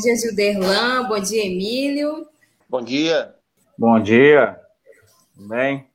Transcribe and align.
Dia, 0.00 0.16
Gilderlan. 0.16 1.06
Bom 1.08 1.20
dia, 1.20 1.44
Emílio. 1.44 2.26
Bom 2.68 2.80
dia. 2.80 3.34
Bom 3.76 4.00
dia. 4.00 4.58
Tudo 5.34 5.48
bem? 5.48 5.86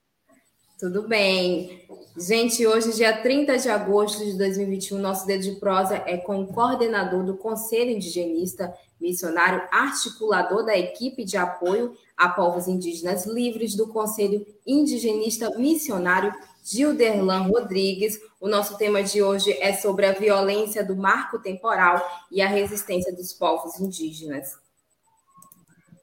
Tudo 0.79 1.07
bem. 1.07 1.81
Gente, 2.15 2.65
hoje, 2.65 2.93
dia 2.93 3.21
30 3.21 3.57
de 3.57 3.67
agosto 3.67 4.23
de 4.23 4.37
2021, 4.37 4.99
nosso 4.99 5.25
dedo 5.25 5.41
de 5.41 5.53
prosa 5.53 5.95
é 6.05 6.17
com 6.17 6.41
o 6.41 6.47
coordenador 6.47 7.23
do 7.23 7.35
Conselho 7.35 7.91
Indigenista 7.91 8.73
Missionário, 9.01 9.67
articulador 9.71 10.63
da 10.63 10.77
equipe 10.77 11.25
de 11.25 11.35
apoio 11.35 11.93
a 12.15 12.29
povos 12.29 12.67
indígenas 12.67 13.25
livres 13.25 13.75
do 13.75 13.87
Conselho 13.87 14.45
Indigenista 14.65 15.49
Missionário 15.57 16.33
Gilderlan 16.65 17.43
Rodrigues. 17.43 18.19
O 18.41 18.47
nosso 18.47 18.75
tema 18.75 19.03
de 19.03 19.21
hoje 19.21 19.53
é 19.61 19.73
sobre 19.73 20.07
a 20.07 20.13
violência 20.13 20.83
do 20.83 20.95
marco 20.95 21.37
temporal 21.37 22.03
e 22.31 22.41
a 22.41 22.47
resistência 22.47 23.15
dos 23.15 23.31
povos 23.33 23.79
indígenas. 23.79 24.57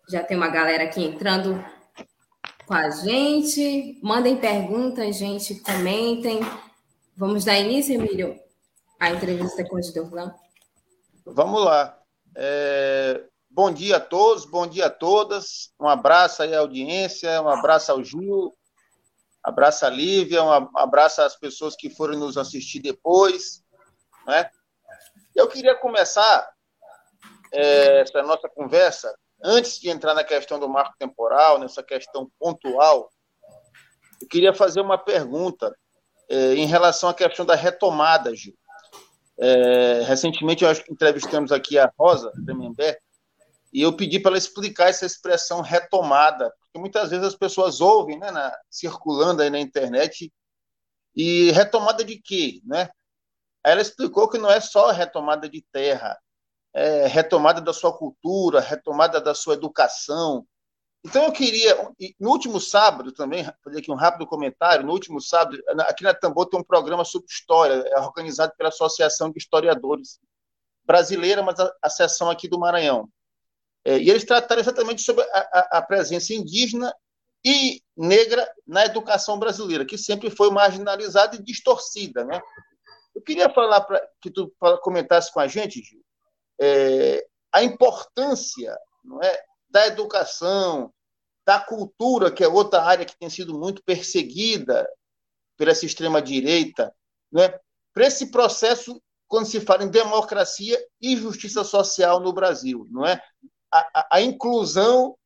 Já 0.09 0.23
tem 0.23 0.37
uma 0.37 0.49
galera 0.49 0.85
aqui 0.85 1.03
entrando 1.05 1.63
com 2.65 2.75
a 2.75 2.91
gente. 2.91 3.99
Mandem 4.01 4.37
perguntas, 4.37 5.17
gente, 5.17 5.57
comentem. 5.57 6.41
Vamos 7.17 7.45
dar 7.45 7.59
início, 7.59 7.95
Emílio, 7.95 8.39
à 9.01 9.11
entrevista 9.11 9.65
com 9.69 9.77
o 9.77 9.83
Gilderlan? 9.83 10.33
Vamos 11.27 11.65
lá. 11.65 11.99
É... 12.37 13.25
Bom 13.51 13.71
dia 13.71 13.97
a 13.97 14.01
todos, 14.01 14.47
bom 14.47 14.67
dia 14.67 14.87
a 14.87 14.91
todas. 14.91 15.73
Um 15.79 15.87
abraço 15.87 16.43
aí 16.43 16.55
à 16.55 16.61
audiência, 16.61 17.43
um 17.43 17.51
abraço 17.51 17.93
ao 17.93 18.03
Gil, 18.03 18.57
Abraço 19.43 19.85
a 19.85 19.91
Lívia, 19.91 20.43
um 20.43 20.71
abraço 20.77 21.21
às 21.21 21.37
pessoas 21.37 21.75
que 21.75 21.91
foram 21.91 22.19
nos 22.19 22.39
assistir 22.39 22.81
depois. 22.81 23.63
Né? 24.27 24.49
Eu 25.35 25.49
queria 25.49 25.75
começar 25.75 26.49
é, 27.53 28.01
essa 28.01 28.23
nossa 28.23 28.49
conversa, 28.49 29.15
antes 29.43 29.79
de 29.81 29.91
entrar 29.91 30.15
na 30.15 30.25
questão 30.25 30.59
do 30.59 30.69
marco 30.69 30.95
temporal, 30.99 31.59
nessa 31.59 31.83
questão 31.83 32.31
pontual, 32.39 33.11
eu 34.21 34.29
queria 34.29 34.55
fazer 34.55 34.81
uma 34.81 34.97
pergunta 34.97 35.77
é, 36.29 36.55
em 36.55 36.67
relação 36.67 37.11
à 37.11 37.15
questão 37.15 37.45
da 37.45 37.55
retomada, 37.55 38.35
Gil. 38.35 38.55
É, 39.39 40.03
recentemente, 40.03 40.63
nós 40.63 40.83
entrevistamos 40.89 41.51
aqui 41.51 41.79
a 41.79 41.93
Rosa 41.99 42.31
Tremembé, 42.45 43.01
e 43.73 43.81
eu 43.81 43.97
pedi 43.97 44.21
para 44.21 44.33
ela 44.33 44.39
explicar 44.39 44.91
essa 44.91 45.07
expressão 45.07 45.63
retomada, 45.63 46.53
que 46.73 46.79
muitas 46.79 47.11
vezes 47.11 47.27
as 47.27 47.35
pessoas 47.35 47.81
ouvem, 47.81 48.19
né, 48.19 48.31
na, 48.31 48.55
circulando 48.71 49.43
aí 49.43 49.49
na 49.49 49.59
internet, 49.59 50.33
e 51.17 51.51
retomada 51.53 52.05
de 52.05 52.19
quê, 52.19 52.61
né? 52.65 52.91
Ela 53.65 53.81
explicou 53.81 54.29
que 54.29 54.39
não 54.39 54.51
é 54.51 54.61
só 54.61 54.91
retomada 54.91 55.49
de 55.49 55.63
terra, 55.73 56.19
é 56.75 57.07
retomada 57.07 57.61
da 57.61 57.73
sua 57.73 57.97
cultura, 57.97 58.61
retomada 58.61 59.21
da 59.21 59.35
sua 59.35 59.55
educação. 59.55 60.47
Então 61.05 61.25
eu 61.25 61.33
queria, 61.33 61.77
no 62.19 62.31
último 62.31 62.61
sábado 62.61 63.13
também, 63.13 63.45
fazer 63.63 63.79
aqui 63.79 63.91
um 63.91 63.97
rápido 63.97 64.27
comentário, 64.27 64.87
no 64.87 64.93
último 64.93 65.21
sábado, 65.21 65.59
aqui 65.81 66.03
na 66.03 66.15
Tambor 66.15 66.47
tem 66.47 66.59
um 66.61 66.65
programa 66.65 67.05
sobre 67.05 67.29
história, 67.29 67.83
é 67.87 68.01
organizado 68.01 68.53
pela 68.57 68.69
Associação 68.69 69.31
de 69.31 69.39
Historiadores 69.39 70.19
Brasileira, 70.85 71.43
mas 71.43 71.59
a, 71.59 71.73
a 71.83 71.91
seção 71.91 72.31
aqui 72.31 72.49
do 72.49 72.59
Maranhão. 72.59 73.09
É, 73.85 73.99
e 73.99 74.11
eles 74.11 74.25
trataram 74.25 74.61
exatamente 74.61 75.03
sobre 75.03 75.25
a, 75.25 75.39
a, 75.39 75.79
a, 75.79 75.83
presença 75.83 76.33
indígena 76.33 76.95
e 77.45 77.83
negra 77.97 78.49
na 78.67 78.85
educação 78.85 79.39
brasileira, 79.39 79.85
que 79.85 79.99
sempre 79.99 80.31
foi 80.31 80.51
marginalizada 80.51 81.37
e 81.37 81.43
distorcida. 81.43 82.25
Né? 82.25 82.41
Eu 83.15 83.23
queria 83.23 83.51
falar 83.51 83.81
para 83.81 84.01
que 84.21 84.31
tu 84.31 84.53
comentasse 84.83 85.33
com 85.33 85.41
a 85.41 85.49
gente, 85.49 85.83
Gil, 85.83 86.01
é, 86.61 87.27
a 87.53 87.63
importância 87.63 88.77
não 89.05 89.21
é, 89.21 89.45
da 89.69 89.87
educação, 89.87 90.93
da 91.45 91.59
cultura, 91.59 92.31
que 92.31 92.45
é 92.45 92.49
outra 92.49 92.83
área 92.83 93.05
que 93.05 93.19
tem 93.19 93.29
sido 93.29 93.59
muito 93.59 93.83
perseguida 93.83 94.89
pela 95.57 95.73
essa 95.73 95.85
extrema-direita, 95.85 96.95
né, 97.33 97.53
para 97.93 98.07
esse 98.07 98.31
processo 98.31 99.03
quando 99.27 99.47
se 99.47 99.61
fala 99.61 99.83
em 99.83 99.91
democracia 99.91 100.79
e 101.01 101.17
justiça 101.17 101.65
social 101.65 102.21
no 102.21 102.33
Brasil, 102.33 102.87
não 102.91 103.07
é? 103.07 103.21
A, 103.73 104.09
a 104.17 104.21
inclusão 104.21 105.17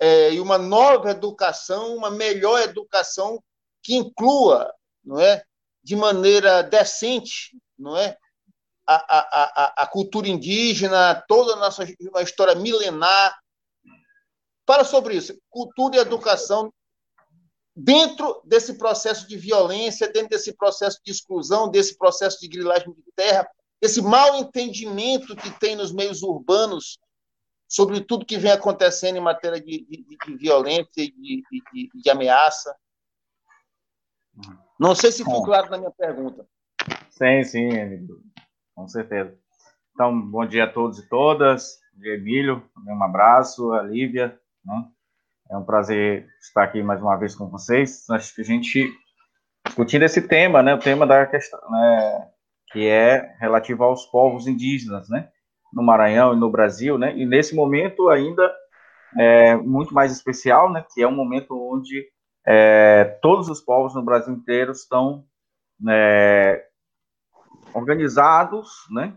é, 0.00 0.32
e 0.32 0.40
uma 0.40 0.58
nova 0.58 1.10
educação, 1.10 1.96
uma 1.96 2.10
melhor 2.10 2.60
educação 2.60 3.42
que 3.82 3.94
inclua, 3.94 4.72
não 5.04 5.20
é, 5.20 5.44
de 5.82 5.94
maneira 5.94 6.62
decente, 6.62 7.56
não 7.78 7.96
é, 7.96 8.16
a, 8.86 8.94
a, 8.96 9.82
a, 9.82 9.86
cultura 9.86 10.28
indígena, 10.28 11.22
toda 11.26 11.54
a 11.54 11.56
nossa 11.56 11.84
história 12.22 12.54
milenar. 12.54 13.38
Fala 14.66 14.84
sobre 14.84 15.16
isso, 15.16 15.38
cultura 15.48 15.96
e 15.96 16.00
educação 16.00 16.72
dentro 17.76 18.40
desse 18.44 18.74
processo 18.74 19.26
de 19.26 19.36
violência, 19.36 20.06
dentro 20.06 20.30
desse 20.30 20.52
processo 20.54 21.00
de 21.04 21.10
exclusão, 21.10 21.70
desse 21.70 21.96
processo 21.96 22.40
de 22.40 22.48
grilagem 22.48 22.92
de 22.92 23.12
terra, 23.16 23.48
esse 23.80 24.00
mal 24.00 24.36
entendimento 24.36 25.34
que 25.36 25.50
tem 25.58 25.76
nos 25.76 25.92
meios 25.92 26.22
urbanos 26.22 26.98
sobre 27.68 28.00
tudo 28.00 28.26
que 28.26 28.38
vem 28.38 28.52
acontecendo 28.52 29.16
em 29.16 29.20
matéria 29.20 29.60
de, 29.60 29.84
de, 29.84 30.16
de 30.26 30.36
violência 30.36 31.02
e 31.02 31.10
de, 31.10 31.42
de, 31.94 32.10
ameaça. 32.10 32.74
Não 34.78 34.94
sei 34.94 35.12
se 35.12 35.24
ficou 35.24 35.44
claro 35.44 35.70
na 35.70 35.78
minha 35.78 35.90
pergunta. 35.90 36.46
Sim, 37.10 37.44
sim, 37.44 38.08
com 38.74 38.88
certeza. 38.88 39.36
Então, 39.92 40.20
bom 40.20 40.44
dia 40.44 40.64
a 40.64 40.72
todos 40.72 40.98
e 40.98 41.08
todas. 41.08 41.78
Dia, 41.94 42.14
Emílio. 42.14 42.68
Um 42.86 43.02
abraço, 43.02 43.72
a 43.72 43.82
Lívia. 43.82 44.38
Né? 44.64 44.88
É 45.50 45.56
um 45.56 45.64
prazer 45.64 46.28
estar 46.40 46.64
aqui 46.64 46.82
mais 46.82 47.00
uma 47.00 47.16
vez 47.16 47.34
com 47.34 47.48
vocês. 47.48 48.08
Acho 48.10 48.34
que 48.34 48.40
a 48.40 48.44
gente 48.44 48.92
discutindo 49.64 50.02
esse 50.02 50.22
tema, 50.22 50.62
né? 50.62 50.74
O 50.74 50.78
tema 50.78 51.06
da 51.06 51.26
questão, 51.26 51.60
né? 51.70 52.30
Que 52.72 52.88
é 52.88 53.36
relativo 53.38 53.84
aos 53.84 54.04
povos 54.06 54.48
indígenas, 54.48 55.08
né? 55.08 55.30
No 55.74 55.82
Maranhão 55.82 56.34
e 56.34 56.38
no 56.38 56.50
Brasil, 56.50 56.96
né? 56.96 57.16
E 57.16 57.26
nesse 57.26 57.54
momento 57.54 58.08
ainda 58.08 58.54
é 59.16 59.56
muito 59.56 59.92
mais 59.92 60.12
especial, 60.12 60.72
né? 60.72 60.84
Que 60.94 61.02
é 61.02 61.08
um 61.08 61.14
momento 61.14 61.54
onde 61.54 62.06
é, 62.46 63.04
todos 63.20 63.48
os 63.48 63.60
povos 63.60 63.94
no 63.94 64.02
Brasil 64.02 64.32
inteiro 64.32 64.72
estão 64.72 65.24
é, 65.88 66.64
organizados, 67.74 68.70
né? 68.90 69.14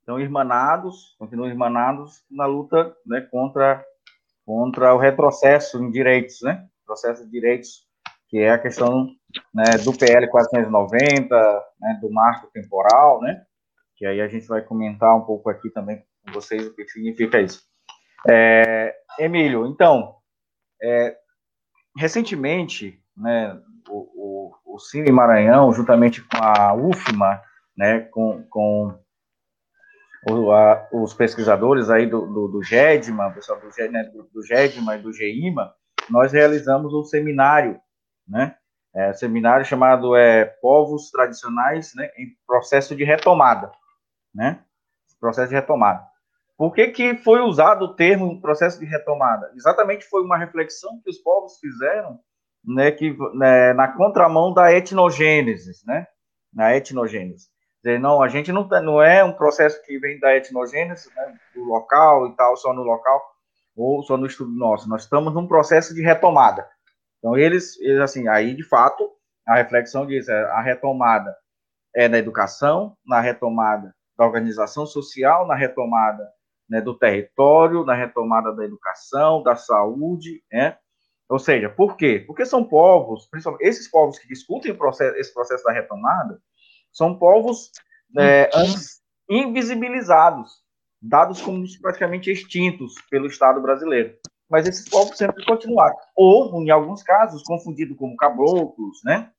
Estão 0.00 0.18
irmanados, 0.18 1.14
continuam 1.18 1.48
irmanados 1.48 2.24
na 2.30 2.46
luta, 2.46 2.94
né? 3.06 3.20
Contra 3.30 3.84
contra 4.44 4.92
o 4.92 4.98
retrocesso 4.98 5.82
em 5.82 5.90
direitos, 5.90 6.40
né? 6.42 6.66
Processo 6.84 7.24
de 7.24 7.30
direitos 7.30 7.86
que 8.32 8.38
é 8.38 8.50
a 8.50 8.58
questão 8.58 9.08
né, 9.54 9.76
do 9.84 9.92
PL 9.92 10.26
490, 10.26 11.64
né, 11.78 11.98
do 12.00 12.10
marco 12.10 12.50
temporal, 12.50 13.20
né? 13.20 13.44
Que 14.02 14.06
aí 14.06 14.20
a 14.20 14.26
gente 14.26 14.48
vai 14.48 14.60
comentar 14.60 15.16
um 15.16 15.20
pouco 15.20 15.48
aqui 15.48 15.70
também 15.70 16.02
com 16.26 16.32
vocês 16.32 16.66
o 16.66 16.74
que 16.74 16.88
significa 16.88 17.40
isso. 17.40 17.62
É, 18.28 18.92
Emílio, 19.16 19.64
então, 19.64 20.16
é, 20.82 21.16
recentemente, 21.96 23.00
né, 23.16 23.56
o, 23.88 24.50
o, 24.66 24.74
o 24.74 24.78
Cine 24.80 25.12
Maranhão, 25.12 25.72
juntamente 25.72 26.20
com 26.20 26.36
a 26.36 26.74
UFMA, 26.74 27.40
né, 27.76 28.00
com, 28.00 28.42
com 28.50 28.98
o, 30.28 30.50
a, 30.50 30.88
os 30.92 31.14
pesquisadores 31.14 31.88
aí 31.88 32.04
do, 32.04 32.26
do, 32.26 32.48
do 32.48 32.60
GEDMA, 32.60 33.28
o 33.28 33.34
pessoal 33.34 33.60
do, 33.60 33.68
né, 33.88 34.02
do, 34.12 34.24
do 34.34 34.42
GEDMA 34.42 34.96
e 34.96 35.02
do 35.02 35.12
GEIMA, 35.12 35.72
nós 36.10 36.32
realizamos 36.32 36.92
um 36.92 37.04
seminário, 37.04 37.80
né, 38.26 38.56
é, 38.96 39.12
seminário 39.12 39.64
chamado 39.64 40.16
é, 40.16 40.44
Povos 40.60 41.08
Tradicionais 41.12 41.94
né, 41.94 42.10
em 42.18 42.26
Processo 42.44 42.96
de 42.96 43.04
Retomada 43.04 43.70
né? 44.34 44.62
Processo 45.20 45.48
de 45.48 45.54
retomada. 45.54 46.04
Por 46.56 46.72
que, 46.72 46.88
que 46.88 47.16
foi 47.16 47.40
usado 47.40 47.86
o 47.86 47.94
termo 47.94 48.40
processo 48.40 48.78
de 48.78 48.86
retomada? 48.86 49.50
Exatamente 49.54 50.04
foi 50.04 50.22
uma 50.22 50.36
reflexão 50.36 51.00
que 51.02 51.10
os 51.10 51.18
povos 51.18 51.58
fizeram 51.58 52.20
né, 52.64 52.92
que, 52.92 53.16
né, 53.34 53.72
na 53.72 53.88
contramão 53.88 54.52
da 54.54 54.72
etnogênese, 54.72 55.84
né? 55.86 56.06
Na 56.52 56.76
etnogênese. 56.76 57.48
Dizer, 57.82 57.98
não, 57.98 58.22
a 58.22 58.28
gente 58.28 58.52
não, 58.52 58.68
tá, 58.68 58.80
não 58.80 59.02
é 59.02 59.24
um 59.24 59.32
processo 59.32 59.82
que 59.84 59.98
vem 59.98 60.20
da 60.20 60.36
etnogênese, 60.36 61.10
né, 61.16 61.34
do 61.54 61.64
local 61.64 62.28
e 62.28 62.36
tal, 62.36 62.56
só 62.56 62.72
no 62.72 62.82
local, 62.82 63.20
ou 63.76 64.02
só 64.04 64.16
no 64.16 64.26
estudo 64.26 64.52
nosso. 64.52 64.88
Nós 64.88 65.02
estamos 65.02 65.34
num 65.34 65.48
processo 65.48 65.92
de 65.94 66.02
retomada. 66.02 66.68
Então, 67.18 67.36
eles, 67.36 67.80
eles 67.80 68.00
assim, 68.00 68.28
aí, 68.28 68.54
de 68.54 68.62
fato, 68.62 69.10
a 69.46 69.56
reflexão 69.56 70.06
diz, 70.06 70.28
é, 70.28 70.44
a 70.44 70.60
retomada 70.60 71.34
é 71.94 72.08
na 72.08 72.18
educação, 72.18 72.96
na 73.04 73.20
retomada 73.20 73.92
da 74.22 74.26
organização 74.26 74.86
social, 74.86 75.46
na 75.48 75.56
retomada 75.56 76.30
né, 76.68 76.80
do 76.80 76.96
território, 76.96 77.84
na 77.84 77.94
retomada 77.94 78.54
da 78.54 78.64
educação, 78.64 79.42
da 79.42 79.56
saúde, 79.56 80.42
né? 80.50 80.78
Ou 81.28 81.38
seja, 81.38 81.68
por 81.68 81.96
quê? 81.96 82.22
Porque 82.26 82.46
são 82.46 82.62
povos, 82.62 83.26
principalmente 83.26 83.66
esses 83.66 83.90
povos 83.90 84.18
que 84.18 84.28
discutem 84.28 84.74
processo, 84.74 85.16
esse 85.16 85.34
processo 85.34 85.64
da 85.64 85.72
retomada, 85.72 86.40
são 86.92 87.18
povos 87.18 87.70
é, 88.16 88.48
invisibilizados, 89.28 90.50
dados 91.00 91.40
como 91.40 91.64
praticamente 91.80 92.30
extintos 92.30 92.94
pelo 93.10 93.26
Estado 93.26 93.60
brasileiro. 93.60 94.14
Mas 94.48 94.68
esses 94.68 94.88
povos 94.88 95.16
sempre 95.16 95.44
continuaram. 95.46 95.96
Ou, 96.14 96.62
em 96.62 96.70
alguns 96.70 97.02
casos, 97.02 97.42
confundidos 97.42 97.96
como 97.96 98.16
caboclos, 98.16 99.00
né? 99.02 99.30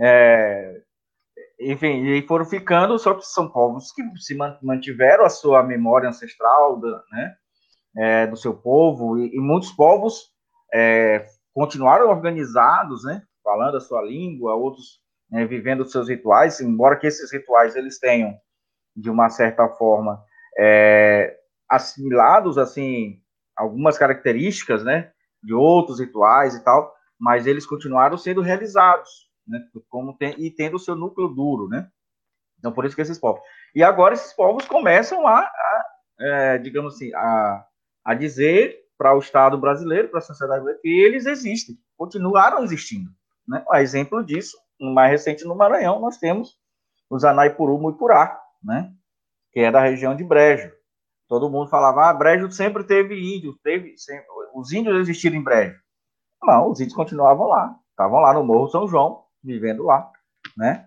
É, 0.00 0.82
enfim, 1.60 2.04
e 2.06 2.22
foram 2.26 2.44
ficando, 2.44 2.98
só 2.98 3.14
que 3.14 3.24
são 3.24 3.48
povos 3.48 3.92
que 3.92 4.02
se 4.18 4.36
mantiveram 4.62 5.24
a 5.24 5.30
sua 5.30 5.62
memória 5.62 6.08
ancestral, 6.08 6.80
né? 7.10 7.34
É, 7.98 8.26
do 8.26 8.36
seu 8.36 8.54
povo, 8.54 9.18
e, 9.18 9.34
e 9.34 9.40
muitos 9.40 9.72
povos 9.72 10.30
é, 10.72 11.24
continuaram 11.54 12.10
organizados, 12.10 13.04
né? 13.04 13.22
Falando 13.42 13.78
a 13.78 13.80
sua 13.80 14.02
língua, 14.02 14.54
outros 14.54 15.00
né, 15.30 15.44
vivendo 15.44 15.80
os 15.80 15.90
seus 15.90 16.08
rituais, 16.08 16.60
embora 16.60 16.96
que 16.96 17.06
esses 17.06 17.32
rituais 17.32 17.74
eles 17.76 17.98
tenham, 17.98 18.34
de 18.94 19.10
uma 19.10 19.28
certa 19.28 19.68
forma, 19.68 20.22
é, 20.58 21.36
assimilados, 21.68 22.58
assim, 22.58 23.20
algumas 23.56 23.98
características, 23.98 24.84
né, 24.84 25.10
de 25.42 25.54
outros 25.54 26.00
rituais 26.00 26.54
e 26.54 26.64
tal, 26.64 26.94
mas 27.18 27.46
eles 27.46 27.66
continuaram 27.66 28.16
sendo 28.16 28.40
realizados, 28.40 29.25
né, 29.46 29.60
como 29.88 30.16
tem, 30.16 30.34
e 30.38 30.50
tendo 30.50 30.76
o 30.76 30.80
seu 30.80 30.96
núcleo 30.96 31.28
duro, 31.28 31.68
né, 31.68 31.88
então 32.58 32.72
por 32.72 32.84
isso 32.84 32.96
que 32.96 33.02
esses 33.02 33.18
povos. 33.18 33.40
E 33.74 33.82
agora 33.82 34.14
esses 34.14 34.32
povos 34.32 34.66
começam 34.66 35.26
a, 35.26 35.40
a 35.40 35.84
é, 36.18 36.58
digamos 36.58 36.94
assim, 36.94 37.14
a, 37.14 37.64
a 38.04 38.14
dizer 38.14 38.76
para 38.96 39.14
o 39.14 39.18
Estado 39.18 39.58
brasileiro, 39.58 40.08
para 40.08 40.18
a 40.18 40.22
sociedade 40.22 40.62
brasileira, 40.62 40.80
que 40.80 40.88
eles 40.88 41.26
existem, 41.26 41.76
continuaram 41.96 42.64
existindo. 42.64 43.10
Né? 43.46 43.64
A 43.70 43.82
exemplo 43.82 44.24
disso 44.24 44.56
mais 44.80 45.10
recente 45.10 45.44
no 45.44 45.54
Maranhão, 45.54 46.00
nós 46.00 46.18
temos 46.18 46.58
os 47.08 47.24
Anaipuru 47.24 47.78
Muipurá, 47.78 48.38
né? 48.62 48.92
Que 49.52 49.60
é 49.60 49.70
da 49.70 49.80
região 49.80 50.14
de 50.14 50.24
Brejo. 50.24 50.70
Todo 51.28 51.50
mundo 51.50 51.70
falava, 51.70 52.08
ah, 52.08 52.12
Brejo 52.12 52.50
sempre 52.50 52.84
teve 52.84 53.14
índios, 53.14 53.56
teve, 53.62 53.96
sempre, 53.96 54.26
os 54.54 54.72
índios 54.72 55.00
existiram 55.00 55.36
em 55.36 55.42
Brejo. 55.42 55.78
Não, 56.42 56.70
os 56.70 56.80
índios 56.80 56.94
continuavam 56.94 57.46
lá, 57.46 57.74
estavam 57.90 58.20
lá 58.20 58.34
no 58.34 58.44
Morro 58.44 58.68
São 58.68 58.86
João, 58.86 59.24
vivendo 59.46 59.84
lá, 59.84 60.10
né? 60.56 60.86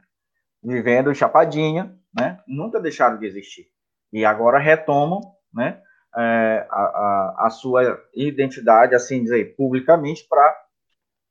Vivendo 0.63 1.13
Chapadinha, 1.15 1.95
né? 2.13 2.39
Nunca 2.47 2.79
deixaram 2.79 3.17
de 3.17 3.25
existir. 3.25 3.67
E 4.11 4.25
agora 4.25 4.59
retomam, 4.59 5.21
né? 5.53 5.81
É, 6.17 6.67
a, 6.69 6.81
a, 6.81 7.35
a, 7.45 7.49
sua 7.51 8.03
identidade, 8.15 8.95
assim 8.95 9.21
dizer, 9.23 9.55
publicamente, 9.55 10.25
para 10.27 10.55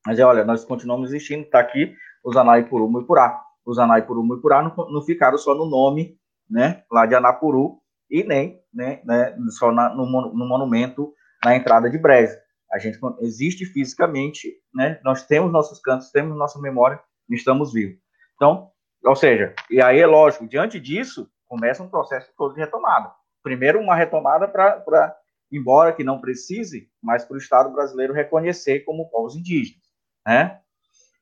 dizer, 0.09 0.23
olha, 0.23 0.45
nós 0.45 0.65
continuamos 0.65 1.11
existindo, 1.11 1.43
está 1.43 1.59
aqui 1.59 1.95
os 2.25 2.37
Anaipuru 2.37 2.89
Muipurá. 2.89 3.43
Os 3.65 3.79
Anaipuru 3.79 4.23
Muipurá 4.23 4.63
não, 4.63 4.91
não 4.91 5.03
ficaram 5.03 5.37
só 5.37 5.55
no 5.55 5.67
nome, 5.67 6.17
né, 6.49 6.85
lá 6.91 7.07
de 7.07 7.15
Anapuru, 7.15 7.81
e 8.11 8.23
nem, 8.25 8.61
né, 8.73 9.01
né 9.05 9.37
só 9.51 9.71
na, 9.73 9.89
no, 9.95 10.07
no, 10.07 10.47
monumento 10.47 11.13
na 11.45 11.57
entrada 11.57 11.91
de 11.91 11.99
Brejo. 11.99 12.37
A 12.73 12.79
gente 12.79 12.99
existe 13.21 13.65
fisicamente, 13.67 14.53
né, 14.75 15.01
nós 15.05 15.27
temos 15.27 15.53
nossos 15.53 15.81
cantos, 15.81 16.11
temos 16.11 16.37
nossa 16.37 16.61
memória, 16.61 17.01
estamos 17.37 17.73
vivos. 17.73 17.99
Então, 18.37 18.71
ou 19.05 19.17
seja, 19.17 19.55
e 19.71 19.83
aí 19.83 20.01
é 20.01 20.07
lógico, 20.07 20.47
diante 20.47 20.81
disso, 20.81 21.31
começa 21.47 21.83
um 21.83 21.89
processo 21.89 22.31
todo 22.37 22.55
de 22.55 22.61
retomada. 22.61 23.13
Primeiro, 23.43 23.81
uma 23.81 23.95
retomada 23.95 24.47
para, 24.49 25.17
embora 25.51 25.93
que 25.93 26.05
não 26.05 26.21
precise, 26.21 26.91
mas 27.03 27.25
para 27.25 27.35
o 27.35 27.39
Estado 27.39 27.71
brasileiro 27.71 28.13
reconhecer 28.13 28.81
como 28.81 29.09
povos 29.11 29.37
indígenas, 29.37 29.83
né? 30.27 30.61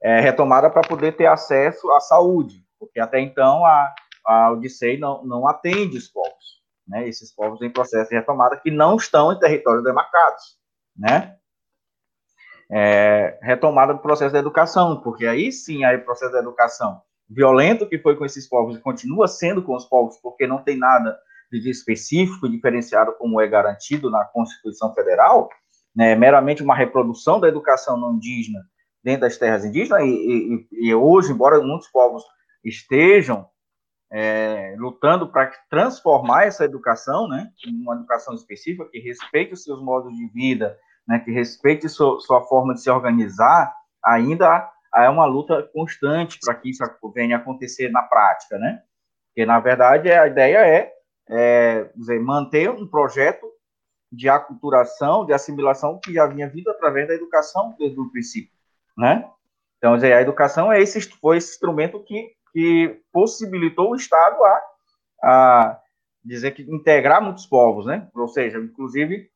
é, 0.03 0.21
retomada 0.21 0.71
para 0.71 0.87
poder 0.87 1.17
ter 1.17 1.27
acesso 1.27 1.91
à 1.93 2.01
saúde, 2.01 2.65
porque 2.79 3.01
até 3.01 3.21
então 3.21 3.65
a, 3.65 3.95
a 4.27 4.51
Odissei 4.53 4.99
não, 4.99 5.25
não 5.25 5.49
atende 5.49 5.97
os 5.97 6.09
povos, 6.09 6.63
né? 6.87 7.09
Esses 7.09 7.35
povos 7.35 7.61
em 7.63 7.71
processo 7.71 8.11
de 8.11 8.17
retomada 8.17 8.57
que 8.57 8.71
não 8.71 8.97
estão 8.97 9.33
em 9.33 9.39
territórios 9.39 9.85
demarcados, 9.85 10.43
né? 10.97 11.37
É, 12.69 13.39
retomada 13.43 13.95
do 13.95 14.01
processo 14.01 14.33
da 14.33 14.41
educação, 14.41 15.01
porque 15.01 15.25
aí 15.27 15.53
sim 15.53 15.85
aí 15.85 15.97
o 15.97 16.05
processo 16.05 16.33
da 16.33 16.41
educação 16.41 17.01
violento 17.29 17.89
que 17.89 17.99
foi 17.99 18.17
com 18.17 18.25
esses 18.25 18.49
povos 18.49 18.77
e 18.77 18.81
continua 18.81 19.27
sendo 19.27 19.63
com 19.63 19.75
os 19.75 19.85
povos, 19.85 20.17
porque 20.23 20.47
não 20.47 20.63
tem 20.63 20.77
nada 20.77 21.19
de 21.51 21.71
específico, 21.71 22.49
diferenciado 22.49 23.13
como 23.19 23.41
é 23.41 23.47
garantido 23.47 24.11
na 24.11 24.25
Constituição 24.25 24.93
Federal, 24.95 25.49
né, 25.95 26.15
meramente 26.15 26.63
uma 26.63 26.75
reprodução 26.75 27.41
da 27.41 27.49
educação 27.49 27.99
não 27.99 28.15
indígena 28.15 28.61
dentro 29.03 29.23
das 29.23 29.37
terras 29.37 29.65
indígenas, 29.65 30.03
e, 30.03 30.67
e, 30.73 30.89
e 30.89 30.95
hoje, 30.95 31.33
embora 31.33 31.61
muitos 31.61 31.89
povos 31.89 32.25
estejam 32.65 33.47
é, 34.11 34.75
lutando 34.79 35.29
para 35.29 35.53
transformar 35.71 36.45
essa 36.45 36.65
educação, 36.65 37.29
né, 37.29 37.51
em 37.65 37.81
uma 37.81 37.95
educação 37.95 38.35
específica 38.35 38.89
que 38.91 38.99
respeite 38.99 39.55
os 39.55 39.63
seus 39.63 39.81
modos 39.81 40.13
de 40.15 40.27
vida, 40.29 40.77
né, 41.07 41.19
que 41.19 41.31
respeite 41.31 41.89
sua, 41.89 42.21
sua 42.21 42.43
forma 42.43 42.75
de 42.75 42.83
se 42.83 42.91
organizar, 42.91 43.75
ainda 44.05 44.71
há 44.93 45.11
uma 45.11 45.27
luta 45.27 45.63
constante 45.73 46.39
para 46.45 46.55
que 46.55 46.71
isso 46.71 46.83
venha 47.15 47.37
acontecer 47.37 47.91
na 47.91 48.03
prática, 48.03 48.59
né? 48.59 48.83
Porque 49.29 49.45
na 49.47 49.61
verdade 49.61 50.11
a 50.11 50.27
ideia 50.27 50.59
é, 50.67 50.93
é 51.29 51.91
dizer, 51.95 52.21
manter 52.21 52.71
um 52.71 52.87
projeto 52.87 53.47
de 54.11 54.29
aculturação, 54.29 55.27
de 55.27 55.33
assimilação 55.33 56.01
que 56.03 56.13
já 56.13 56.27
vinha 56.27 56.49
vindo 56.49 56.71
através 56.71 57.09
da 57.09 57.15
educação 57.15 57.75
desde 57.79 58.01
o 58.01 58.11
princípio 58.11 58.57
né? 58.97 59.29
Então, 59.79 59.95
a 59.95 60.23
educação 60.23 60.73
é 60.73 60.81
esse, 60.81 61.01
foi 61.21 61.37
esse 61.37 61.51
instrumento 61.53 62.03
que, 62.03 62.33
que 62.53 63.01
possibilitou 63.13 63.91
o 63.91 63.97
Estado 63.97 64.43
a, 64.43 64.63
a 65.23 65.81
dizer 66.25 66.53
que 66.53 66.63
integrar 66.63 67.23
muitos 67.23 67.47
povos, 67.47 67.85
né? 67.87 68.09
Ou 68.15 68.27
seja, 68.27 68.59
inclusive, 68.59 69.31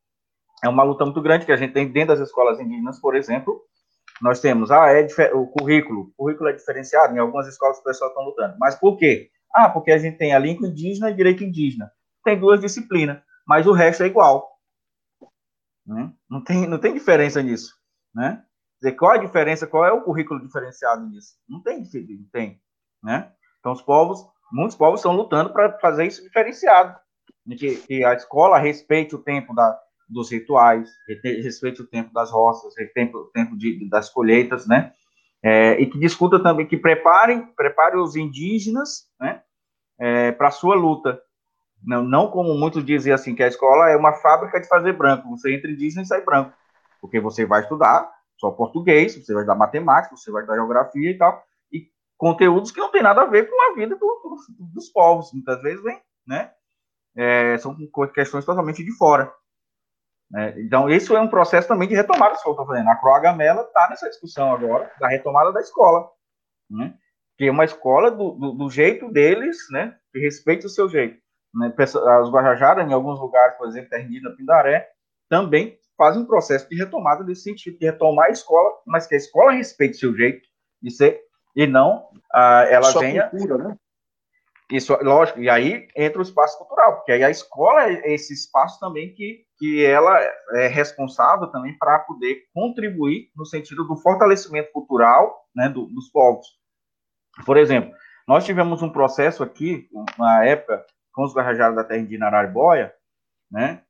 é 0.63 0.69
uma 0.69 0.83
luta 0.83 1.05
muito 1.05 1.21
grande 1.23 1.47
que 1.47 1.53
a 1.53 1.57
gente 1.57 1.73
tem 1.73 1.91
dentro 1.91 2.17
das 2.17 2.29
escolas 2.29 2.61
indígenas, 2.61 3.01
por 3.01 3.17
exemplo, 3.17 3.61
nós 4.21 4.41
temos, 4.41 4.71
ah, 4.71 4.93
é 4.93 5.07
o 5.33 5.47
currículo, 5.47 6.13
o 6.17 6.25
currículo 6.25 6.51
é 6.51 6.53
diferenciado, 6.53 7.15
em 7.15 7.19
algumas 7.19 7.47
escolas 7.47 7.79
o 7.79 7.83
pessoal 7.83 8.11
estão 8.11 8.25
lutando. 8.25 8.57
Mas 8.59 8.75
por 8.75 8.97
quê? 8.97 9.31
Ah, 9.55 9.69
porque 9.69 9.91
a 9.91 9.99
gente 9.99 10.19
tem 10.19 10.35
a 10.35 10.39
língua 10.39 10.69
indígena 10.69 11.11
e 11.11 11.15
direito 11.15 11.43
indígena. 11.43 11.91
Tem 12.23 12.39
duas 12.39 12.61
disciplinas, 12.61 13.19
mas 13.47 13.67
o 13.67 13.73
resto 13.73 14.03
é 14.03 14.07
igual. 14.07 14.49
Né? 15.87 16.13
Não, 16.29 16.45
tem, 16.45 16.67
não 16.67 16.79
tem 16.79 16.93
diferença 16.93 17.43
nisso, 17.43 17.75
né? 18.15 18.45
dizer, 18.81 18.97
qual 18.97 19.13
a 19.13 19.19
diferença, 19.19 19.67
qual 19.67 19.85
é 19.85 19.93
o 19.93 20.03
currículo 20.03 20.41
diferenciado 20.41 21.07
nisso? 21.07 21.35
Não 21.49 21.63
tem, 21.63 21.79
não 21.81 22.29
tem, 22.33 22.61
né? 23.03 23.31
Então, 23.61 23.73
os 23.73 23.83
povos, 23.83 24.27
muitos 24.51 24.77
povos 24.77 25.01
estão 25.01 25.13
lutando 25.13 25.53
para 25.53 25.79
fazer 25.79 26.07
isso 26.07 26.23
diferenciado, 26.23 26.99
que, 27.59 27.77
que, 27.77 28.05
a 28.05 28.15
escola 28.15 28.59
respeite 28.59 29.15
o 29.15 29.23
tempo 29.23 29.55
da, 29.55 29.79
dos 30.11 30.31
rituais, 30.31 30.91
respeite 31.23 31.83
o 31.83 31.87
tempo 31.87 32.13
das 32.13 32.31
roças, 32.31 32.75
o 32.75 33.31
tempo 33.33 33.57
de, 33.57 33.89
das 33.89 34.11
colheitas, 34.11 34.67
né? 34.67 34.93
É, 35.43 35.81
e 35.81 35.87
que 35.87 35.99
discuta 35.99 36.43
também, 36.43 36.67
que 36.67 36.77
preparem, 36.77 37.47
prepare 37.55 37.97
os 37.97 38.17
indígenas, 38.17 39.09
né? 39.19 39.43
É, 39.99 40.33
para 40.33 40.49
a 40.49 40.53
sua 40.53 40.75
luta. 40.75 41.21
Não, 41.83 42.03
não 42.03 42.31
como 42.31 42.55
muitos 42.55 42.85
dizem 42.85 43.13
assim, 43.13 43.35
que 43.35 43.43
a 43.43 43.49
escola 43.49 43.89
é 43.89 43.97
uma 43.97 44.13
fábrica 44.15 44.61
de 44.61 44.69
fazer 44.69 44.93
branco. 44.93 45.31
Você 45.31 45.55
entra 45.55 45.71
indígena 45.71 46.03
e 46.03 46.07
sai 46.07 46.23
branco. 46.23 46.53
Porque 47.01 47.21
você 47.21 47.47
vai 47.47 47.63
estudar 47.63 48.11
só 48.41 48.51
português, 48.51 49.15
você 49.15 49.35
vai 49.35 49.45
dar 49.45 49.55
matemática, 49.55 50.17
você 50.17 50.31
vai 50.31 50.45
dar 50.47 50.55
geografia 50.55 51.11
e 51.11 51.19
tal, 51.19 51.45
e 51.71 51.87
conteúdos 52.17 52.71
que 52.71 52.81
não 52.81 52.91
tem 52.91 53.03
nada 53.03 53.21
a 53.21 53.27
ver 53.27 53.49
com 53.49 53.71
a 53.71 53.75
vida 53.75 53.95
do, 53.95 54.01
do, 54.01 54.65
dos 54.73 54.89
povos, 54.89 55.31
muitas 55.35 55.61
vezes 55.61 55.83
vem, 55.83 56.01
né? 56.27 56.51
É, 57.15 57.59
são 57.59 57.77
questões 58.15 58.45
totalmente 58.45 58.83
de 58.83 58.97
fora. 58.97 59.31
Né? 60.31 60.55
Então, 60.59 60.89
isso 60.89 61.17
é 61.17 61.21
um 61.21 61.29
processo 61.29 61.69
também 61.69 61.89
de 61.89 61.95
retomada, 61.95 62.37
que 62.37 62.47
eu 62.47 62.53
estou 62.53 62.67
fazendo. 62.67 62.89
A 62.89 62.97
Croagamela 62.97 63.63
está 63.63 63.89
nessa 63.89 64.09
discussão 64.09 64.53
agora, 64.53 64.91
da 65.01 65.09
retomada 65.09 65.53
da 65.53 65.61
escola, 65.61 66.09
né? 66.71 66.95
que 67.37 67.47
é 67.47 67.51
uma 67.51 67.65
escola 67.65 68.11
do, 68.11 68.33
do, 68.33 68.53
do, 68.53 68.71
jeito 68.71 69.11
deles, 69.11 69.59
né? 69.71 69.97
que 70.13 70.21
respeita 70.21 70.67
o 70.67 70.71
seu 70.71 70.89
jeito. 70.89 71.21
Né? 71.55 71.75
Os 72.23 72.31
Guajajara, 72.31 72.83
em 72.83 72.93
alguns 72.93 73.19
lugares, 73.19 73.57
por 73.57 73.67
exemplo, 73.67 73.91
Termina, 73.91 74.35
Pindaré, 74.37 74.89
também 75.29 75.79
faz 75.97 76.17
um 76.17 76.25
processo 76.25 76.69
de 76.69 76.77
retomada 76.77 77.25
desse 77.25 77.43
sentido, 77.43 77.79
de 77.79 77.87
retomar 77.87 78.29
a 78.29 78.33
escola, 78.33 78.71
mas 78.87 79.07
que 79.07 79.15
a 79.15 79.19
escola 79.19 79.53
respeite 79.53 79.99
seu 79.99 80.17
jeito 80.17 80.49
de 80.83 80.91
ser 80.91 81.21
e 81.55 81.67
não 81.67 82.09
uh, 82.35 82.65
ela 82.69 82.85
Sua 82.85 83.03
venha. 83.03 83.29
Cultura, 83.29 83.59
né? 83.59 83.77
Isso, 84.71 84.97
lógico, 85.03 85.41
e 85.41 85.51
aí 85.51 85.89
entra 85.97 86.21
o 86.21 86.23
espaço 86.23 86.57
cultural, 86.57 86.97
porque 86.97 87.11
aí 87.11 87.25
a 87.25 87.31
escola 87.31 87.91
é 87.91 88.15
esse 88.15 88.33
espaço 88.33 88.79
também 88.79 89.13
que, 89.13 89.45
que 89.61 89.85
ela 89.85 90.19
é 90.55 90.69
responsável 90.69 91.47
também 91.49 91.77
para 91.77 91.99
poder 91.99 92.45
contribuir 92.55 93.31
no 93.37 93.45
sentido 93.45 93.85
do 93.85 93.95
fortalecimento 93.95 94.73
cultural 94.73 95.45
né, 95.55 95.69
do, 95.69 95.85
dos 95.85 96.09
povos. 96.09 96.47
Por 97.45 97.59
exemplo, 97.59 97.93
nós 98.27 98.47
tivemos 98.47 98.81
um 98.81 98.89
processo 98.89 99.43
aqui, 99.43 99.87
na 100.19 100.47
época, 100.47 100.83
com 101.13 101.25
os 101.25 101.35
Guarajara 101.35 101.75
da 101.75 101.85
Terra 101.85 102.01
Indígena 102.01 102.29
Araribóia, 102.29 102.91
né, 103.51 103.83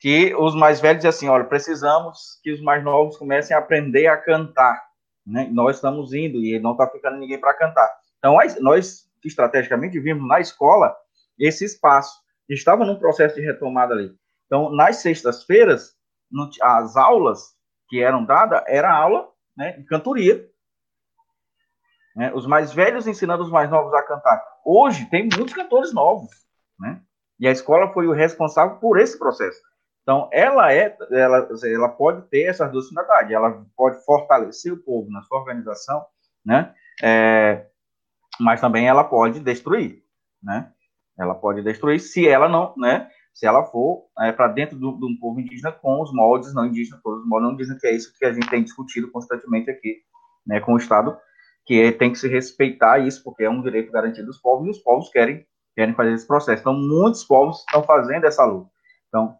que 0.00 0.34
os 0.34 0.54
mais 0.54 0.80
velhos 0.80 1.02
dizem 1.02 1.10
assim, 1.10 1.28
olha, 1.28 1.44
precisamos 1.44 2.40
que 2.42 2.50
os 2.50 2.62
mais 2.62 2.82
novos 2.82 3.18
comecem 3.18 3.54
a 3.54 3.60
aprender 3.60 4.06
a 4.06 4.16
cantar. 4.16 4.82
Né? 5.26 5.46
Nós 5.52 5.76
estamos 5.76 6.14
indo 6.14 6.38
e 6.38 6.58
não 6.58 6.72
está 6.72 6.88
ficando 6.88 7.18
ninguém 7.18 7.38
para 7.38 7.52
cantar. 7.52 7.90
Então, 8.16 8.38
nós 8.60 9.06
estrategicamente 9.22 10.00
vimos 10.00 10.26
na 10.26 10.40
escola 10.40 10.96
esse 11.38 11.66
espaço. 11.66 12.18
Estava 12.48 12.82
num 12.86 12.98
processo 12.98 13.34
de 13.34 13.42
retomada 13.42 13.92
ali. 13.92 14.16
Então, 14.48 14.74
nas 14.74 14.96
sextas-feiras, 14.96 15.94
as 16.62 16.96
aulas 16.96 17.54
que 17.88 18.02
eram 18.02 18.24
dadas 18.24 18.64
era 18.66 18.92
aula 18.92 19.28
né, 19.56 19.72
de 19.72 19.84
cantoria. 19.84 20.48
Né, 22.16 22.32
os 22.34 22.46
mais 22.46 22.72
velhos 22.72 23.06
ensinando 23.06 23.44
os 23.44 23.50
mais 23.50 23.70
novos 23.70 23.92
a 23.94 24.02
cantar. 24.02 24.42
Hoje 24.64 25.08
tem 25.10 25.28
muitos 25.36 25.54
cantores 25.54 25.92
novos, 25.92 26.30
né? 26.80 27.00
E 27.38 27.46
a 27.46 27.52
escola 27.52 27.92
foi 27.92 28.08
o 28.08 28.12
responsável 28.12 28.78
por 28.78 28.98
esse 28.98 29.16
processo. 29.16 29.60
Então, 30.02 30.28
ela 30.32 30.72
é, 30.72 30.96
ela, 31.12 31.48
ela 31.64 31.88
pode 31.90 32.22
ter 32.28 32.44
essas 32.44 32.72
duas 32.72 32.88
finalidades. 32.88 33.30
Ela 33.30 33.64
pode 33.76 34.02
fortalecer 34.04 34.72
o 34.72 34.82
povo 34.82 35.08
na 35.10 35.22
sua 35.22 35.38
organização, 35.38 36.04
né? 36.44 36.74
É, 37.02 37.66
mas 38.40 38.60
também 38.60 38.88
ela 38.88 39.04
pode 39.04 39.38
destruir, 39.38 40.02
né? 40.42 40.72
Ela 41.16 41.34
pode 41.34 41.62
destruir 41.62 42.00
se 42.00 42.26
ela 42.26 42.48
não, 42.48 42.74
né? 42.76 43.08
Se 43.38 43.46
ela 43.46 43.62
for 43.62 44.08
é, 44.18 44.32
para 44.32 44.48
dentro 44.48 44.76
de 44.76 44.84
um 44.84 45.16
povo 45.16 45.38
indígena 45.38 45.70
com 45.70 46.02
os 46.02 46.12
moldes 46.12 46.52
não 46.52 46.66
indígenas, 46.66 47.00
todos 47.00 47.20
os 47.22 47.28
moldes 47.28 47.46
não 47.46 47.54
indígenas, 47.54 47.80
que 47.80 47.86
é 47.86 47.94
isso 47.94 48.12
que 48.18 48.24
a 48.24 48.32
gente 48.32 48.50
tem 48.50 48.64
discutido 48.64 49.08
constantemente 49.12 49.70
aqui, 49.70 49.98
né? 50.44 50.58
Com 50.58 50.74
o 50.74 50.76
Estado, 50.76 51.16
que 51.64 51.80
é, 51.80 51.92
tem 51.92 52.10
que 52.10 52.18
se 52.18 52.26
respeitar 52.26 52.98
isso, 52.98 53.22
porque 53.22 53.44
é 53.44 53.50
um 53.50 53.62
direito 53.62 53.92
garantido 53.92 54.26
dos 54.26 54.40
povos 54.40 54.66
e 54.66 54.70
os 54.70 54.78
povos 54.78 55.08
querem 55.10 55.46
querem 55.76 55.94
fazer 55.94 56.14
esse 56.14 56.26
processo. 56.26 56.62
Então, 56.62 56.74
muitos 56.74 57.22
povos 57.22 57.60
estão 57.60 57.84
fazendo 57.84 58.24
essa 58.24 58.44
luta. 58.44 58.68
Então, 59.06 59.36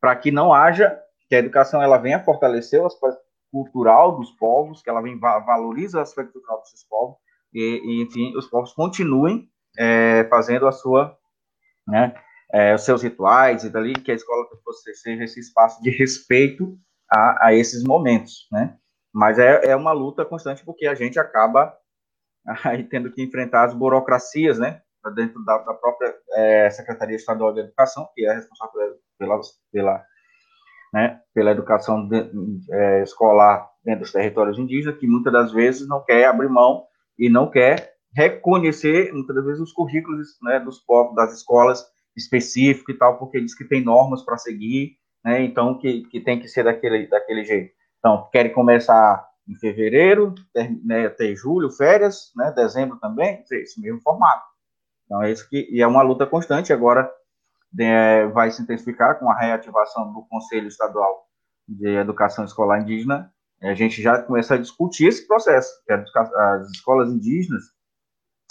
para 0.00 0.16
que 0.16 0.30
não 0.30 0.54
haja 0.54 0.98
que 1.28 1.34
a 1.34 1.38
educação 1.38 1.82
ela 1.82 1.98
venha 1.98 2.24
fortalecer 2.24 2.80
o 2.80 2.86
aspecto 2.86 3.20
cultural 3.50 4.16
dos 4.16 4.30
povos, 4.30 4.80
que 4.80 4.88
ela 4.88 5.02
venha 5.02 5.18
valoriza 5.18 5.98
o 5.98 6.00
aspecto 6.00 6.32
cultural 6.32 6.60
desses 6.60 6.88
povos, 6.88 7.16
e, 7.52 7.82
e 7.84 8.02
enfim, 8.02 8.34
os 8.34 8.46
povos 8.46 8.72
continuem 8.72 9.46
é, 9.78 10.24
fazendo 10.30 10.66
a 10.66 10.72
sua, 10.72 11.14
né, 11.86 12.14
é, 12.52 12.74
os 12.74 12.84
seus 12.84 13.02
rituais 13.02 13.64
e 13.64 13.70
dali 13.70 13.94
que 13.94 14.12
a 14.12 14.14
escola 14.14 14.46
seja 14.94 15.24
esse 15.24 15.40
espaço 15.40 15.82
de 15.82 15.90
respeito 15.90 16.76
a, 17.10 17.46
a 17.46 17.54
esses 17.54 17.82
momentos, 17.82 18.46
né? 18.52 18.76
Mas 19.12 19.38
é, 19.38 19.66
é 19.66 19.76
uma 19.76 19.92
luta 19.92 20.24
constante 20.24 20.64
porque 20.64 20.86
a 20.86 20.94
gente 20.94 21.18
acaba 21.18 21.74
aí 22.64 22.84
tendo 22.84 23.10
que 23.10 23.22
enfrentar 23.22 23.64
as 23.64 23.74
burocracias, 23.74 24.58
né? 24.58 24.82
Dentro 25.16 25.44
da, 25.44 25.58
da 25.58 25.74
própria 25.74 26.14
é, 26.34 26.70
Secretaria 26.70 27.16
Estadual 27.16 27.52
de 27.52 27.60
Educação, 27.60 28.08
que 28.14 28.24
é 28.24 28.34
responsável 28.34 28.96
pela, 29.18 29.40
pela, 29.72 30.04
né, 30.92 31.20
pela 31.34 31.50
educação 31.50 32.06
de, 32.06 32.30
é, 32.70 33.02
escolar 33.02 33.68
dentro 33.84 34.02
dos 34.02 34.12
territórios 34.12 34.60
indígenas, 34.60 34.98
que 34.98 35.08
muitas 35.08 35.32
das 35.32 35.52
vezes 35.52 35.88
não 35.88 36.04
quer 36.04 36.26
abrir 36.26 36.48
mão 36.48 36.84
e 37.18 37.28
não 37.28 37.50
quer 37.50 37.94
reconhecer, 38.14 39.12
muitas 39.12 39.44
vezes, 39.44 39.60
os 39.60 39.72
currículos 39.72 40.38
né, 40.42 40.60
dos 40.60 40.78
povos, 40.78 41.16
das 41.16 41.32
escolas 41.32 41.84
específicos 42.16 42.94
e 42.94 42.98
tal, 42.98 43.18
porque 43.18 43.40
diz 43.40 43.54
que 43.54 43.64
tem 43.64 43.82
normas 43.82 44.22
para 44.24 44.36
seguir, 44.36 44.96
né, 45.24 45.42
então 45.42 45.78
que, 45.78 46.02
que 46.02 46.20
tem 46.20 46.38
que 46.40 46.48
ser 46.48 46.64
daquele, 46.64 47.06
daquele 47.06 47.44
jeito. 47.44 47.72
Então, 47.98 48.28
querem 48.32 48.52
começar 48.52 49.26
em 49.48 49.54
fevereiro, 49.54 50.34
ter, 50.52 50.70
né, 50.84 51.06
até 51.06 51.34
julho, 51.34 51.70
férias, 51.70 52.32
né, 52.36 52.52
dezembro 52.54 52.98
também, 52.98 53.42
esse 53.50 53.80
mesmo 53.80 54.00
formato. 54.00 54.44
Então, 55.04 55.22
é 55.22 55.30
isso 55.30 55.48
que, 55.48 55.68
e 55.70 55.80
é 55.80 55.86
uma 55.86 56.02
luta 56.02 56.26
constante, 56.26 56.72
agora 56.72 57.10
é, 57.78 58.26
vai 58.26 58.50
se 58.50 58.62
intensificar 58.62 59.18
com 59.18 59.30
a 59.30 59.38
reativação 59.38 60.12
do 60.12 60.22
Conselho 60.26 60.68
Estadual 60.68 61.26
de 61.68 61.88
Educação 61.88 62.44
Escolar 62.44 62.80
Indígena, 62.80 63.32
a 63.62 63.74
gente 63.74 64.02
já 64.02 64.20
começa 64.20 64.54
a 64.54 64.58
discutir 64.58 65.06
esse 65.06 65.26
processo, 65.26 65.70
as 65.88 66.68
escolas 66.70 67.10
indígenas, 67.10 67.62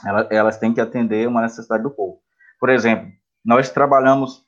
elas, 0.06 0.28
elas 0.32 0.58
têm 0.58 0.74
que 0.74 0.80
atender 0.80 1.28
uma 1.28 1.42
necessidade 1.42 1.84
do 1.84 1.92
povo. 1.92 2.22
Por 2.60 2.70
exemplo, 2.70 3.12
nós 3.44 3.70
trabalhamos, 3.70 4.46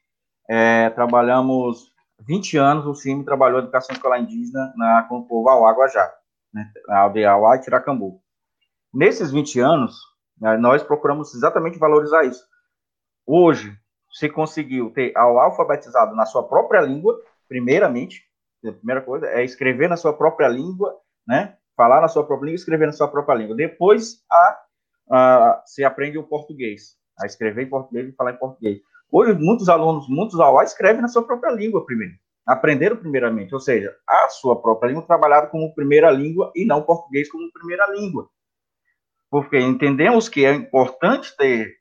é, 0.50 0.90
trabalhamos 0.92 1.92
20 2.22 2.58
anos, 2.58 2.86
o 2.86 2.96
CIMI 2.96 3.24
trabalhou 3.26 3.60
educação 3.60 3.96
escolar 3.96 4.20
indígena 4.20 4.74
na, 4.76 5.04
com 5.04 5.20
o 5.20 5.28
povo 5.28 5.50
Auá 5.50 5.72
Guajá, 5.74 6.14
né, 6.54 6.72
na 6.88 7.00
aldeia 7.00 7.32
Auá 7.32 7.56
e 7.56 7.62
Tiracambu. 7.62 8.22
Nesses 8.94 9.32
20 9.32 9.60
anos, 9.60 9.96
né, 10.40 10.56
nós 10.58 10.84
procuramos 10.84 11.34
exatamente 11.34 11.80
valorizar 11.80 12.24
isso. 12.24 12.44
Hoje, 13.26 13.76
se 14.12 14.30
conseguiu 14.30 14.92
ter 14.92 15.12
ao 15.18 15.40
alfabetizado 15.40 16.16
na 16.16 16.26
sua 16.26 16.44
própria 16.48 16.82
língua, 16.82 17.20
primeiramente, 17.48 18.24
a 18.66 18.72
primeira 18.72 19.02
coisa 19.02 19.28
é 19.28 19.44
escrever 19.44 19.90
na 19.90 19.98
sua 19.98 20.14
própria 20.14 20.48
língua, 20.48 20.96
né? 21.28 21.58
Falar 21.76 22.00
na 22.00 22.08
sua 22.08 22.26
própria 22.26 22.46
língua, 22.46 22.60
escrever 22.60 22.86
na 22.86 22.94
sua 22.94 23.08
própria 23.08 23.36
língua. 23.36 23.56
Depois 23.56 24.24
a, 24.32 24.60
a 25.12 25.64
se 25.66 25.84
aprende 25.84 26.18
o 26.18 26.24
português, 26.24 26.96
a 27.20 27.26
escrever 27.26 27.64
em 27.64 27.70
português 27.70 28.10
e 28.10 28.16
falar 28.16 28.34
em 28.34 28.38
português. 28.38 28.80
Hoje 29.12 29.34
muitos 29.34 29.70
alunos, 29.70 30.08
muitos 30.10 30.40
aulas 30.40 30.72
escrevem 30.72 31.02
na 31.02 31.08
sua 31.08 31.24
própria 31.24 31.52
língua 31.52 31.86
primeiro. 31.86 32.14
Aprenderam 32.46 32.98
primeiramente, 32.98 33.54
ou 33.54 33.60
seja, 33.60 33.96
a 34.08 34.28
sua 34.30 34.62
própria 34.62 34.90
língua 34.90 35.04
trabalhada 35.04 35.48
como 35.48 35.74
primeira 35.74 36.12
língua 36.12 36.52
e 36.56 36.66
não 36.66 36.82
português 36.82 37.30
como 37.32 37.52
primeira 37.54 37.88
língua. 37.92 38.28
Porque 39.30 39.58
entendemos 39.60 40.28
que 40.28 40.46
é 40.46 40.54
importante 40.54 41.36
ter, 41.38 41.74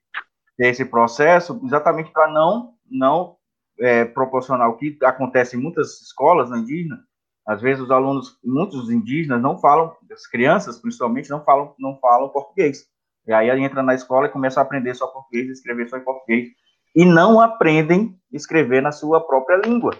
ter 0.57 0.69
esse 0.69 0.85
processo 0.85 1.61
exatamente 1.65 2.11
para 2.13 2.29
não 2.29 2.73
não 2.93 3.37
é, 3.81 4.05
proporcionar 4.05 4.69
o 4.69 4.77
que 4.77 4.99
acontece 5.03 5.57
em 5.57 5.61
muitas 5.61 6.01
escolas 6.03 6.51
na 6.51 6.59
indígena, 6.59 7.03
às 7.47 7.61
vezes 7.61 7.83
os 7.83 7.91
alunos, 7.91 8.39
muitos 8.45 8.89
indígenas 8.91 9.43
não 9.43 9.59
falam, 9.59 9.97
as 10.13 10.27
crianças 10.27 10.79
principalmente 10.79 11.31
não 11.31 11.43
falam, 11.45 11.75
não 11.79 11.99
falam 11.99 12.29
português. 12.29 12.87
E 13.27 13.33
aí 13.33 13.51
entra 13.61 13.83
na 13.83 13.95
escola 13.95 14.27
e 14.27 14.33
começa 14.33 14.61
a 14.61 14.63
aprender 14.63 14.95
só 14.95 15.07
português, 15.07 15.49
escrever 15.49 15.89
só 15.89 15.97
em 15.97 16.05
português 16.05 16.49
e 16.95 17.05
não 17.05 17.41
aprendem 17.41 18.19
escrever 18.33 18.83
na 18.83 18.93
sua 18.93 19.21
própria 19.21 19.57
língua. 19.57 19.93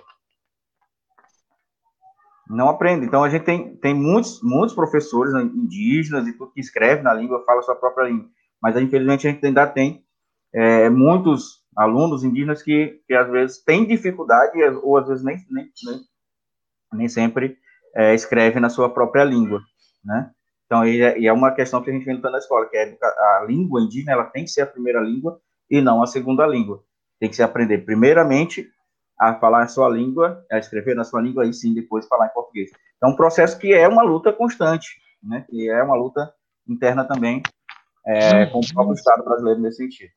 Não 2.49 2.69
aprendem. 2.69 3.07
Então 3.07 3.25
a 3.25 3.31
gente 3.31 3.45
tem, 3.45 3.77
tem 3.77 3.95
muitos, 3.95 4.41
muitos 4.43 4.75
professores 4.75 5.33
indígenas 5.35 6.27
e 6.27 6.37
tudo 6.37 6.53
que 6.53 6.61
escreve 6.61 7.03
na 7.03 7.15
língua, 7.15 7.45
fala 7.47 7.63
sua 7.63 7.77
própria 7.77 8.09
língua. 8.09 8.29
Mas 8.61 8.77
infelizmente 8.77 9.27
a 9.27 9.31
gente 9.31 9.47
ainda 9.47 9.67
tem 9.67 10.05
é, 10.55 10.91
muitos 10.91 11.63
alunos 11.77 12.25
indígenas 12.25 12.63
que, 12.63 13.01
que 13.07 13.15
às 13.15 13.31
vezes 13.31 13.63
têm 13.65 13.87
dificuldade, 13.87 14.59
ou 14.83 14.99
às 14.99 15.09
vezes 15.09 15.25
nem, 15.25 15.37
nem, 15.51 15.71
nem, 15.85 16.01
nem 16.93 17.09
sempre 17.09 17.57
é, 17.97 18.15
escreve 18.15 18.61
na 18.61 18.69
sua 18.69 18.93
própria 18.93 19.25
língua, 19.25 19.63
né? 20.05 20.31
Então, 20.73 20.87
e 20.87 21.03
é, 21.03 21.19
e 21.19 21.27
é, 21.27 21.33
uma 21.35 21.53
questão 21.53 21.83
que 21.83 21.91
a 21.91 21.93
gente 21.93 22.07
vem 22.07 22.15
lutando 22.15 22.33
na 22.33 22.39
escola, 22.39 22.67
que 22.67 22.79
é 22.79 22.97
a 23.03 23.45
língua 23.47 23.83
indígena, 23.83 24.13
ela 24.13 24.25
tem 24.25 24.45
que 24.45 24.51
ser 24.51 24.63
a 24.63 24.67
primeira 24.67 25.03
língua 25.03 25.39
e 25.71 25.83
não 25.83 26.03
a 26.03 26.07
segunda 26.07 26.47
língua. 26.47 26.83
Tem 27.21 27.29
que 27.29 27.37
se 27.37 27.43
aprender, 27.43 27.85
primeiramente, 27.85 28.67
a 29.21 29.35
falar 29.35 29.65
a 29.65 29.69
sua 29.69 29.91
língua, 29.91 30.43
a 30.51 30.57
escrever 30.57 30.97
na 30.97 31.05
sua 31.05 31.21
língua, 31.21 31.45
e 31.45 31.53
sim, 31.53 31.75
depois 31.75 32.09
falar 32.09 32.29
em 32.29 32.33
português. 32.33 32.71
Então, 32.97 33.11
um 33.11 33.17
processo 33.17 33.59
que 33.59 33.75
é 33.75 33.87
uma 33.87 34.03
luta 34.03 34.33
constante, 34.33 34.99
né? 35.23 35.45
E 35.53 35.69
é 35.69 35.83
uma 35.83 35.95
luta 35.95 36.33
interna 36.67 37.05
também 37.05 37.43
é, 38.07 38.47
com 38.47 38.61
o 38.61 38.73
próprio 38.73 38.95
Estado 38.95 39.23
brasileiro 39.25 39.61
nesse 39.61 39.77
sentido. 39.77 40.11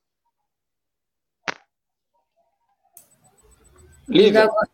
Agora, 4.37 4.69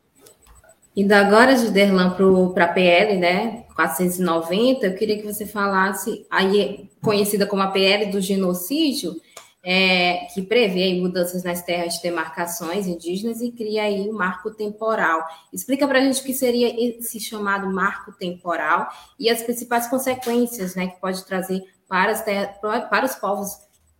indo 0.95 1.11
agora 1.13 1.55
Giderlan, 1.55 2.15
para 2.53 2.65
a 2.65 2.73
PL, 2.73 3.17
né, 3.17 3.65
490, 3.75 4.85
eu 4.85 4.95
queria 4.95 5.17
que 5.17 5.25
você 5.25 5.45
falasse, 5.45 6.25
aí 6.29 6.89
conhecida 7.01 7.45
como 7.45 7.61
a 7.61 7.71
PL 7.71 8.11
do 8.11 8.21
genocídio, 8.21 9.15
é, 9.63 10.25
que 10.33 10.41
prevê 10.41 10.83
aí 10.83 10.99
mudanças 10.99 11.43
nas 11.43 11.61
terras 11.61 11.95
de 11.95 12.01
demarcações 12.01 12.87
indígenas 12.87 13.41
e 13.41 13.51
cria 13.51 13.83
aí 13.83 14.09
um 14.09 14.13
marco 14.13 14.51
temporal. 14.51 15.23
Explica 15.53 15.87
para 15.87 15.99
a 15.99 16.01
gente 16.01 16.19
o 16.19 16.23
que 16.23 16.33
seria 16.33 16.97
esse 16.97 17.19
chamado 17.19 17.71
marco 17.71 18.11
temporal 18.13 18.87
e 19.19 19.29
as 19.29 19.43
principais 19.43 19.87
consequências 19.87 20.75
né, 20.75 20.87
que 20.87 20.99
pode 20.99 21.23
trazer 21.25 21.61
para, 21.87 22.11
as 22.11 22.23
terras, 22.23 22.57
para 22.59 23.05
os 23.05 23.15
povos 23.15 23.51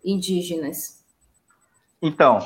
indígenas. 0.04 1.04
Então, 2.00 2.40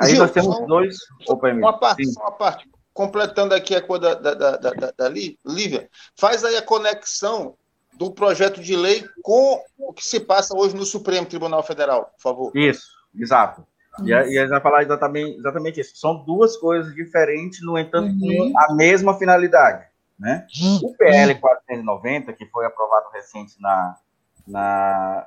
Aí 0.00 0.10
Gil, 0.10 0.18
nós 0.18 0.30
temos 0.32 0.66
dois. 0.66 0.96
Opa, 1.28 1.52
uma, 1.52 1.78
parte, 1.78 2.02
uma 2.18 2.32
parte, 2.32 2.68
completando 2.98 3.54
aqui 3.54 3.76
a 3.76 3.80
coisa 3.80 4.16
da, 4.16 4.34
da, 4.34 4.56
da, 4.56 4.70
da, 4.72 4.92
da 4.98 5.08
Lívia, 5.08 5.88
faz 6.16 6.44
aí 6.44 6.56
a 6.56 6.62
conexão 6.62 7.54
do 7.94 8.10
projeto 8.10 8.60
de 8.60 8.74
lei 8.74 9.04
com 9.22 9.62
o 9.78 9.92
que 9.92 10.04
se 10.04 10.18
passa 10.18 10.52
hoje 10.56 10.74
no 10.74 10.84
Supremo 10.84 11.24
Tribunal 11.24 11.62
Federal, 11.62 12.06
por 12.06 12.20
favor. 12.20 12.56
Isso, 12.56 12.88
exato. 13.14 13.64
E 14.02 14.12
a, 14.12 14.26
e 14.26 14.36
a 14.36 14.40
gente 14.40 14.50
vai 14.50 14.60
falar 14.60 14.82
exatamente, 14.82 15.38
exatamente 15.38 15.80
isso. 15.80 15.96
São 15.96 16.24
duas 16.24 16.56
coisas 16.56 16.92
diferentes, 16.92 17.64
no 17.64 17.78
entanto, 17.78 18.12
uhum. 18.12 18.52
com 18.52 18.58
a 18.58 18.74
mesma 18.74 19.16
finalidade. 19.16 19.86
Né? 20.18 20.44
O 20.82 20.92
PL 20.96 21.36
490, 21.36 22.32
que 22.32 22.46
foi 22.46 22.66
aprovado 22.66 23.10
recente 23.12 23.54
na, 23.60 23.96
na, 24.44 25.26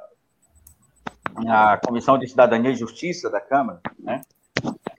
na 1.41 1.77
Comissão 1.77 2.17
de 2.17 2.27
Cidadania 2.27 2.71
e 2.71 2.75
Justiça 2.75 3.29
da 3.29 3.39
Câmara, 3.39 3.79
né? 3.97 4.19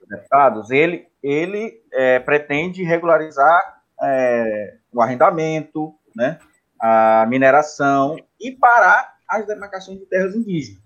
deputados, 0.09 0.71
ele, 0.71 1.07
ele 1.23 1.81
é, 1.91 2.19
pretende 2.19 2.83
regularizar 2.83 3.81
é, 4.01 4.77
o 4.91 5.01
arrendamento, 5.01 5.95
né? 6.15 6.37
a 6.79 7.25
mineração 7.27 8.17
e 8.39 8.51
parar 8.51 9.15
as 9.27 9.47
demarcações 9.47 9.97
de 9.97 10.05
terras 10.05 10.35
indígenas. 10.35 10.83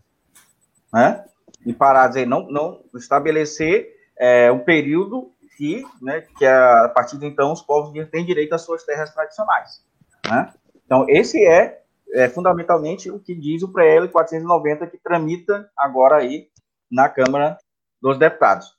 Né? 0.93 1.25
E 1.65 1.73
parar, 1.73 2.07
dizer, 2.07 2.27
não, 2.27 2.49
não 2.49 2.83
estabelecer 2.95 3.89
é, 4.17 4.51
um 4.51 4.59
período 4.59 5.31
que, 5.57 5.83
né, 6.01 6.21
que 6.37 6.45
a 6.45 6.87
partir 6.89 7.17
de 7.17 7.25
então 7.25 7.51
os 7.51 7.63
povos 7.63 7.91
têm 8.09 8.23
direito 8.23 8.53
às 8.53 8.61
suas 8.61 8.83
terras 8.83 9.11
tradicionais. 9.11 9.83
Né? 10.29 10.53
Então, 10.85 11.05
esse 11.09 11.43
é, 11.43 11.81
é, 12.13 12.29
fundamentalmente 12.29 13.09
o 13.09 13.19
que 13.19 13.33
diz 13.33 13.63
o 13.63 13.73
PL 13.73 14.07
490 14.07 14.87
que 14.87 14.97
tramita 14.99 15.69
agora 15.75 16.17
aí 16.17 16.47
na 16.89 17.09
Câmara 17.09 17.57
dos 17.99 18.19
Deputados. 18.19 18.76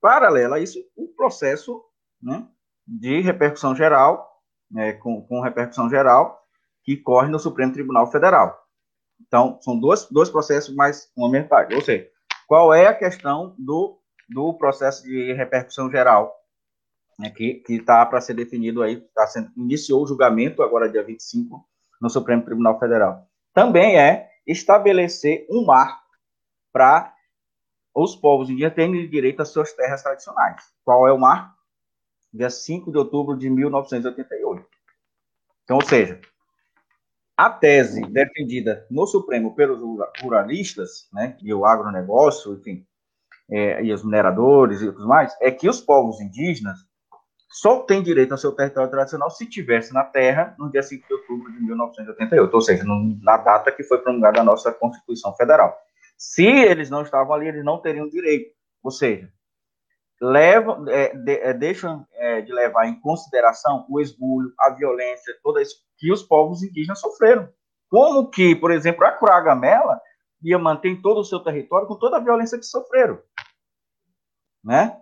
Paralelo 0.00 0.54
a 0.54 0.60
isso, 0.60 0.78
o 0.96 1.08
processo 1.08 1.82
né, 2.22 2.46
de 2.86 3.20
repercussão 3.20 3.74
geral, 3.74 4.40
né, 4.70 4.94
com, 4.94 5.22
com 5.26 5.40
repercussão 5.40 5.88
geral, 5.88 6.40
que 6.82 6.96
corre 6.96 7.28
no 7.28 7.38
Supremo 7.38 7.72
Tribunal 7.72 8.10
Federal. 8.10 8.58
Então, 9.20 9.58
são 9.60 9.78
dois, 9.78 10.06
dois 10.10 10.30
processos 10.30 10.74
mais 10.74 11.10
fundamentais. 11.14 11.68
Ou 11.74 11.82
seja, 11.82 12.08
qual 12.46 12.72
é 12.72 12.86
a 12.86 12.94
questão 12.94 13.54
do, 13.58 14.00
do 14.28 14.54
processo 14.54 15.02
de 15.02 15.32
repercussão 15.34 15.90
geral, 15.90 16.34
né, 17.18 17.30
que 17.30 17.62
está 17.68 18.04
para 18.06 18.20
ser 18.20 18.34
definido 18.34 18.82
aí, 18.82 19.00
tá 19.14 19.26
sendo, 19.26 19.50
iniciou 19.56 20.02
o 20.02 20.06
julgamento 20.06 20.62
agora, 20.62 20.88
dia 20.88 21.04
25, 21.04 21.68
no 22.00 22.08
Supremo 22.08 22.44
Tribunal 22.44 22.78
Federal. 22.78 23.26
Também 23.52 23.98
é 23.98 24.30
estabelecer 24.46 25.46
um 25.50 25.64
marco 25.64 26.00
para 26.72 27.14
os 28.02 28.16
povos 28.16 28.48
indígenas 28.48 28.74
terem 28.74 29.08
direito 29.08 29.42
às 29.42 29.48
suas 29.48 29.72
terras 29.72 30.02
tradicionais. 30.02 30.62
Qual 30.84 31.06
é 31.06 31.12
o 31.12 31.18
marco? 31.18 31.54
Dia 32.32 32.50
5 32.50 32.90
de 32.90 32.98
outubro 32.98 33.36
de 33.36 33.50
1988. 33.50 34.64
Então, 35.64 35.76
ou 35.76 35.84
seja, 35.84 36.20
a 37.36 37.50
tese 37.50 38.02
defendida 38.02 38.86
no 38.90 39.06
Supremo 39.06 39.54
pelos 39.54 39.80
ruralistas, 40.22 41.08
né, 41.12 41.36
e 41.42 41.52
o 41.52 41.64
agronegócio, 41.64 42.54
enfim, 42.54 42.86
é, 43.50 43.82
e 43.82 43.92
os 43.92 44.04
mineradores 44.04 44.80
e 44.80 44.92
tudo 44.92 45.08
mais, 45.08 45.36
é 45.40 45.50
que 45.50 45.68
os 45.68 45.80
povos 45.80 46.20
indígenas 46.20 46.78
só 47.48 47.80
têm 47.80 48.02
direito 48.02 48.32
ao 48.32 48.38
seu 48.38 48.52
território 48.52 48.90
tradicional 48.90 49.28
se 49.30 49.44
tivesse 49.44 49.92
na 49.92 50.04
terra 50.04 50.54
no 50.56 50.70
dia 50.70 50.82
5 50.82 51.06
de 51.06 51.14
outubro 51.14 51.52
de 51.52 51.60
1988, 51.60 52.54
ou 52.54 52.60
seja, 52.60 52.84
no, 52.84 53.18
na 53.22 53.36
data 53.36 53.72
que 53.72 53.82
foi 53.82 53.98
promulgada 53.98 54.40
a 54.40 54.44
nossa 54.44 54.72
Constituição 54.72 55.34
Federal. 55.34 55.76
Se 56.20 56.44
eles 56.44 56.90
não 56.90 57.00
estavam 57.00 57.32
ali, 57.32 57.48
eles 57.48 57.64
não 57.64 57.80
teriam 57.80 58.06
direito. 58.06 58.54
Ou 58.82 58.90
seja, 58.90 59.32
levam, 60.20 60.86
é, 60.86 61.16
de, 61.16 61.32
é, 61.38 61.54
deixam 61.54 62.06
é, 62.12 62.42
de 62.42 62.52
levar 62.52 62.86
em 62.86 63.00
consideração 63.00 63.86
o 63.88 63.98
esbulho, 63.98 64.52
a 64.60 64.68
violência, 64.68 65.34
toda 65.42 65.62
isso 65.62 65.76
que 65.96 66.12
os 66.12 66.22
povos 66.22 66.62
indígenas 66.62 67.00
sofreram. 67.00 67.50
Como 67.88 68.28
que, 68.28 68.54
por 68.54 68.70
exemplo, 68.70 69.02
a 69.06 69.12
Curagamela 69.12 69.98
ia 70.42 70.58
manter 70.58 71.00
todo 71.00 71.20
o 71.20 71.24
seu 71.24 71.40
território 71.40 71.88
com 71.88 71.96
toda 71.96 72.18
a 72.18 72.20
violência 72.20 72.58
que 72.58 72.66
sofreram, 72.66 73.18
né? 74.62 75.00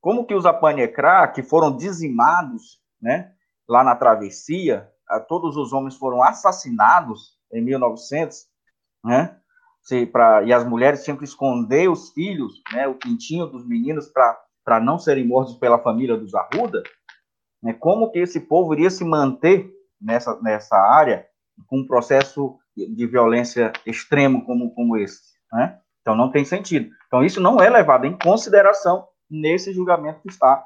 Como 0.00 0.24
que 0.24 0.34
os 0.34 0.46
Apanecrá, 0.46 1.28
que 1.28 1.42
foram 1.42 1.76
dizimados, 1.76 2.80
né, 3.00 3.34
lá 3.68 3.84
na 3.84 3.94
travessia, 3.94 4.90
todos 5.28 5.56
os 5.56 5.72
homens 5.72 5.96
foram 5.96 6.22
assassinados 6.22 7.38
em 7.52 7.62
1900, 7.62 8.46
né? 9.04 9.38
Pra, 10.10 10.42
e 10.42 10.52
as 10.52 10.66
mulheres 10.66 11.04
tinham 11.04 11.16
que 11.16 11.24
esconder 11.24 11.88
os 11.88 12.10
filhos, 12.10 12.60
né, 12.72 12.88
o 12.88 12.94
quintinho 12.94 13.46
dos 13.46 13.66
meninos 13.66 14.10
para 14.64 14.80
não 14.80 14.98
serem 14.98 15.24
mortos 15.24 15.54
pela 15.56 15.78
família 15.78 16.16
dos 16.16 16.34
Arruda, 16.34 16.82
né, 17.62 17.72
como 17.72 18.10
que 18.10 18.18
esse 18.18 18.40
povo 18.40 18.74
iria 18.74 18.90
se 18.90 19.04
manter 19.04 19.70
nessa, 20.00 20.40
nessa 20.42 20.76
área 20.76 21.26
com 21.68 21.78
um 21.78 21.86
processo 21.86 22.58
de 22.76 23.06
violência 23.06 23.72
extremo 23.86 24.44
como, 24.44 24.74
como 24.74 24.96
esse, 24.96 25.20
né? 25.52 25.78
Então 26.02 26.14
não 26.14 26.30
tem 26.30 26.44
sentido. 26.44 26.90
Então 27.06 27.24
isso 27.24 27.40
não 27.40 27.58
é 27.60 27.70
levado 27.70 28.04
em 28.06 28.18
consideração 28.18 29.08
nesse 29.30 29.72
julgamento 29.72 30.20
que 30.20 30.28
está, 30.28 30.64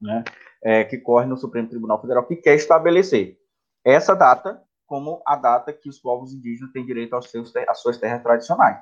né, 0.00 0.22
é, 0.62 0.84
que 0.84 0.98
corre 0.98 1.26
no 1.26 1.36
Supremo 1.36 1.68
Tribunal 1.68 2.00
Federal, 2.00 2.26
que 2.26 2.36
quer 2.36 2.54
estabelecer 2.54 3.36
essa 3.84 4.14
data 4.14 4.62
como 4.92 5.22
a 5.24 5.36
data 5.36 5.72
que 5.72 5.88
os 5.88 5.98
povos 5.98 6.34
indígenas 6.34 6.70
têm 6.70 6.84
direito 6.84 7.14
aos 7.14 7.30
seus, 7.30 7.50
às 7.66 7.80
suas 7.80 7.96
terras 7.96 8.22
tradicionais. 8.22 8.76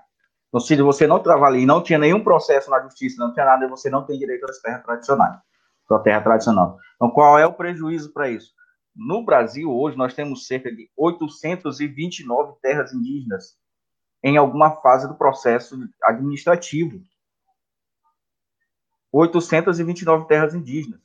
Então, 0.48 0.58
se 0.58 0.74
você 0.82 1.06
não 1.06 1.18
estava 1.18 1.46
ali, 1.46 1.64
não 1.64 1.80
tinha 1.80 2.00
nenhum 2.00 2.24
processo 2.24 2.68
na 2.68 2.80
justiça, 2.80 3.24
não 3.24 3.32
tinha 3.32 3.46
nada, 3.46 3.68
você 3.68 3.88
não 3.88 4.04
tem 4.04 4.18
direito 4.18 4.44
às 4.50 4.60
terras 4.60 4.82
tradicionais, 4.82 5.38
sua 5.86 6.02
terra 6.02 6.20
tradicional. 6.20 6.76
Então, 6.96 7.10
qual 7.12 7.38
é 7.38 7.46
o 7.46 7.52
prejuízo 7.52 8.12
para 8.12 8.28
isso? 8.28 8.52
No 8.92 9.24
Brasil, 9.24 9.70
hoje, 9.70 9.96
nós 9.96 10.12
temos 10.12 10.48
cerca 10.48 10.74
de 10.74 10.90
829 10.96 12.54
terras 12.60 12.92
indígenas 12.92 13.56
em 14.20 14.36
alguma 14.36 14.72
fase 14.82 15.06
do 15.06 15.14
processo 15.14 15.78
administrativo. 16.02 17.00
829 19.12 20.26
terras 20.26 20.56
indígenas, 20.56 20.98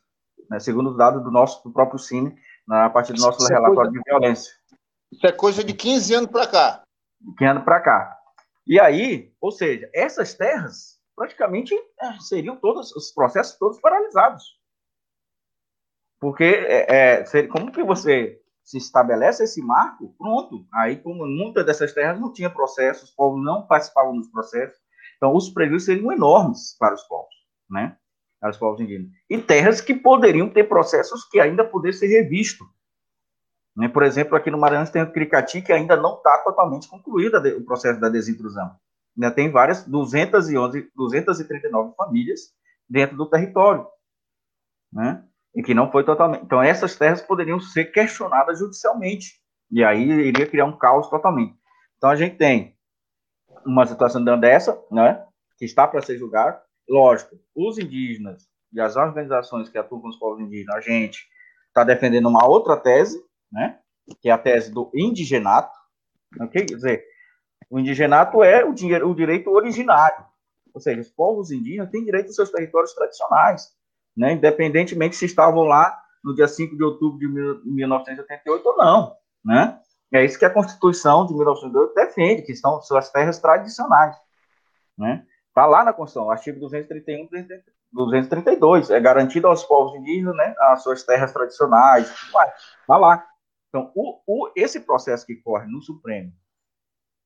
né, 0.50 0.60
segundo 0.60 0.90
os 0.90 0.98
dados 0.98 1.24
do 1.24 1.30
nosso 1.30 1.64
do 1.64 1.72
próprio 1.72 2.00
Cine, 2.00 2.36
na 2.68 2.90
partir 2.90 3.14
do 3.14 3.22
nosso 3.22 3.46
é 3.46 3.54
relatório 3.54 3.92
de 3.92 4.02
violência. 4.04 4.54
Isso 5.12 5.26
é 5.26 5.32
coisa 5.32 5.64
de 5.64 5.74
15 5.74 6.14
anos 6.14 6.32
para 6.32 6.48
cá. 6.48 6.84
15 7.38 7.52
anos 7.52 7.64
para 7.64 7.82
cá. 7.82 8.18
E 8.68 8.80
aí, 8.80 9.34
ou 9.40 9.52
seja, 9.52 9.90
essas 9.94 10.34
terras 10.34 11.00
praticamente 11.16 11.74
é, 11.74 12.20
seriam 12.20 12.58
todos 12.58 12.92
os 12.96 13.12
processos 13.12 13.58
todos 13.58 13.80
paralisados. 13.80 14.44
Porque 16.20 16.44
é, 16.44 17.22
é, 17.22 17.48
como 17.48 17.72
que 17.72 17.84
você 17.84 18.42
se 18.64 18.78
estabelece 18.78 19.44
esse 19.44 19.62
marco, 19.62 20.16
pronto. 20.18 20.66
Aí, 20.74 20.98
como 20.98 21.26
muitas 21.28 21.66
dessas 21.66 21.94
terras 21.94 22.20
não 22.20 22.34
tinha 22.34 22.50
processos, 22.50 23.10
os 23.10 23.16
povos 23.16 23.44
não 23.44 23.68
participavam 23.68 24.18
dos 24.18 24.28
processos, 24.30 24.78
então 25.16 25.36
os 25.36 25.50
prejuízos 25.50 25.86
seriam 25.86 26.12
enormes 26.12 26.76
para 26.80 26.96
os 26.96 27.04
povos, 27.04 27.34
né? 27.70 27.96
Para 28.40 28.50
os 28.50 28.58
povos 28.58 28.82
indígenas. 28.82 29.12
E 29.30 29.38
terras 29.38 29.82
que 29.82 29.94
poderiam 29.94 30.50
ter 30.50 30.64
processos 30.64 31.24
que 31.26 31.40
ainda 31.40 31.64
pudessem 31.64 32.10
ser 32.10 32.24
revistos. 32.24 32.68
Né? 33.76 33.90
Por 33.90 34.04
exemplo, 34.04 34.36
aqui 34.36 34.50
no 34.50 34.58
Maranhão 34.58 34.86
tem 34.86 35.02
o 35.02 35.12
Cricati, 35.12 35.62
que 35.62 35.74
ainda 35.74 35.96
não 35.96 36.16
está 36.16 36.38
totalmente 36.44 36.88
concluído 36.88 37.38
o 37.58 37.66
processo 37.66 38.00
da 38.00 38.10
desintrusão. 38.10 38.76
Ainda 39.18 39.32
tem 39.32 39.52
várias, 39.52 39.84
211, 39.86 40.92
239 40.96 41.94
famílias 41.96 42.54
dentro 42.90 43.18
do 43.18 43.30
território, 43.30 43.88
né? 44.92 45.24
E 45.56 45.64
que 45.64 45.74
não 45.74 45.90
foi 45.90 46.04
totalmente. 46.04 46.44
Então, 46.44 46.62
essas 46.62 46.96
terras 46.98 47.22
poderiam 47.22 47.60
ser 47.60 47.86
questionadas 47.86 48.60
judicialmente. 48.60 49.42
E 49.72 49.84
aí 49.84 50.10
iria 50.10 50.46
criar 50.46 50.66
um 50.66 50.78
caos 50.78 51.10
totalmente. 51.10 51.58
Então, 51.98 52.10
a 52.10 52.16
gente 52.16 52.36
tem 52.36 52.76
uma 53.66 53.86
situação 53.86 54.24
dessa, 54.38 54.78
né? 54.92 55.26
Que 55.58 55.66
está 55.66 55.88
para 55.88 56.02
ser 56.02 56.18
julgada. 56.18 56.62
Lógico, 56.88 57.36
os 57.56 57.80
indígenas 57.80 58.48
e 58.72 58.80
as 58.80 58.96
organizações 58.96 59.70
que 59.70 59.78
atuam 59.78 60.02
com 60.02 60.10
os 60.10 60.18
povos 60.18 60.40
indígenas, 60.40 60.76
a 60.76 60.82
gente 60.82 61.26
está 61.68 61.84
defendendo 61.84 62.28
uma 62.28 62.46
outra 62.46 62.78
tese, 62.78 63.18
né? 63.52 63.80
que 64.22 64.30
é 64.30 64.32
a 64.32 64.38
tese 64.38 64.72
do 64.72 64.92
indigenato. 64.94 65.78
Okay? 66.42 66.66
Quer 66.66 66.76
dizer, 66.76 67.06
o 67.70 67.80
indigenato 67.80 68.44
é 68.44 68.64
o, 68.64 68.74
dinheiro, 68.74 69.10
o 69.10 69.16
direito 69.16 69.50
originário, 69.50 70.26
ou 70.74 70.82
seja, 70.82 71.02
os 71.02 71.10
povos 71.10 71.52
indígenas 71.52 71.90
têm 71.90 72.04
direito 72.04 72.28
aos 72.28 72.36
seus 72.36 72.52
territórios 72.52 72.94
tradicionais, 72.94 73.74
né? 74.16 74.34
independentemente 74.34 75.16
se 75.16 75.26
estavam 75.26 75.64
lá 75.64 75.98
no 76.24 76.36
dia 76.36 76.48
5 76.48 76.76
de 76.76 76.84
outubro 76.84 77.20
de 77.20 77.28
1988 77.28 78.68
ou 78.68 78.78
não. 78.78 79.16
Né? 79.44 79.80
É 80.12 80.24
isso 80.24 80.40
que 80.40 80.46
a 80.46 80.50
Constituição 80.50 81.26
de 81.26 81.34
1988 81.34 81.94
defende, 81.94 82.42
que 82.42 82.56
são 82.56 82.82
suas 82.82 83.10
terras 83.12 83.40
tradicionais. 83.40 84.16
Né? 84.98 85.26
Está 85.50 85.66
lá 85.66 85.84
na 85.84 85.94
Constituição, 85.94 86.32
artigo 86.32 86.60
231, 86.60 87.28
232, 87.92 88.90
é 88.90 89.00
garantido 89.00 89.48
aos 89.48 89.64
povos 89.64 89.96
indígenas 89.96 90.36
né, 90.36 90.54
as 90.60 90.84
suas 90.84 91.04
terras 91.04 91.32
tradicionais, 91.32 92.10
está 92.10 92.98
lá. 92.98 93.26
Então, 93.76 93.92
o, 93.94 94.22
o, 94.26 94.52
esse 94.56 94.80
processo 94.80 95.26
que 95.26 95.36
corre 95.36 95.68
no 95.68 95.82
Supremo 95.82 96.32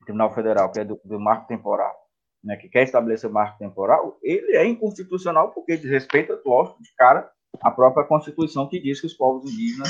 Tribunal 0.04 0.34
Federal, 0.34 0.72
que 0.72 0.80
é 0.80 0.84
do, 0.84 1.00
do 1.06 1.20
marco 1.20 1.48
temporal, 1.48 1.96
né, 2.44 2.56
que 2.56 2.68
quer 2.68 2.82
estabelecer 2.82 3.30
o 3.30 3.34
marco 3.34 3.60
temporal, 3.60 4.18
ele 4.24 4.58
é 4.58 4.66
inconstitucional 4.66 5.52
porque 5.52 5.78
desrespeita, 5.78 6.42
lógico, 6.44 6.82
de 6.82 6.90
cara, 6.96 7.30
a 7.62 7.70
própria 7.70 8.04
Constituição 8.04 8.68
que 8.68 8.82
diz 8.82 9.00
que 9.00 9.06
os 9.06 9.14
povos 9.14 9.44
indígenas 9.52 9.90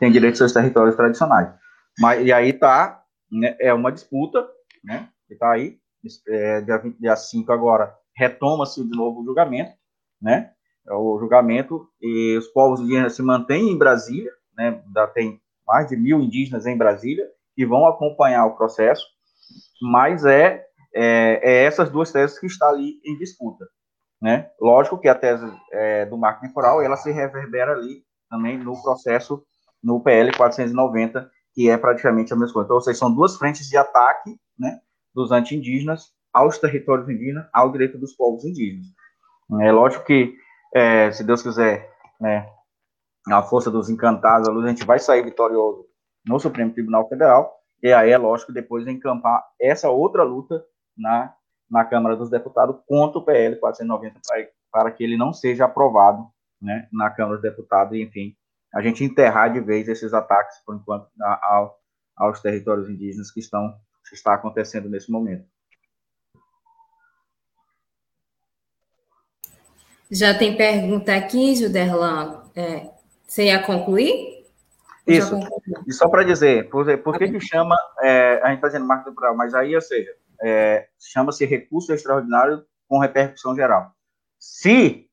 têm 0.00 0.10
direito 0.10 0.32
aos 0.32 0.38
seus 0.38 0.52
territórios 0.52 0.96
tradicionais. 0.96 1.54
Mas, 1.96 2.26
e 2.26 2.32
aí 2.32 2.50
está, 2.50 3.04
né, 3.30 3.56
é 3.60 3.72
uma 3.72 3.92
disputa, 3.92 4.44
né, 4.82 5.08
que 5.28 5.34
está 5.34 5.52
aí, 5.52 5.78
é, 6.26 6.60
dia, 6.62 6.78
20, 6.78 6.98
dia 6.98 7.14
5 7.14 7.52
agora, 7.52 7.94
retoma-se 8.16 8.82
de 8.82 8.96
novo 8.96 9.20
o 9.20 9.24
julgamento, 9.24 9.76
né? 10.20 10.50
O 10.88 11.20
julgamento 11.20 11.88
e 12.00 12.36
os 12.36 12.48
povos 12.48 12.80
indígenas 12.80 13.14
se 13.14 13.22
mantêm 13.22 13.70
em 13.70 13.78
Brasília, 13.78 14.32
né? 14.56 14.82
Ainda 14.84 15.06
tem 15.08 15.40
mais 15.70 15.88
de 15.88 15.96
mil 15.96 16.20
indígenas 16.20 16.66
em 16.66 16.76
Brasília 16.76 17.24
que 17.54 17.64
vão 17.64 17.86
acompanhar 17.86 18.44
o 18.46 18.56
processo, 18.56 19.06
mas 19.80 20.24
é, 20.24 20.64
é, 20.92 21.40
é 21.42 21.64
essas 21.64 21.88
duas 21.90 22.10
teses 22.10 22.38
que 22.40 22.46
está 22.46 22.68
ali 22.68 23.00
em 23.04 23.16
disputa, 23.16 23.64
né? 24.20 24.50
Lógico 24.60 24.98
que 24.98 25.08
a 25.08 25.14
tese 25.14 25.46
é, 25.72 26.06
do 26.06 26.18
marco 26.18 26.40
temporal 26.40 26.82
ela 26.82 26.96
se 26.96 27.12
reverbera 27.12 27.72
ali 27.72 28.02
também 28.28 28.58
no 28.58 28.82
processo 28.82 29.44
no 29.82 30.00
PL 30.00 30.32
490 30.36 31.30
que 31.54 31.70
é 31.70 31.76
praticamente 31.76 32.32
a 32.32 32.36
mesma 32.36 32.52
coisa. 32.52 32.66
Então, 32.66 32.76
ou 32.76 32.82
seja, 32.82 32.98
são 32.98 33.14
duas 33.14 33.36
frentes 33.36 33.68
de 33.68 33.76
ataque, 33.76 34.36
né? 34.58 34.80
Dos 35.14 35.30
anti-indígenas 35.30 36.12
aos 36.32 36.58
territórios 36.58 37.08
indígenas, 37.08 37.46
ao 37.52 37.70
direito 37.70 37.98
dos 37.98 38.14
povos 38.14 38.44
indígenas. 38.44 38.86
É 39.60 39.72
lógico 39.72 40.04
que, 40.04 40.34
é, 40.74 41.10
se 41.10 41.24
Deus 41.24 41.42
quiser, 41.42 41.90
né, 42.20 42.48
a 43.28 43.42
força 43.42 43.70
dos 43.70 43.88
encantados, 43.90 44.48
a 44.48 44.52
luz, 44.52 44.64
a 44.64 44.68
gente 44.68 44.84
vai 44.84 44.98
sair 44.98 45.22
vitorioso 45.22 45.86
no 46.26 46.38
Supremo 46.38 46.72
Tribunal 46.72 47.08
Federal, 47.08 47.52
e 47.82 47.92
aí 47.92 48.10
é 48.10 48.18
lógico 48.18 48.52
depois 48.52 48.86
encampar 48.86 49.42
essa 49.60 49.88
outra 49.90 50.22
luta 50.22 50.62
na, 50.96 51.34
na 51.70 51.84
Câmara 51.84 52.16
dos 52.16 52.30
Deputados 52.30 52.76
contra 52.86 53.18
o 53.18 53.24
PL 53.24 53.56
490 53.56 54.20
para, 54.26 54.48
para 54.70 54.90
que 54.90 55.02
ele 55.02 55.16
não 55.16 55.32
seja 55.32 55.64
aprovado 55.64 56.26
né, 56.60 56.88
na 56.92 57.10
Câmara 57.10 57.36
dos 57.36 57.42
Deputados, 57.42 57.96
e 57.96 58.02
enfim, 58.02 58.36
a 58.74 58.82
gente 58.82 59.02
enterrar 59.02 59.52
de 59.52 59.60
vez 59.60 59.88
esses 59.88 60.12
ataques, 60.12 60.58
por 60.64 60.76
enquanto, 60.76 61.08
a, 61.20 61.70
aos 62.16 62.40
territórios 62.40 62.88
indígenas 62.88 63.30
que 63.30 63.40
estão 63.40 63.74
que 64.08 64.14
está 64.16 64.34
acontecendo 64.34 64.88
nesse 64.88 65.10
momento. 65.10 65.46
Já 70.10 70.36
tem 70.36 70.56
pergunta 70.56 71.14
aqui, 71.14 71.54
Juderlan. 71.54 72.42
É, 72.56 72.90
você 73.30 73.44
ia 73.44 73.62
concluir? 73.62 74.44
Isso. 75.06 75.38
E 75.86 75.92
só 75.92 76.08
para 76.08 76.24
dizer, 76.24 76.68
por, 76.68 76.98
por 76.98 77.16
que, 77.16 77.30
que 77.30 77.40
chama, 77.40 77.78
é, 78.02 78.40
a 78.42 78.48
gente 78.48 78.56
está 78.56 78.66
dizendo 78.66 78.86
marco 78.86 79.08
temporal, 79.08 79.36
mas 79.36 79.54
aí, 79.54 79.74
ou 79.74 79.80
seja, 79.80 80.12
é, 80.42 80.88
chama-se 80.98 81.46
recurso 81.46 81.92
extraordinário 81.92 82.64
com 82.88 82.98
repercussão 82.98 83.54
geral. 83.54 83.92
Se 84.36 85.08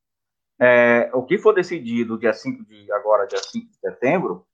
é, 0.60 1.12
o 1.14 1.24
que 1.24 1.38
for 1.38 1.54
decidido 1.54 2.18
dia 2.18 2.34
5 2.34 2.66
de 2.66 2.92
agora, 2.92 3.28
dia 3.28 3.40
5 3.40 3.68
de 3.70 3.78
setembro, 3.78 4.48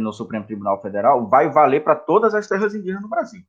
no 0.00 0.12
Supremo 0.14 0.46
Tribunal 0.46 0.80
Federal, 0.80 1.28
vai 1.28 1.50
valer 1.50 1.84
para 1.84 1.94
todas 1.94 2.34
as 2.34 2.48
terras 2.48 2.74
indígenas 2.74 3.02
no 3.02 3.08
Brasil. 3.08 3.42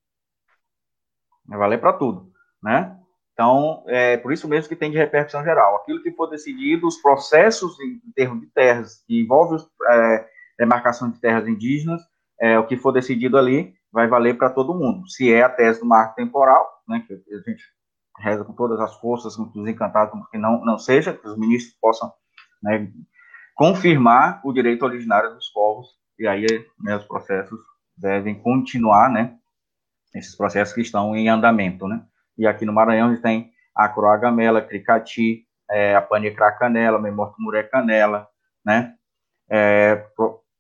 Vai 1.46 1.58
valer 1.58 1.80
para 1.80 1.94
tudo, 1.94 2.30
né? 2.62 2.99
Então, 3.40 3.86
é 3.88 4.18
por 4.18 4.34
isso 4.34 4.50
mesmo 4.50 4.68
que 4.68 4.76
tem 4.76 4.92
de 4.92 4.98
repercussão 4.98 5.42
geral. 5.46 5.78
Aquilo 5.78 6.04
que 6.04 6.12
for 6.12 6.28
decidido, 6.28 6.86
os 6.86 7.02
processos 7.02 7.80
em, 7.80 8.12
termos 8.14 8.42
de 8.42 8.48
terras, 8.48 9.02
que 9.08 9.22
envolvem 9.22 9.66
é, 9.90 10.28
demarcação 10.58 11.10
de 11.10 11.22
terras 11.22 11.48
indígenas, 11.48 12.02
é, 12.38 12.60
o 12.60 12.68
que 12.68 12.76
for 12.76 12.92
decidido 12.92 13.38
ali 13.38 13.74
vai 13.94 14.10
valer 14.10 14.38
para 14.38 14.50
todo 14.50 14.78
mundo. 14.78 15.10
Se 15.10 15.32
é 15.32 15.42
a 15.42 15.48
tese 15.48 15.80
do 15.80 15.86
marco 15.86 16.16
temporal, 16.16 16.68
né, 16.86 17.02
que 17.08 17.14
a 17.14 17.50
gente 17.50 17.64
reza 18.18 18.44
com 18.44 18.52
todas 18.52 18.78
as 18.82 18.94
forças, 19.00 19.38
com 19.38 19.50
os 19.56 19.70
encantados, 19.70 20.14
que 20.30 20.38
não, 20.38 20.60
não 20.66 20.78
seja, 20.78 21.14
que 21.14 21.26
os 21.26 21.38
ministros 21.38 21.78
possam 21.80 22.12
né, 22.62 22.92
confirmar 23.56 24.42
o 24.44 24.52
direito 24.52 24.84
originário 24.84 25.34
dos 25.34 25.48
povos, 25.48 25.88
e 26.20 26.28
aí 26.28 26.46
né, 26.78 26.98
os 26.98 27.06
processos 27.06 27.58
devem 27.98 28.38
continuar, 28.38 29.10
né, 29.10 29.38
esses 30.14 30.36
processos 30.36 30.76
que 30.76 30.82
estão 30.82 31.16
em 31.16 31.30
andamento, 31.30 31.88
né. 31.88 32.04
E 32.40 32.48
aqui 32.48 32.64
no 32.64 32.72
Maranhão 32.72 33.10
a 33.10 33.12
gente 33.12 33.22
tem 33.22 33.52
a 33.76 33.90
Croagamela, 33.90 34.62
Cricati, 34.62 35.46
é, 35.70 35.94
a 35.94 37.00
Memorto 37.00 37.36
Muré 37.38 37.64
Canela, 37.64 38.28
né? 38.66 38.96
É, 39.50 40.06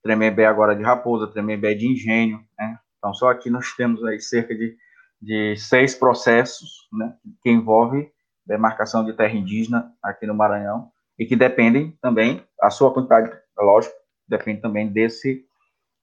Tremembé 0.03 0.45
agora 0.45 0.75
de 0.75 0.83
Raposa, 0.83 1.31
Tremembé 1.31 1.73
de 1.73 1.87
Engenho, 1.87 2.43
né? 2.57 2.77
Então, 2.97 3.13
só 3.13 3.29
aqui 3.29 3.49
nós 3.49 3.71
temos 3.77 4.03
aí 4.03 4.19
cerca 4.19 4.53
de, 4.53 4.75
de 5.21 5.55
seis 5.55 5.95
processos, 5.95 6.89
né? 6.91 7.15
Que 7.41 7.49
envolvem 7.49 8.11
demarcação 8.45 9.05
de 9.05 9.13
terra 9.13 9.33
indígena 9.33 9.89
aqui 10.03 10.27
no 10.27 10.35
Maranhão 10.35 10.91
e 11.17 11.25
que 11.25 11.35
dependem 11.35 11.97
também, 12.01 12.43
a 12.61 12.69
sua 12.69 12.93
quantidade, 12.93 13.31
lógico, 13.57 13.95
depende 14.27 14.59
também 14.59 14.91
desse, 14.91 15.45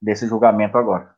desse 0.01 0.27
julgamento 0.27 0.75
agora. 0.75 1.16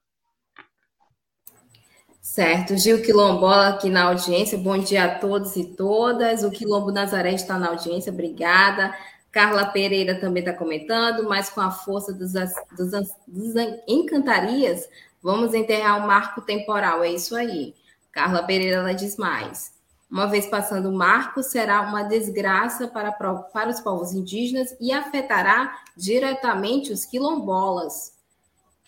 Certo, 2.22 2.78
Gil 2.78 3.02
Quilombola 3.02 3.70
aqui 3.70 3.90
na 3.90 4.04
audiência, 4.04 4.58
bom 4.58 4.78
dia 4.78 5.06
a 5.06 5.20
todos 5.20 5.56
e 5.56 5.64
todas. 5.64 6.44
O 6.44 6.52
Quilombo 6.52 6.92
Nazaré 6.92 7.34
está 7.34 7.58
na 7.58 7.70
audiência, 7.70 8.12
obrigada. 8.12 8.94
Carla 9.32 9.66
Pereira 9.66 10.20
também 10.20 10.44
está 10.44 10.54
comentando, 10.54 11.28
mas 11.30 11.50
com 11.50 11.62
a 11.62 11.72
força 11.72 12.12
dos, 12.12 12.34
dos, 12.34 12.92
dos 13.26 13.54
encantarias, 13.88 14.88
vamos 15.24 15.54
enterrar 15.54 16.04
o 16.04 16.08
marco 16.08 16.42
temporal, 16.42 17.04
é 17.04 17.12
isso 17.12 17.36
aí. 17.36 17.74
Carla 18.12 18.44
Pereira 18.44 18.78
ela 18.78 18.94
diz 18.94 19.16
mais. 19.16 19.72
Uma 20.12 20.28
vez 20.28 20.46
passando 20.48 20.90
o 20.90 20.96
marco, 20.96 21.42
será 21.42 21.82
uma 21.84 22.04
desgraça 22.04 22.88
para, 22.88 23.12
para 23.12 23.70
os 23.70 23.80
povos 23.80 24.12
indígenas 24.12 24.76
e 24.82 24.92
afetará 24.92 25.84
diretamente 25.96 26.92
os 26.92 27.06
quilombolas. 27.06 28.14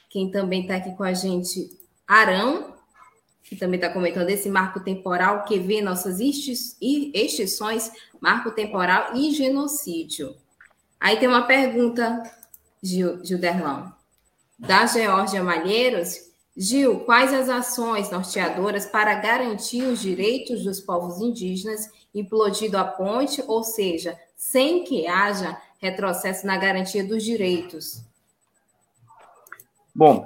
Quem 0.09 0.29
também 0.29 0.63
está 0.63 0.75
aqui 0.75 0.93
com 0.95 1.03
a 1.03 1.13
gente, 1.13 1.79
Arão, 2.05 2.80
que 3.51 3.57
também 3.57 3.77
está 3.77 3.89
comentando 3.89 4.29
esse 4.29 4.49
marco 4.49 4.79
temporal 4.79 5.43
que 5.43 5.59
vê 5.59 5.81
nossas 5.81 6.21
extinções, 6.21 7.91
marco 8.21 8.49
temporal 8.51 9.13
e 9.13 9.31
genocídio. 9.31 10.37
Aí 10.97 11.19
tem 11.19 11.27
uma 11.27 11.41
pergunta, 11.41 12.23
Gil, 12.81 13.21
Gilderlão, 13.25 13.93
da 14.57 14.85
Georgia 14.85 15.43
Malheiros. 15.43 16.31
Gil, 16.55 17.01
quais 17.01 17.33
as 17.33 17.49
ações 17.49 18.09
norteadoras 18.09 18.85
para 18.85 19.15
garantir 19.15 19.83
os 19.83 19.99
direitos 19.99 20.63
dos 20.63 20.79
povos 20.79 21.19
indígenas 21.19 21.89
implodido 22.15 22.77
a 22.77 22.85
ponte, 22.85 23.43
ou 23.45 23.65
seja, 23.65 24.17
sem 24.33 24.85
que 24.85 25.07
haja 25.07 25.61
retrocesso 25.77 26.47
na 26.47 26.55
garantia 26.55 27.03
dos 27.03 27.21
direitos? 27.21 28.01
Bom, 29.93 30.25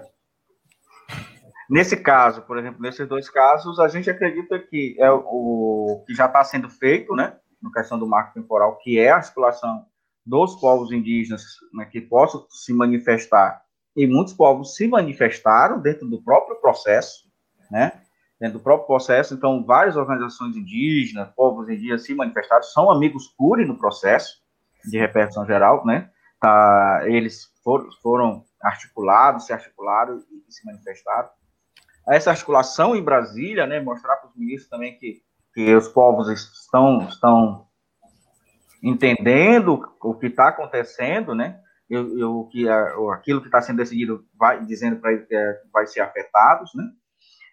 Nesse 1.70 1.98
caso, 1.98 2.44
por 2.44 2.58
exemplo, 2.58 2.82
nesses 2.82 3.08
dois 3.08 3.30
casos, 3.30 3.80
a 3.80 3.88
gente 3.88 4.10
acredita 4.10 4.60
que 4.60 4.96
é 5.00 5.10
o, 5.12 6.04
que 6.06 6.14
já 6.14 6.26
está 6.26 6.44
sendo 6.44 6.70
feito, 6.70 7.16
né, 7.16 7.38
na 7.62 7.72
questão 7.72 7.98
do 7.98 8.08
marco 8.08 8.34
temporal, 8.34 8.78
que 8.78 9.00
é 9.00 9.10
a 9.10 9.16
articulação 9.16 9.86
dos 10.26 10.56
povos 10.56 10.92
indígenas 10.92 11.44
né, 11.74 11.86
que 11.86 12.02
possam 12.02 12.46
se 12.50 12.74
manifestar, 12.74 13.62
e 13.96 14.06
muitos 14.06 14.34
povos 14.34 14.76
se 14.76 14.88
manifestaram 14.88 15.80
dentro 15.80 16.08
do 16.08 16.22
próprio 16.22 16.58
processo, 16.58 17.26
né, 17.72 18.02
dentro 18.40 18.60
do 18.60 18.64
próprio 18.64 18.88
processo, 18.88 19.34
então 19.34 19.64
várias 19.66 19.96
organizações 19.96 20.56
indígenas, 20.56 21.30
povos 21.36 21.68
indígenas 21.70 22.04
se 22.04 22.14
manifestaram, 22.14 22.64
são 22.64 22.92
amigos 22.92 23.34
curi 23.38 23.66
no 23.66 23.78
processo 23.78 24.44
de 24.84 25.00
repercussão 25.00 25.46
geral, 25.46 25.86
né, 25.86 26.12
tá, 26.40 27.02
eles 27.06 27.52
foram, 27.64 27.90
foram 28.04 28.46
articulados, 28.62 29.46
se 29.46 29.54
articularam 29.54 30.20
e 30.48 30.52
se 30.52 30.66
manifestaram, 30.66 31.30
essa 32.08 32.32
articulação 32.32 32.96
em 32.96 33.04
Brasília, 33.04 33.66
né, 33.66 33.80
mostrar 33.80 34.18
para 34.18 34.30
os 34.30 34.36
ministros 34.36 34.70
também 34.70 34.98
que, 34.98 35.22
que 35.54 35.76
os 35.76 35.88
povos 35.88 36.30
estão, 36.30 37.08
estão 37.08 37.68
entendendo 38.84 39.82
o 40.02 40.14
que 40.14 40.28
está 40.28 40.50
acontecendo, 40.50 41.34
né, 41.34 41.60
e, 41.90 41.96
e 41.96 42.24
o 42.24 42.46
que 42.46 42.68
aquilo 43.14 43.42
que 43.42 43.48
está 43.48 43.62
sendo 43.62 43.78
decidido 43.78 44.26
vai 44.38 44.64
dizendo 44.64 44.98
para 44.98 45.14
eles 45.14 45.28
que 45.28 45.36
é, 45.36 45.62
vai 45.74 45.88
ser 45.88 46.02
afetados, 46.02 46.72
né. 46.76 46.84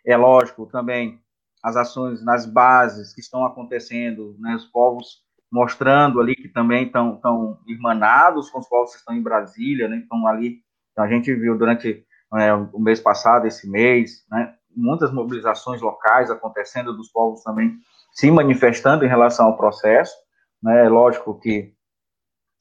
É 0.05 0.17
lógico 0.17 0.67
também 0.67 1.21
as 1.63 1.77
ações 1.77 2.25
nas 2.25 2.45
bases 2.45 3.15
que 3.15 3.21
estão 3.21 3.45
acontecendo, 3.45 4.37
né, 4.39 4.55
os 4.55 4.67
povos 4.67 5.23
mostrando 5.51 6.21
ali 6.21 6.35
que 6.35 6.49
também 6.49 6.87
estão, 6.87 7.61
irmanados 7.67 8.51
com 8.51 8.59
os 8.59 8.69
povos 8.69 8.93
que 8.93 8.99
estão 8.99 9.15
em 9.15 9.23
Brasília, 9.23 9.87
né, 9.87 9.99
estão 9.99 10.27
ali, 10.27 10.61
então 10.91 11.05
a 11.05 11.09
gente 11.09 11.33
viu 11.35 11.57
durante 11.57 12.05
é, 12.35 12.55
o 12.55 12.79
mês 12.79 13.01
passado, 13.01 13.47
esse 13.47 13.69
mês, 13.69 14.25
né, 14.31 14.55
muitas 14.75 15.13
mobilizações 15.13 15.81
locais 15.81 16.31
acontecendo, 16.31 16.97
dos 16.97 17.11
povos 17.11 17.43
também 17.43 17.77
se 18.13 18.31
manifestando 18.31 19.05
em 19.05 19.09
relação 19.09 19.47
ao 19.47 19.57
processo. 19.57 20.15
Né, 20.63 20.87
é 20.87 20.89
lógico 20.89 21.39
que 21.39 21.75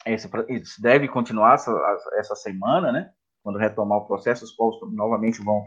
esse, 0.06 0.30
deve 0.82 1.08
continuar 1.08 1.56
essa, 1.56 1.72
essa 2.14 2.36
semana, 2.36 2.92
né, 2.92 3.12
quando 3.44 3.60
retomar 3.60 4.00
o 4.00 4.08
processo, 4.08 4.44
os 4.44 4.52
povos 4.52 4.78
novamente 4.94 5.42
vão, 5.42 5.64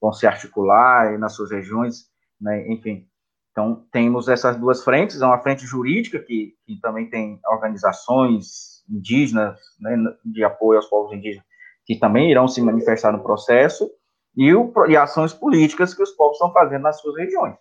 vão 0.00 0.12
se 0.12 0.26
articular 0.26 1.18
nas 1.18 1.34
suas 1.34 1.50
regiões, 1.50 2.06
né, 2.40 2.66
enfim. 2.68 3.08
Então, 3.52 3.86
temos 3.90 4.28
essas 4.28 4.56
duas 4.58 4.84
frentes, 4.84 5.22
é 5.22 5.26
uma 5.26 5.40
frente 5.40 5.64
jurídica, 5.64 6.18
que, 6.18 6.54
que 6.66 6.78
também 6.80 7.08
tem 7.08 7.40
organizações 7.46 8.84
indígenas, 8.88 9.58
né, 9.80 9.96
de 10.24 10.44
apoio 10.44 10.78
aos 10.78 10.86
povos 10.86 11.12
indígenas, 11.12 11.46
que 11.86 11.98
também 11.98 12.30
irão 12.30 12.48
se 12.48 12.60
manifestar 12.60 13.12
no 13.12 13.22
processo, 13.22 13.88
e, 14.36 14.52
o, 14.52 14.70
e 14.86 14.96
ações 14.96 15.32
políticas 15.32 15.94
que 15.94 16.02
os 16.02 16.10
povos 16.10 16.34
estão 16.34 16.52
fazendo 16.52 16.82
nas 16.82 17.00
suas 17.00 17.16
regiões, 17.16 17.54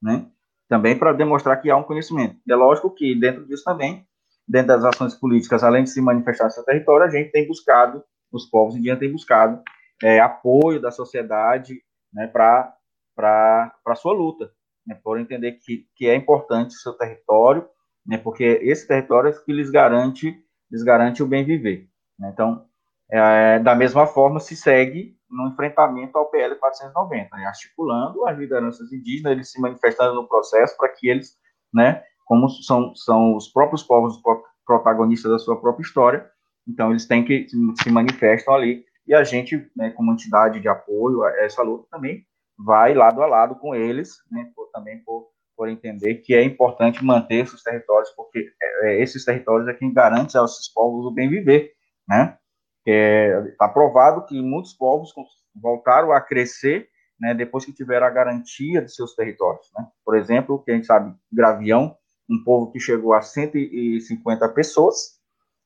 né? 0.00 0.26
também 0.72 0.98
para 0.98 1.12
demonstrar 1.12 1.60
que 1.60 1.70
há 1.70 1.76
um 1.76 1.82
conhecimento. 1.82 2.36
É 2.48 2.54
lógico 2.54 2.90
que 2.94 3.14
dentro 3.14 3.44
disso 3.46 3.62
também, 3.62 4.06
dentro 4.48 4.68
das 4.68 4.84
ações 4.84 5.14
políticas, 5.14 5.62
além 5.62 5.84
de 5.84 5.90
se 5.90 6.00
manifestar 6.00 6.44
no 6.44 6.50
seu 6.50 6.64
território, 6.64 7.04
a 7.04 7.10
gente 7.10 7.30
tem 7.30 7.46
buscado, 7.46 8.02
os 8.32 8.46
povos 8.48 8.74
indígenas 8.74 8.98
têm 8.98 9.12
buscado 9.12 9.62
é, 10.02 10.18
apoio 10.18 10.80
da 10.80 10.90
sociedade 10.90 11.82
né, 12.10 12.26
para 12.26 12.74
a 13.18 13.94
sua 13.94 14.14
luta, 14.14 14.50
né, 14.86 14.98
por 15.04 15.20
entender 15.20 15.52
que, 15.52 15.86
que 15.94 16.06
é 16.06 16.14
importante 16.14 16.74
o 16.74 16.78
seu 16.78 16.94
território, 16.94 17.68
né, 18.06 18.16
porque 18.16 18.58
esse 18.62 18.88
território 18.88 19.28
é 19.28 19.32
que 19.32 19.52
lhes 19.52 19.70
garante, 19.70 20.34
lhes 20.70 20.82
garante 20.82 21.22
o 21.22 21.26
bem 21.26 21.44
viver. 21.44 21.86
Né, 22.18 22.30
então, 22.32 22.64
é, 23.12 23.58
da 23.58 23.74
mesma 23.74 24.06
forma, 24.06 24.40
se 24.40 24.56
segue 24.56 25.14
no 25.28 25.48
enfrentamento 25.48 26.16
ao 26.16 26.30
PL 26.30 26.54
490, 26.56 27.36
né, 27.36 27.44
articulando 27.44 28.26
as 28.26 28.38
lideranças 28.38 28.90
indígenas, 28.90 29.32
eles 29.32 29.52
se 29.52 29.60
manifestando 29.60 30.14
no 30.14 30.26
processo 30.26 30.74
para 30.78 30.88
que 30.88 31.08
eles, 31.08 31.36
né, 31.72 32.02
como 32.24 32.48
são, 32.48 32.94
são 32.94 33.36
os 33.36 33.48
próprios 33.48 33.82
povos 33.82 34.18
protagonistas 34.64 35.30
da 35.30 35.38
sua 35.38 35.60
própria 35.60 35.82
história, 35.82 36.26
então 36.66 36.90
eles 36.90 37.06
têm 37.06 37.22
que 37.22 37.46
se 37.82 37.90
manifestam 37.90 38.54
ali 38.54 38.84
e 39.06 39.14
a 39.14 39.22
gente, 39.24 39.70
né, 39.76 39.90
como 39.90 40.12
entidade 40.12 40.60
de 40.60 40.68
apoio 40.68 41.22
a 41.22 41.30
essa 41.44 41.62
luta 41.62 41.86
também 41.90 42.24
vai 42.56 42.94
lado 42.94 43.22
a 43.22 43.26
lado 43.26 43.56
com 43.56 43.74
eles, 43.74 44.16
né, 44.30 44.50
por, 44.54 44.70
também 44.70 45.02
por, 45.04 45.28
por 45.54 45.68
entender 45.68 46.16
que 46.16 46.34
é 46.34 46.42
importante 46.42 47.04
manter 47.04 47.44
esses 47.44 47.62
territórios, 47.62 48.10
porque 48.10 48.50
é, 48.62 48.86
é 48.86 49.02
esses 49.02 49.22
territórios 49.22 49.68
é 49.68 49.74
quem 49.74 49.92
garante 49.92 50.38
aos 50.38 50.68
povos 50.72 51.04
o 51.04 51.10
bem 51.10 51.28
viver, 51.28 51.72
né? 52.08 52.38
Está 52.84 52.90
é, 52.90 53.54
tá 53.58 53.68
provado 53.68 54.26
que 54.26 54.40
muitos 54.42 54.72
povos 54.72 55.12
voltaram 55.54 56.12
a 56.12 56.20
crescer 56.20 56.88
né, 57.20 57.32
depois 57.34 57.64
que 57.64 57.72
tiveram 57.72 58.06
a 58.06 58.10
garantia 58.10 58.82
de 58.82 58.92
seus 58.92 59.14
territórios. 59.14 59.70
Né? 59.76 59.86
Por 60.04 60.16
exemplo, 60.16 60.62
que 60.62 60.72
a 60.72 60.74
gente 60.74 60.86
sabe, 60.86 61.14
Gravião, 61.32 61.96
um 62.28 62.42
povo 62.42 62.72
que 62.72 62.80
chegou 62.80 63.14
a 63.14 63.22
150 63.22 64.48
pessoas, 64.48 65.20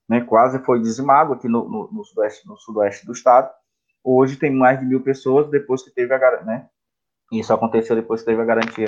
né, 0.08 0.20
quase 0.20 0.58
foi 0.64 0.80
dizimado 0.80 1.32
aqui 1.32 1.48
no, 1.48 1.68
no, 1.68 1.90
no, 1.90 2.04
sudoeste, 2.04 2.46
no 2.46 2.58
sudoeste 2.58 3.06
do 3.06 3.12
estado. 3.12 3.50
Hoje 4.04 4.36
tem 4.36 4.50
mais 4.50 4.78
de 4.78 4.86
mil 4.86 5.02
pessoas 5.02 5.50
depois 5.50 5.82
que 5.82 5.90
teve 5.90 6.14
a 6.14 6.42
né, 6.44 6.68
isso 7.32 7.52
aconteceu 7.52 7.96
depois 7.96 8.20
que 8.20 8.26
teve 8.26 8.40
a 8.40 8.44
garantia 8.44 8.86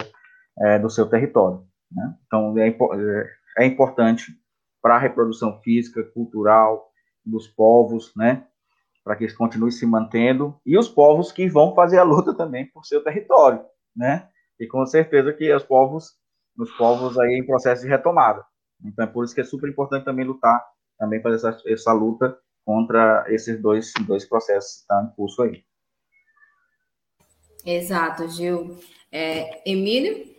é, 0.60 0.78
do 0.78 0.90
seu 0.90 1.08
território. 1.08 1.66
Né? 1.90 2.14
Então 2.26 2.56
é, 2.58 2.68
é, 2.68 3.64
é 3.64 3.66
importante 3.66 4.32
para 4.80 4.94
a 4.94 4.98
reprodução 4.98 5.60
física, 5.60 6.04
cultural, 6.14 6.88
dos 7.30 7.48
povos, 7.48 8.12
né? 8.16 8.46
Para 9.04 9.16
que 9.16 9.24
eles 9.24 9.36
continuem 9.36 9.70
se 9.70 9.86
mantendo 9.86 10.60
e 10.64 10.78
os 10.78 10.88
povos 10.88 11.32
que 11.32 11.48
vão 11.48 11.74
fazer 11.74 11.98
a 11.98 12.02
luta 12.04 12.34
também 12.34 12.66
por 12.66 12.84
seu 12.84 13.02
território, 13.02 13.64
né? 13.94 14.28
E 14.58 14.66
com 14.66 14.84
certeza 14.86 15.32
que 15.32 15.52
os 15.54 15.62
povos, 15.62 16.16
os 16.58 16.70
povos 16.76 17.18
aí 17.18 17.38
em 17.38 17.46
processo 17.46 17.82
de 17.82 17.88
retomada. 17.88 18.44
Então 18.84 19.04
é 19.04 19.08
por 19.08 19.24
isso 19.24 19.34
que 19.34 19.40
é 19.40 19.44
super 19.44 19.68
importante 19.68 20.04
também 20.04 20.24
lutar, 20.24 20.64
também 20.98 21.22
fazer 21.22 21.36
essa, 21.36 21.62
essa 21.66 21.92
luta 21.92 22.38
contra 22.64 23.24
esses 23.28 23.60
dois, 23.60 23.92
dois 24.06 24.24
processos 24.24 24.72
que 24.72 24.80
estão 24.80 25.04
em 25.04 25.10
curso 25.14 25.42
aí. 25.42 25.64
Exato, 27.64 28.28
Gil. 28.28 28.78
É, 29.10 29.68
Emílio? 29.70 30.36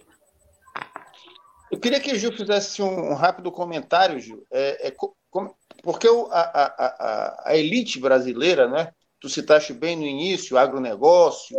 Eu 1.72 1.80
queria 1.80 2.00
que 2.00 2.12
o 2.12 2.16
Gil 2.16 2.32
fizesse 2.32 2.82
um, 2.82 3.14
rápido 3.14 3.52
comentário, 3.52 4.20
Gil. 4.20 4.46
É, 4.52 4.88
é, 4.88 4.94
como, 5.30 5.56
porque 5.84 6.08
o, 6.08 6.28
a, 6.32 6.42
a, 6.42 6.66
a, 6.66 7.44
a, 7.52 7.58
elite 7.58 8.00
brasileira, 8.00 8.68
né? 8.68 8.92
Tu 9.20 9.30
citaste 9.30 9.74
bem 9.74 9.96
no 9.96 10.06
início, 10.06 10.58
agronegócio, 10.58 11.58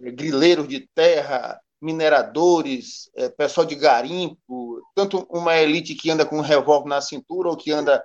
é, 0.00 0.10
grileiros 0.10 0.68
de 0.68 0.88
terra, 0.94 1.60
mineradores, 1.80 3.10
é, 3.14 3.28
pessoal 3.28 3.66
de 3.66 3.74
garimpo, 3.74 4.82
tanto 4.94 5.26
uma 5.30 5.56
elite 5.56 5.94
que 5.94 6.10
anda 6.10 6.26
com 6.26 6.38
um 6.38 6.42
revólver 6.42 6.88
na 6.88 7.00
cintura 7.00 7.48
ou 7.48 7.56
que 7.56 7.70
anda 7.70 8.04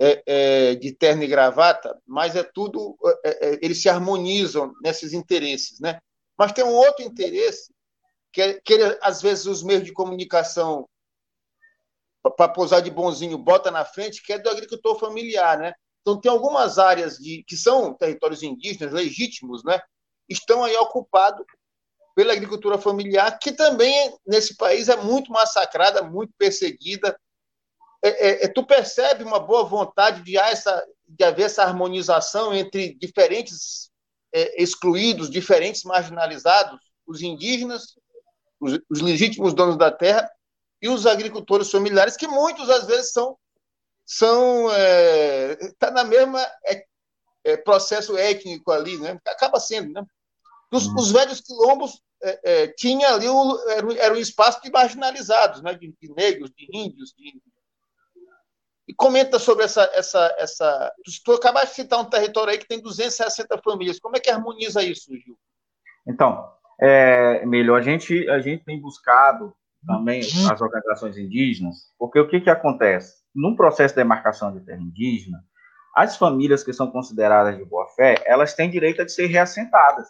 é, 0.00 0.22
é, 0.26 0.74
de 0.74 0.92
terno 0.92 1.22
e 1.22 1.26
gravata, 1.26 1.96
mas 2.06 2.36
é 2.36 2.42
tudo, 2.42 2.96
é, 3.24 3.48
é, 3.48 3.58
eles 3.62 3.80
se 3.80 3.88
harmonizam 3.88 4.72
nesses 4.82 5.12
interesses, 5.12 5.80
né? 5.80 6.00
Mas 6.36 6.52
tem 6.52 6.64
um 6.64 6.74
outro 6.74 7.04
interesse 7.04 7.72
que, 8.32 8.60
que 8.64 8.98
às 9.00 9.22
vezes 9.22 9.46
os 9.46 9.62
meios 9.62 9.84
de 9.84 9.92
comunicação 9.92 10.88
para 12.30 12.48
posar 12.48 12.80
de 12.80 12.90
bonzinho, 12.90 13.36
bota 13.36 13.70
na 13.70 13.84
frente, 13.84 14.22
que 14.22 14.32
é 14.32 14.38
do 14.38 14.48
agricultor 14.48 14.98
familiar, 14.98 15.58
né? 15.58 15.74
Então 16.00 16.20
tem 16.20 16.30
algumas 16.30 16.78
áreas 16.78 17.18
de 17.18 17.44
que 17.46 17.56
são 17.56 17.94
territórios 17.94 18.42
indígenas 18.42 18.92
legítimos, 18.92 19.62
né? 19.64 19.80
Estão 20.28 20.64
aí 20.64 20.74
ocupados 20.76 21.44
pela 22.14 22.32
agricultura 22.32 22.78
familiar, 22.78 23.38
que 23.38 23.52
também 23.52 24.14
nesse 24.26 24.56
país 24.56 24.88
é 24.88 24.96
muito 24.96 25.32
massacrada, 25.32 26.02
muito 26.02 26.32
perseguida. 26.38 27.18
É, 28.02 28.08
é, 28.08 28.44
é 28.44 28.48
tu 28.48 28.64
percebe 28.64 29.24
uma 29.24 29.40
boa 29.40 29.64
vontade 29.64 30.22
de, 30.22 30.38
essa, 30.38 30.86
de 31.06 31.24
haver 31.24 31.46
essa 31.46 31.62
harmonização 31.62 32.54
entre 32.54 32.94
diferentes 32.94 33.90
é, 34.32 34.62
excluídos, 34.62 35.30
diferentes 35.30 35.84
marginalizados, 35.84 36.80
os 37.06 37.20
indígenas, 37.20 37.98
os, 38.60 38.78
os 38.88 39.00
legítimos 39.00 39.52
donos 39.52 39.76
da 39.76 39.90
terra 39.90 40.30
e 40.84 40.88
os 40.90 41.06
agricultores 41.06 41.70
familiares, 41.70 42.14
que 42.14 42.28
muitos 42.28 42.68
às 42.68 42.86
vezes 42.86 43.10
são 43.10 43.38
são 44.04 44.70
é, 44.70 45.56
tá 45.78 45.90
na 45.90 46.04
mesma 46.04 46.38
é, 46.66 46.84
é, 47.42 47.56
processo 47.56 48.18
étnico 48.18 48.70
ali, 48.70 48.98
né? 48.98 49.18
Acaba 49.26 49.58
sendo, 49.58 49.94
né? 49.94 50.04
Os, 50.70 50.86
uhum. 50.86 50.96
os 50.96 51.10
velhos 51.10 51.40
quilombos 51.40 52.02
é, 52.22 52.40
é, 52.44 52.68
tinha 52.68 53.14
ali 53.14 53.26
o, 53.26 53.70
era, 53.70 53.94
era 53.94 54.14
um 54.14 54.18
espaço 54.18 54.60
de 54.60 54.70
marginalizados, 54.70 55.62
né? 55.62 55.72
De, 55.72 55.90
de 55.98 56.12
negros, 56.12 56.50
de 56.50 56.68
índios, 56.70 57.14
de... 57.16 57.40
E 58.86 58.92
comenta 58.94 59.38
sobre 59.38 59.64
essa 59.64 59.90
essa 59.94 60.34
essa. 60.36 60.92
Tu 61.24 61.32
acabaste 61.32 61.70
de 61.70 61.76
citar 61.76 61.98
um 61.98 62.10
território 62.10 62.52
aí 62.52 62.58
que 62.58 62.68
tem 62.68 62.82
260 62.82 63.56
famílias. 63.64 63.98
Como 63.98 64.18
é 64.18 64.20
que 64.20 64.28
harmoniza 64.28 64.82
isso, 64.82 65.10
Gil? 65.16 65.38
Então, 66.06 66.52
é, 66.78 67.46
melhor 67.46 67.80
a 67.80 67.82
gente 67.82 68.28
a 68.28 68.38
gente 68.38 68.62
tem 68.64 68.78
buscado 68.78 69.56
também 69.86 70.20
uhum. 70.20 70.52
as 70.52 70.60
organizações 70.60 71.16
indígenas, 71.16 71.76
porque 71.98 72.18
o 72.18 72.28
que, 72.28 72.40
que 72.40 72.50
acontece? 72.50 73.22
Num 73.34 73.54
processo 73.54 73.94
de 73.94 74.00
demarcação 74.00 74.52
de 74.52 74.64
terra 74.64 74.80
indígena, 74.80 75.44
as 75.94 76.16
famílias 76.16 76.64
que 76.64 76.72
são 76.72 76.90
consideradas 76.90 77.56
de 77.56 77.64
boa-fé, 77.64 78.16
elas 78.26 78.54
têm 78.54 78.70
direito 78.70 79.04
de 79.04 79.12
ser 79.12 79.26
reassentadas. 79.26 80.08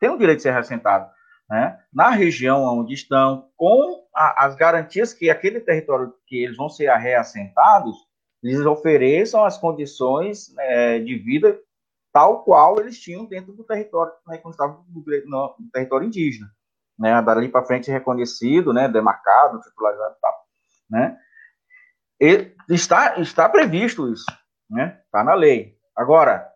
Tem 0.00 0.10
o 0.10 0.18
direito 0.18 0.38
de 0.38 0.44
ser 0.44 0.52
reassentado. 0.52 1.10
Né? 1.48 1.78
Na 1.92 2.10
região 2.10 2.64
onde 2.64 2.94
estão, 2.94 3.48
com 3.56 4.06
a, 4.14 4.46
as 4.46 4.56
garantias 4.56 5.12
que 5.12 5.30
aquele 5.30 5.60
território 5.60 6.12
que 6.26 6.42
eles 6.42 6.56
vão 6.56 6.68
ser 6.68 6.90
reassentados, 6.96 7.96
lhes 8.42 8.60
ofereçam 8.60 9.44
as 9.44 9.58
condições 9.58 10.54
é, 10.58 10.98
de 10.98 11.16
vida 11.16 11.58
tal 12.12 12.44
qual 12.44 12.80
eles 12.80 12.98
tinham 12.98 13.26
dentro 13.26 13.52
do 13.52 13.64
território, 13.64 14.12
né, 14.26 14.38
quando 14.38 14.54
estavam 14.54 14.84
no, 14.88 15.56
no 15.58 15.70
território 15.70 16.06
indígena 16.06 16.50
né, 16.98 17.20
dali 17.22 17.48
para 17.48 17.64
frente 17.64 17.90
reconhecido, 17.90 18.72
né, 18.72 18.88
demarcado, 18.88 19.60
titularizado 19.60 20.14
e 20.16 20.20
tal, 20.20 20.34
né, 20.90 21.18
e 22.20 22.52
está, 22.70 23.18
está 23.20 23.48
previsto 23.48 24.12
isso, 24.12 24.26
né, 24.70 25.00
está 25.04 25.22
na 25.22 25.34
lei. 25.34 25.76
Agora, 25.94 26.50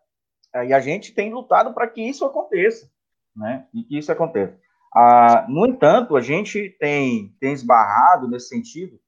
e 0.65 0.73
a 0.73 0.79
gente 0.79 1.13
tem 1.13 1.33
lutado 1.33 1.73
para 1.73 1.87
que 1.87 2.01
isso 2.01 2.25
aconteça, 2.25 2.89
né, 3.35 3.67
e 3.73 3.83
que 3.83 3.97
isso 3.97 4.11
aconteça. 4.11 4.57
Ah, 4.93 5.45
no 5.47 5.65
entanto, 5.65 6.17
a 6.17 6.21
gente 6.21 6.75
tem, 6.79 7.35
tem 7.39 7.53
esbarrado 7.53 8.27
nesse 8.27 8.49
sentido 8.49 8.99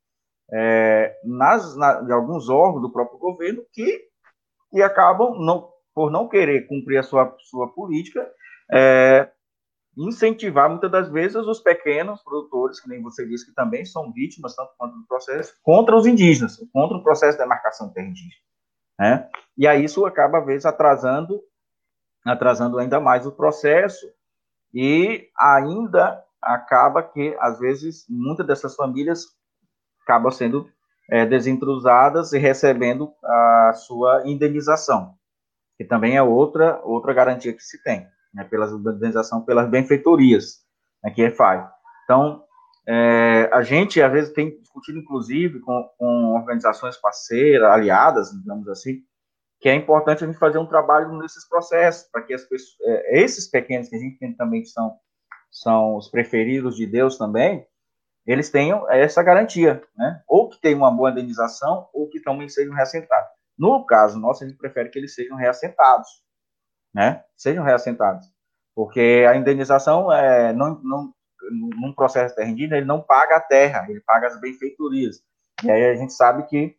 é, 0.51 1.19
nas, 1.23 1.75
na, 1.75 2.01
de 2.01 2.11
alguns 2.11 2.47
órgãos 2.47 2.81
do 2.81 2.91
próprio 2.91 3.17
governo 3.17 3.63
que, 3.71 4.01
que 4.71 4.81
acabam, 4.81 5.39
não, 5.39 5.69
por 5.93 6.11
não 6.11 6.27
querer 6.27 6.67
cumprir 6.67 6.97
a 6.97 7.03
sua, 7.03 7.35
sua 7.39 7.73
política, 7.73 8.25
é, 8.71 9.29
incentivar 9.97 10.69
muitas 10.69 10.91
das 10.91 11.09
vezes 11.09 11.37
os 11.37 11.59
pequenos 11.59 12.21
produtores, 12.23 12.79
que 12.79 12.89
nem 12.89 13.01
você 13.01 13.25
disse, 13.25 13.45
que 13.45 13.53
também 13.53 13.85
são 13.85 14.11
vítimas, 14.11 14.55
tanto 14.55 14.71
quanto 14.77 14.95
do 14.95 15.05
processo, 15.05 15.53
contra 15.61 15.95
os 15.95 16.07
indígenas, 16.07 16.57
contra 16.71 16.97
o 16.97 17.03
processo 17.03 17.37
de 17.37 17.43
demarcação 17.43 17.87
de 17.87 17.93
terra 17.93 18.07
indígena. 18.07 18.41
Né? 18.99 19.29
E 19.57 19.67
aí 19.67 19.83
isso 19.83 20.05
acaba, 20.05 20.39
às 20.39 20.45
vezes, 20.45 20.65
atrasando, 20.65 21.41
atrasando 22.25 22.79
ainda 22.79 22.99
mais 22.99 23.25
o 23.25 23.31
processo 23.31 24.05
e 24.73 25.29
ainda 25.37 26.23
acaba 26.41 27.03
que, 27.03 27.35
às 27.39 27.59
vezes, 27.59 28.05
muitas 28.09 28.45
dessas 28.45 28.75
famílias 28.75 29.25
acabam 30.01 30.31
sendo 30.31 30.69
é, 31.09 31.25
desintrusadas 31.25 32.33
e 32.33 32.39
recebendo 32.39 33.13
a 33.23 33.73
sua 33.73 34.23
indenização, 34.25 35.15
que 35.77 35.85
também 35.85 36.17
é 36.17 36.23
outra, 36.23 36.81
outra 36.83 37.13
garantia 37.13 37.53
que 37.53 37.61
se 37.61 37.81
tem 37.83 38.07
né, 38.33 38.43
pelas 38.43 38.71
organização, 38.71 39.41
pelas 39.41 39.69
benfeitorias 39.69 40.63
né, 41.03 41.11
que 41.11 41.29
faz. 41.31 41.69
Então, 42.03 42.43
é, 42.87 43.49
a 43.53 43.61
gente 43.61 44.01
às 44.01 44.11
vezes 44.11 44.33
tem 44.33 44.59
discutido, 44.59 44.99
inclusive, 44.99 45.59
com, 45.59 45.89
com 45.97 46.33
organizações 46.35 46.97
parceiras, 46.97 47.69
aliadas, 47.69 48.31
digamos 48.31 48.67
assim, 48.67 49.01
que 49.59 49.69
é 49.69 49.75
importante 49.75 50.23
a 50.23 50.27
gente 50.27 50.37
fazer 50.37 50.57
um 50.57 50.65
trabalho 50.65 51.17
nesses 51.17 51.47
processos, 51.47 52.09
para 52.11 52.21
que 52.21 52.33
as 52.33 52.43
pessoas, 52.43 52.75
é, 52.81 53.23
esses 53.23 53.49
pequenos 53.49 53.87
que 53.87 53.95
a 53.95 53.99
gente 53.99 54.17
tem 54.17 54.33
também 54.33 54.61
que 54.61 54.67
são, 54.67 54.97
são 55.49 55.95
os 55.95 56.09
preferidos 56.09 56.75
de 56.75 56.85
Deus 56.85 57.17
também, 57.17 57.65
eles 58.25 58.49
tenham 58.49 58.89
essa 58.89 59.21
garantia, 59.21 59.81
né? 59.97 60.21
Ou 60.27 60.49
que 60.49 60.59
tenham 60.59 60.79
uma 60.79 60.91
boa 60.91 61.11
indenização, 61.11 61.89
ou 61.93 62.09
que 62.09 62.21
também 62.21 62.47
sejam 62.47 62.73
reassentados. 62.73 63.29
No 63.57 63.85
caso 63.85 64.19
nosso, 64.19 64.43
a 64.43 64.47
gente 64.47 64.57
prefere 64.57 64.89
que 64.89 64.97
eles 64.97 65.13
sejam 65.13 65.37
reassentados, 65.37 66.09
né? 66.93 67.23
Sejam 67.35 67.63
reassentados. 67.63 68.27
Porque 68.75 69.25
a 69.29 69.35
indenização, 69.35 70.11
é, 70.11 70.53
não, 70.53 70.79
não, 70.83 71.13
num 71.51 71.93
processo 71.93 72.29
de 72.29 72.35
terra 72.35 72.49
indígena, 72.49 72.77
ele 72.77 72.85
não 72.85 73.01
paga 73.01 73.37
a 73.37 73.41
terra, 73.41 73.85
ele 73.89 74.01
paga 74.01 74.27
as 74.27 74.39
benfeitorias. 74.39 75.21
E 75.63 75.71
aí 75.71 75.89
a 75.89 75.95
gente 75.95 76.13
sabe 76.13 76.43
que, 76.43 76.75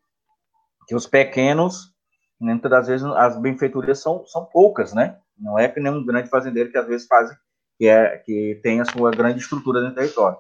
que 0.87 0.95
os 0.95 1.07
pequenos, 1.07 1.95
muitas 2.41 2.71
das 2.71 2.89
vezes, 2.89 3.07
as 3.07 3.39
benfeitorias 3.39 4.01
são, 4.01 4.27
são 4.27 4.45
poucas, 4.45 4.93
né? 4.93 5.19
Não 5.39 5.59
é 5.59 5.69
que 5.69 5.81
nem 5.81 5.93
um 5.93 6.05
grande 6.05 6.29
fazendeiro 6.29 6.71
que 6.71 6.79
às 6.79 6.87
vezes 6.87 7.07
faz, 7.07 7.31
que, 7.79 7.87
é, 7.89 8.19
que 8.19 8.61
tem 8.63 8.81
a 8.81 8.85
sua 8.85 9.11
grande 9.11 9.39
estrutura 9.41 9.81
no 9.81 9.95
território. 9.95 10.39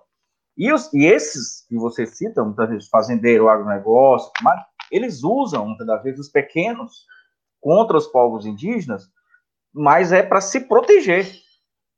E, 0.56 0.72
os, 0.72 0.92
e 0.92 1.04
esses 1.04 1.66
que 1.68 1.76
você 1.76 2.06
cita, 2.06 2.44
muitas 2.44 2.68
vezes, 2.68 2.88
fazendeiro, 2.88 3.48
agronegócio, 3.48 4.30
mas 4.42 4.60
eles 4.90 5.24
usam, 5.24 5.66
muitas 5.66 5.86
das 5.86 6.02
vezes, 6.02 6.20
os 6.20 6.28
pequenos 6.28 7.06
contra 7.60 7.96
os 7.96 8.06
povos 8.06 8.46
indígenas, 8.46 9.08
mas 9.74 10.12
é 10.12 10.22
para 10.22 10.40
se 10.40 10.60
proteger, 10.60 11.26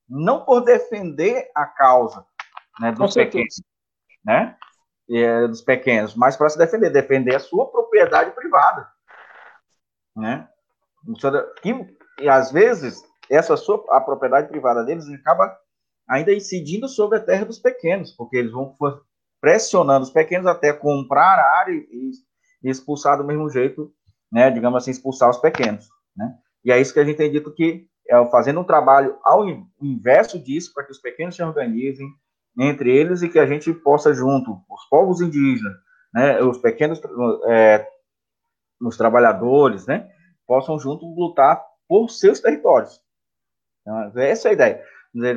não 0.09 0.45
por 0.45 0.63
defender 0.63 1.51
a 1.55 1.67
causa 1.67 2.25
né, 2.81 2.91
dos 2.93 3.13
pequenos, 3.13 3.63
né? 4.25 4.57
É, 5.09 5.47
dos 5.47 5.63
pequenos, 5.63 6.17
mas 6.17 6.37
para 6.37 6.49
se 6.49 6.59
defender, 6.59 6.91
defender 6.91 7.37
a 7.37 7.41
sua 7.41 7.71
propriedade 7.71 8.33
privada, 8.33 8.89
né? 10.17 10.49
Que, 11.63 11.97
e 12.21 12.29
às 12.29 12.51
vezes 12.51 13.05
essa 13.31 13.57
sua 13.57 13.85
a 13.91 14.01
propriedade 14.01 14.49
privada 14.49 14.83
deles 14.83 15.09
acaba 15.11 15.57
ainda 16.09 16.33
incidindo 16.33 16.89
sobre 16.89 17.19
a 17.19 17.23
terra 17.23 17.45
dos 17.45 17.59
pequenos, 17.59 18.13
porque 18.13 18.37
eles 18.37 18.51
vão 18.51 18.75
pressionando 19.41 20.05
os 20.05 20.11
pequenos 20.11 20.47
até 20.47 20.73
comprar 20.73 21.39
a 21.39 21.59
área 21.59 21.73
e, 21.73 22.11
e 22.63 22.71
expulsar 22.71 23.19
do 23.19 23.25
mesmo 23.25 23.49
jeito, 23.49 23.93
né, 24.33 24.51
digamos 24.51 24.83
assim, 24.83 24.91
expulsar 24.91 25.31
os 25.31 25.39
pequenos, 25.39 25.89
né? 26.17 26.37
E 26.67 26.73
é 26.73 26.81
isso 26.81 26.93
que 26.93 26.99
a 26.99 27.05
gente 27.05 27.17
tem 27.17 27.31
dito 27.31 27.55
que 27.55 27.87
é 28.09 28.27
fazendo 28.27 28.61
um 28.61 28.65
trabalho 28.65 29.17
ao 29.23 29.45
inverso 29.81 30.39
disso, 30.39 30.73
para 30.75 30.85
que 30.85 30.91
os 30.91 30.99
pequenos 30.99 31.37
se 31.37 31.43
organizem 31.43 32.09
entre 32.59 32.91
eles 32.95 33.23
e 33.23 33.29
que 33.29 33.39
a 33.39 33.47
gente 33.47 33.73
possa 33.73 34.13
junto, 34.13 34.61
os 34.69 34.85
povos 34.91 35.21
indígenas, 35.21 35.75
né, 36.13 36.43
os 36.43 36.59
pequenos 36.59 37.01
é, 37.47 37.87
os 38.81 38.97
trabalhadores, 38.97 39.87
né, 39.87 40.11
possam 40.47 40.79
junto 40.79 41.07
lutar 41.07 41.63
por 41.89 42.11
seus 42.11 42.41
territórios. 42.41 43.01
Então, 43.83 44.21
essa 44.21 44.49
é 44.49 44.51
a 44.51 44.55
ideia 44.55 44.85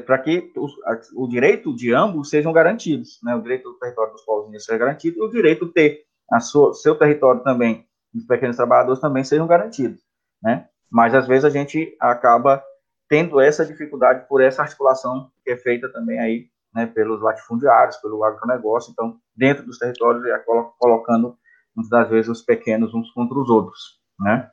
para 0.05 0.17
que 0.19 0.51
o, 0.57 1.23
o, 1.23 1.27
direito 1.27 1.73
de 1.73 1.93
ambos 1.93 2.29
sejam 2.29 2.51
garantidos, 2.51 3.19
né? 3.23 3.33
O 3.33 3.41
direito 3.41 3.69
do 3.69 3.79
território 3.79 4.11
dos 4.11 4.23
povos 4.23 4.43
indígenas 4.43 4.65
seja 4.65 4.77
garantido 4.77 5.19
e 5.19 5.21
o 5.21 5.29
direito 5.29 5.67
de 5.67 5.71
ter 5.71 6.05
a 6.29 6.41
sua, 6.41 6.73
seu 6.73 6.95
território 6.95 7.41
também, 7.43 7.87
dos 8.13 8.25
pequenos 8.25 8.57
trabalhadores 8.57 8.99
também 8.99 9.23
sejam 9.23 9.47
garantidos, 9.47 10.01
né? 10.43 10.67
Mas 10.91 11.13
às 11.13 11.28
vezes 11.28 11.45
a 11.45 11.49
gente 11.49 11.95
acaba 11.99 12.63
tendo 13.08 13.39
essa 13.39 13.65
dificuldade 13.65 14.28
por 14.28 14.41
essa 14.41 14.62
articulação 14.62 15.32
que 15.43 15.52
é 15.52 15.58
feita 15.58 15.91
também 15.91 16.19
aí, 16.19 16.47
né, 16.73 16.86
pelos 16.86 17.21
latifundiários, 17.21 17.97
pelo 17.97 18.23
agronegócio, 18.23 18.91
então, 18.91 19.17
dentro 19.36 19.65
dos 19.65 19.78
territórios, 19.78 20.23
é 20.25 20.43
colocando 20.78 21.36
muitas 21.75 21.89
das 21.89 22.10
vezes 22.10 22.30
os 22.30 22.41
pequenos 22.41 22.93
uns 22.93 23.12
contra 23.12 23.38
os 23.38 23.49
outros, 23.49 23.99
né? 24.19 24.49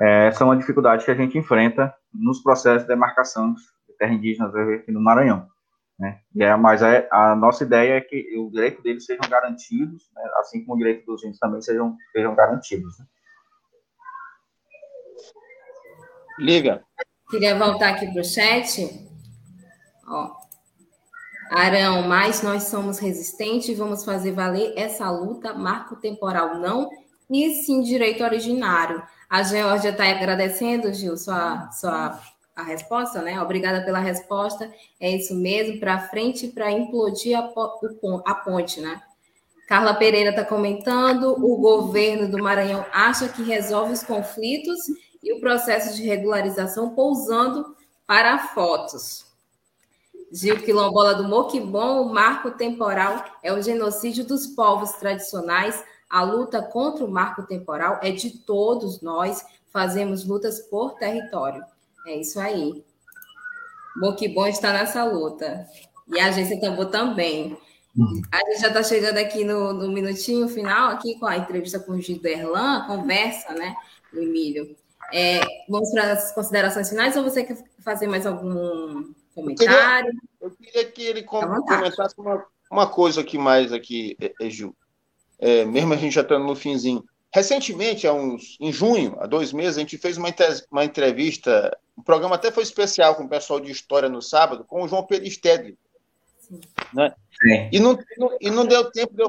É, 0.00 0.28
essa 0.28 0.44
é 0.44 0.46
uma 0.46 0.56
dificuldade 0.56 1.04
que 1.04 1.10
a 1.10 1.14
gente 1.14 1.36
enfrenta 1.36 1.92
nos 2.14 2.40
processos 2.40 2.82
de 2.82 2.88
demarcação 2.88 3.54
terra 3.98 4.14
indígenas 4.14 4.54
aqui 4.54 4.92
no 4.92 5.00
Maranhão. 5.00 5.46
Né? 5.98 6.20
E 6.34 6.44
é, 6.44 6.56
mas 6.56 6.80
é, 6.80 7.08
a 7.10 7.34
nossa 7.34 7.64
ideia 7.64 7.94
é 7.96 8.00
que 8.00 8.38
o 8.38 8.50
direito 8.50 8.80
deles 8.80 9.04
sejam 9.04 9.28
garantidos, 9.28 10.08
né? 10.14 10.22
assim 10.36 10.64
como 10.64 10.76
o 10.76 10.78
direito 10.78 11.04
dos 11.04 11.24
índios 11.24 11.40
também 11.40 11.60
sejam, 11.60 11.96
sejam 12.12 12.34
garantidos. 12.34 12.98
Né? 12.98 13.04
Liga. 16.38 16.82
Queria 17.30 17.58
voltar 17.58 17.90
aqui 17.90 18.06
para 18.06 18.22
o 18.22 18.24
chat. 18.24 19.06
Ó. 20.06 20.30
Arão, 21.50 22.02
mas 22.02 22.42
nós 22.42 22.64
somos 22.64 22.98
resistentes, 22.98 23.76
vamos 23.76 24.04
fazer 24.04 24.32
valer 24.32 24.74
essa 24.76 25.10
luta, 25.10 25.54
marco 25.54 25.96
temporal 25.96 26.58
não, 26.58 26.90
e 27.30 27.62
sim 27.64 27.82
direito 27.82 28.22
originário. 28.22 29.02
A 29.28 29.42
Georgia 29.42 29.90
está 29.90 30.08
agradecendo, 30.08 30.92
Gil, 30.92 31.16
sua, 31.16 31.70
sua 31.70 32.20
a 32.54 32.62
resposta, 32.62 33.22
né? 33.22 33.40
Obrigada 33.40 33.84
pela 33.84 33.98
resposta. 33.98 34.70
É 35.00 35.10
isso 35.10 35.34
mesmo, 35.34 35.78
para 35.78 36.08
frente 36.08 36.48
para 36.48 36.70
implodir 36.70 37.38
a, 37.38 37.50
a 38.26 38.34
ponte, 38.34 38.80
né? 38.80 39.00
Carla 39.68 39.94
Pereira 39.94 40.30
está 40.30 40.44
comentando: 40.44 41.36
o 41.38 41.56
governo 41.58 42.28
do 42.28 42.42
Maranhão 42.42 42.84
acha 42.92 43.28
que 43.28 43.42
resolve 43.42 43.92
os 43.92 44.02
conflitos 44.02 44.78
e 45.22 45.32
o 45.32 45.40
processo 45.40 45.96
de 45.96 46.02
regularização 46.02 46.94
pousando 46.94 47.76
para 48.06 48.38
fotos. 48.48 49.26
Gil 50.30 50.60
Quilombola 50.62 51.14
do 51.14 51.24
Moquibom, 51.24 52.02
o 52.02 52.12
marco 52.12 52.50
temporal 52.50 53.24
é 53.42 53.52
o 53.52 53.62
genocídio 53.62 54.24
dos 54.24 54.46
povos 54.46 54.92
tradicionais. 54.92 55.82
A 56.08 56.22
luta 56.22 56.62
contra 56.62 57.04
o 57.04 57.10
marco 57.10 57.42
temporal 57.42 57.98
é 58.02 58.10
de 58.10 58.30
todos 58.30 59.00
nós, 59.00 59.44
fazemos 59.70 60.26
lutas 60.26 60.60
por 60.60 60.94
território. 60.94 61.62
É 62.06 62.16
isso 62.16 62.38
aí. 62.40 62.84
Bom 63.96 64.14
que 64.14 64.28
bom 64.28 64.46
está 64.46 64.72
nessa 64.72 65.04
luta. 65.04 65.66
E 66.08 66.18
a 66.18 66.26
agência 66.26 66.60
Tambor 66.60 66.86
também. 66.86 67.56
A 68.30 68.38
gente 68.50 68.60
já 68.60 68.68
está 68.68 68.82
chegando 68.82 69.18
aqui 69.18 69.44
no, 69.44 69.72
no, 69.72 69.90
minutinho 69.90 70.48
final, 70.48 70.90
aqui 70.90 71.18
com 71.18 71.26
a 71.26 71.36
entrevista 71.36 71.80
com 71.80 71.92
o 71.92 72.00
Gildo 72.00 72.28
Erlan, 72.28 72.86
conversa, 72.86 73.52
né, 73.54 73.74
Emílio. 74.14 74.76
É, 75.12 75.40
vamos 75.68 75.90
para 75.90 76.12
as 76.12 76.32
considerações 76.32 76.88
finais 76.88 77.16
ou 77.16 77.24
você 77.24 77.44
quer 77.44 77.56
fazer 77.82 78.06
mais 78.06 78.26
algum 78.26 79.12
comentário? 79.34 80.12
Eu 80.40 80.50
queria, 80.50 80.50
eu 80.50 80.50
queria 80.50 80.84
que 80.92 81.02
ele 81.02 81.22
comentasse 81.22 82.14
uma, 82.18 82.44
uma 82.70 82.86
coisa 82.86 83.20
aqui 83.20 83.38
mais 83.38 83.72
aqui, 83.72 84.16
Gil. 84.42 84.76
É, 85.38 85.64
mesmo 85.64 85.94
a 85.94 85.96
gente 85.96 86.14
já 86.14 86.22
estando 86.22 86.44
no 86.44 86.56
finzinho. 86.56 87.04
Recentemente, 87.32 88.06
há 88.06 88.12
uns, 88.12 88.56
em 88.58 88.72
junho, 88.72 89.16
há 89.20 89.26
dois 89.26 89.52
meses, 89.52 89.76
a 89.76 89.80
gente 89.80 89.98
fez 89.98 90.16
uma, 90.16 90.28
uma 90.70 90.84
entrevista, 90.84 91.76
o 91.96 92.00
um 92.00 92.02
programa 92.02 92.36
até 92.36 92.50
foi 92.50 92.62
especial 92.62 93.14
com 93.14 93.24
o 93.24 93.28
pessoal 93.28 93.60
de 93.60 93.70
História 93.70 94.08
no 94.08 94.22
sábado, 94.22 94.64
com 94.64 94.82
o 94.82 94.88
João 94.88 95.04
Pedro 95.04 95.30
Stedley. 95.30 95.76
Né? 96.94 97.14
E, 97.70 97.78
não, 97.78 97.98
e 98.40 98.50
não 98.50 98.66
deu 98.66 98.90
tempo 98.90 99.14
de 99.14 99.22
eu, 99.22 99.28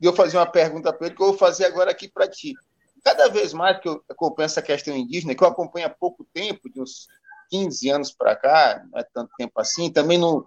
de 0.00 0.08
eu 0.08 0.12
fazer 0.14 0.38
uma 0.38 0.46
pergunta 0.46 0.92
para 0.92 1.06
ele, 1.06 1.16
que 1.16 1.22
eu 1.22 1.28
vou 1.28 1.36
fazer 1.36 1.66
agora 1.66 1.90
aqui 1.90 2.08
para 2.08 2.26
ti. 2.26 2.54
Cada 3.02 3.28
vez 3.28 3.52
mais 3.52 3.80
que 3.80 3.88
eu, 3.88 4.00
que 4.00 4.24
eu 4.24 4.30
penso 4.32 4.58
a 4.58 4.62
questão 4.62 4.96
indígena, 4.96 5.34
que 5.34 5.42
eu 5.42 5.48
acompanho 5.48 5.86
há 5.86 5.90
pouco 5.90 6.26
tempo, 6.32 6.70
de 6.70 6.80
uns 6.80 7.06
15 7.50 7.90
anos 7.90 8.12
para 8.12 8.36
cá, 8.36 8.82
não 8.90 8.98
é 8.98 9.04
tanto 9.12 9.30
tempo 9.36 9.60
assim, 9.60 9.90
também 9.90 10.18
não 10.18 10.44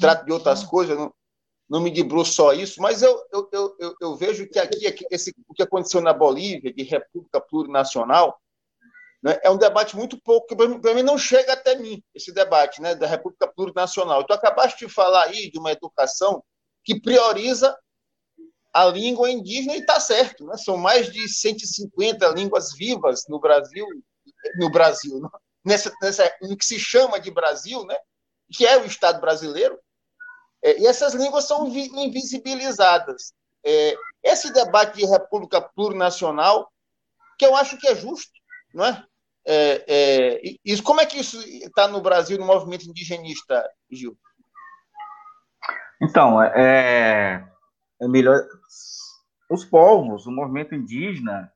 trato 0.00 0.24
de 0.24 0.32
outras 0.32 0.64
coisas, 0.64 0.96
não, 0.96 1.12
não 1.68 1.80
me 1.80 1.90
debruço 1.90 2.32
só 2.32 2.52
isso, 2.52 2.80
mas 2.80 3.02
eu, 3.02 3.22
eu, 3.32 3.48
eu, 3.78 3.96
eu, 4.00 4.16
vejo 4.16 4.48
que 4.48 4.58
aqui, 4.58 4.86
aqui 4.86 5.06
esse, 5.10 5.34
o 5.46 5.54
que 5.54 5.62
aconteceu 5.62 6.00
na 6.00 6.12
Bolívia, 6.12 6.72
de 6.72 6.82
República 6.82 7.40
Plurinacional, 7.40 8.40
né, 9.22 9.38
é 9.42 9.50
um 9.50 9.58
debate 9.58 9.96
muito 9.96 10.20
pouco, 10.20 10.46
que 10.46 10.56
para 10.56 10.94
mim 10.94 11.02
não 11.02 11.18
chega 11.18 11.52
até 11.52 11.76
mim, 11.76 12.02
esse 12.14 12.32
debate 12.32 12.80
né, 12.80 12.94
da 12.94 13.06
República 13.06 13.48
Plurinacional. 13.48 14.24
Tu 14.24 14.32
acabaste 14.32 14.86
de 14.86 14.92
falar 14.92 15.24
aí 15.24 15.50
de 15.50 15.58
uma 15.58 15.72
educação 15.72 16.42
que 16.84 17.00
prioriza 17.00 17.76
a 18.72 18.84
língua 18.86 19.30
indígena 19.30 19.74
e 19.74 19.80
está 19.80 19.98
certo, 19.98 20.44
né? 20.46 20.56
são 20.56 20.76
mais 20.76 21.10
de 21.10 21.28
150 21.28 22.26
línguas 22.28 22.72
vivas 22.74 23.24
no 23.28 23.40
Brasil, 23.40 23.86
no 24.58 24.70
Brasil, 24.70 25.20
né? 25.20 25.28
nessa, 25.64 25.92
nessa, 26.02 26.30
no 26.42 26.56
que 26.56 26.64
se 26.64 26.78
chama 26.78 27.18
de 27.18 27.30
Brasil, 27.30 27.84
né? 27.84 27.96
que 28.52 28.66
é 28.66 28.78
o 28.78 28.84
Estado 28.84 29.20
brasileiro, 29.20 29.78
é, 30.62 30.80
e 30.80 30.86
essas 30.86 31.14
línguas 31.14 31.44
são 31.44 31.66
invisibilizadas. 31.68 33.32
É, 33.64 33.96
esse 34.22 34.52
debate 34.52 34.96
de 34.96 35.06
república 35.06 35.60
plurinacional, 35.60 36.70
que 37.38 37.46
eu 37.46 37.54
acho 37.54 37.78
que 37.78 37.86
é 37.86 37.94
justo, 37.94 38.32
não 38.74 38.84
é? 38.84 39.04
é, 39.46 39.84
é 39.86 40.40
e, 40.64 40.82
como 40.82 41.00
é 41.00 41.06
que 41.06 41.18
isso 41.18 41.40
está 41.40 41.86
no 41.88 42.00
Brasil, 42.00 42.38
no 42.38 42.46
movimento 42.46 42.88
indigenista, 42.88 43.68
Gil? 43.90 44.18
Então, 46.00 46.42
é, 46.42 47.44
é 48.00 48.08
melhor. 48.08 48.46
Os 49.50 49.64
povos, 49.64 50.26
o 50.26 50.30
movimento 50.30 50.74
indígena, 50.74 51.50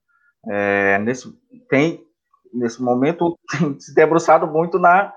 é, 0.49 0.99
nesse, 0.99 1.33
tem, 1.69 2.05
nesse 2.53 2.83
momento, 2.83 3.39
tem 3.51 3.79
se 3.79 3.95
debruçado 3.95 4.47
muito 4.47 4.79
na, 4.79 5.13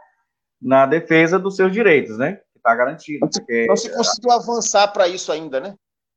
na 0.61 0.85
defesa 0.85 1.39
dos 1.39 1.55
seus 1.55 1.71
direitos, 1.71 2.17
né? 2.17 2.41
está 2.65 2.75
garantido. 2.75 3.19
Não, 3.21 3.29
porque, 3.29 3.65
não 3.67 3.75
se 3.75 3.95
conseguiu 3.95 4.31
avançar 4.31 4.87
para 4.87 5.07
isso 5.07 5.31
ainda, 5.31 5.59
né? 5.59 5.75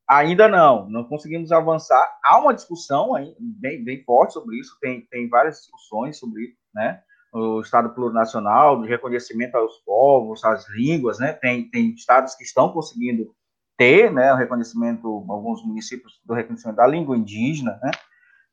Ainda 0.08 0.48
não, 0.48 0.88
não 0.88 1.04
conseguimos 1.04 1.52
avançar. 1.52 2.02
Há 2.24 2.38
uma 2.38 2.54
discussão 2.54 3.12
bem, 3.38 3.84
bem 3.84 4.02
forte 4.04 4.32
sobre 4.32 4.58
isso, 4.58 4.74
tem, 4.80 5.06
tem 5.10 5.28
várias 5.28 5.58
discussões 5.58 6.18
sobre 6.18 6.44
isso, 6.44 6.56
né? 6.74 7.02
o 7.30 7.60
Estado 7.60 7.90
plurinacional, 7.90 8.80
de 8.80 8.88
reconhecimento 8.88 9.54
aos 9.54 9.78
povos, 9.84 10.42
às 10.42 10.66
línguas, 10.70 11.18
né? 11.18 11.34
Tem, 11.34 11.68
tem 11.68 11.90
estados 11.90 12.34
que 12.34 12.42
estão 12.42 12.72
conseguindo 12.72 13.34
ter, 13.78 14.12
né, 14.12 14.32
o 14.34 14.36
reconhecimento, 14.36 15.24
alguns 15.30 15.64
municípios 15.64 16.20
do 16.26 16.34
reconhecimento 16.34 16.76
da 16.76 16.86
língua 16.86 17.16
indígena, 17.16 17.78
né? 17.80 17.92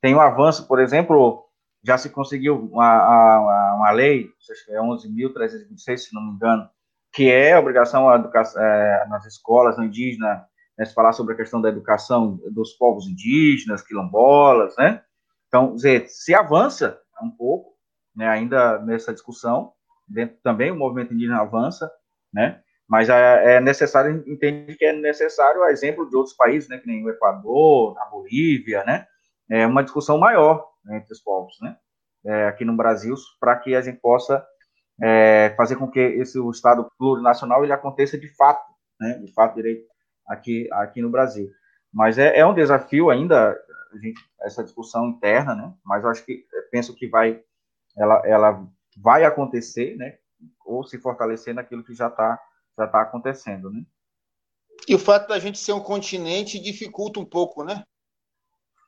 Tem 0.00 0.14
um 0.14 0.20
avanço, 0.20 0.68
por 0.68 0.78
exemplo, 0.78 1.44
já 1.84 1.98
se 1.98 2.08
conseguiu 2.10 2.56
uma, 2.72 3.38
uma, 3.40 3.74
uma 3.74 3.90
lei, 3.90 4.28
é 4.68 4.78
11.326, 4.78 5.96
se 5.96 6.14
não 6.14 6.22
me 6.22 6.30
engano, 6.30 6.68
que 7.12 7.28
é 7.28 7.54
a 7.54 7.60
obrigação 7.60 8.08
a 8.08 8.16
educação, 8.16 8.62
é, 8.62 9.06
nas 9.08 9.26
escolas 9.26 9.76
indígenas, 9.78 10.42
né, 10.78 10.84
se 10.84 10.94
falar 10.94 11.12
sobre 11.12 11.34
a 11.34 11.36
questão 11.36 11.60
da 11.60 11.70
educação 11.70 12.38
dos 12.52 12.74
povos 12.74 13.08
indígenas, 13.08 13.82
quilombolas, 13.82 14.76
né? 14.76 15.02
Então, 15.48 15.74
dizer, 15.74 16.06
se 16.08 16.34
avança 16.34 17.00
um 17.20 17.30
pouco, 17.30 17.74
né, 18.14 18.28
ainda 18.28 18.78
nessa 18.80 19.12
discussão, 19.12 19.72
dentro 20.06 20.36
também 20.42 20.70
o 20.70 20.76
movimento 20.76 21.12
indígena 21.12 21.40
avança, 21.40 21.90
né? 22.32 22.62
Mas 22.88 23.08
é, 23.08 23.56
é 23.56 23.60
necessário, 23.60 24.22
entende 24.26 24.76
que 24.76 24.84
é 24.84 24.92
necessário, 24.92 25.62
a 25.62 25.72
exemplo 25.72 26.08
de 26.08 26.16
outros 26.16 26.36
países, 26.36 26.68
né, 26.68 26.78
que 26.78 26.86
nem 26.86 27.04
o 27.04 27.10
Equador, 27.10 27.98
a 27.98 28.04
Bolívia, 28.06 28.84
né? 28.84 29.06
É 29.50 29.66
uma 29.66 29.82
discussão 29.82 30.18
maior 30.18 30.68
né, 30.84 30.98
entre 30.98 31.12
os 31.12 31.20
povos, 31.20 31.56
né? 31.60 31.76
É, 32.24 32.46
aqui 32.46 32.64
no 32.64 32.76
Brasil, 32.76 33.14
para 33.40 33.56
que 33.56 33.74
a 33.74 33.80
gente 33.80 34.00
possa 34.00 34.44
é, 35.02 35.54
fazer 35.56 35.76
com 35.76 35.88
que 35.88 36.00
esse 36.00 36.38
o 36.38 36.50
Estado 36.50 36.90
plurinacional 36.98 37.62
ele 37.62 37.72
aconteça 37.72 38.16
de 38.16 38.28
fato, 38.36 38.64
né? 39.00 39.18
De 39.18 39.32
fato 39.32 39.56
direito 39.56 39.86
aqui, 40.26 40.68
aqui 40.72 41.02
no 41.02 41.10
Brasil. 41.10 41.48
Mas 41.92 42.18
é, 42.18 42.38
é 42.38 42.46
um 42.46 42.54
desafio 42.54 43.10
ainda, 43.10 43.56
gente, 44.00 44.20
essa 44.42 44.62
discussão 44.62 45.08
interna, 45.08 45.54
né? 45.54 45.72
Mas 45.84 46.04
eu 46.04 46.10
acho 46.10 46.24
que, 46.24 46.44
penso 46.70 46.94
que 46.94 47.08
vai, 47.08 47.40
ela, 47.96 48.22
ela 48.24 48.66
vai 48.96 49.24
acontecer, 49.24 49.96
né? 49.96 50.18
Ou 50.64 50.84
se 50.84 50.98
fortalecer 50.98 51.54
naquilo 51.54 51.84
que 51.84 51.94
já 51.94 52.08
está 52.08 52.38
já 52.78 52.86
tá 52.86 53.02
acontecendo, 53.02 53.70
né? 53.70 53.82
E 54.88 54.94
o 54.94 54.98
fato 54.98 55.28
da 55.28 55.38
gente 55.38 55.58
ser 55.58 55.72
um 55.72 55.80
continente 55.80 56.60
dificulta 56.60 57.18
um 57.18 57.24
pouco, 57.24 57.64
né? 57.64 57.84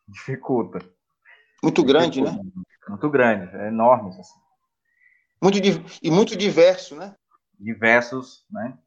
Dificulta. 0.06 0.78
Muito 1.62 1.82
grande, 1.82 2.20
né? 2.20 2.38
Muito 2.88 3.10
grande, 3.10 3.54
é 3.56 3.68
enorme. 3.68 4.10
Assim. 4.10 4.38
Muito, 5.42 5.58
e 6.02 6.10
muito 6.10 6.36
diverso, 6.36 6.94
né? 6.94 7.16
Diversos, 7.58 8.44
né? 8.50 8.78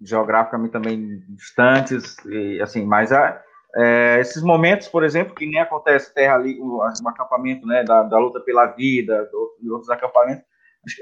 geograficamente 0.00 0.72
também 0.72 1.24
distantes, 1.30 2.16
e, 2.26 2.60
assim, 2.60 2.84
mas 2.84 3.12
a, 3.12 3.42
é, 3.76 4.18
esses 4.20 4.42
momentos, 4.42 4.88
por 4.88 5.04
exemplo, 5.04 5.34
que 5.34 5.46
nem 5.46 5.60
acontece 5.60 6.12
terra 6.14 6.34
ali, 6.34 6.58
o, 6.60 6.78
o 6.78 7.08
acampamento, 7.08 7.66
né, 7.66 7.82
da, 7.84 8.02
da, 8.02 8.18
luta 8.18 8.40
pela 8.40 8.66
vida, 8.66 9.28
e 9.60 9.70
outros 9.70 9.90
acampamentos, 9.90 10.44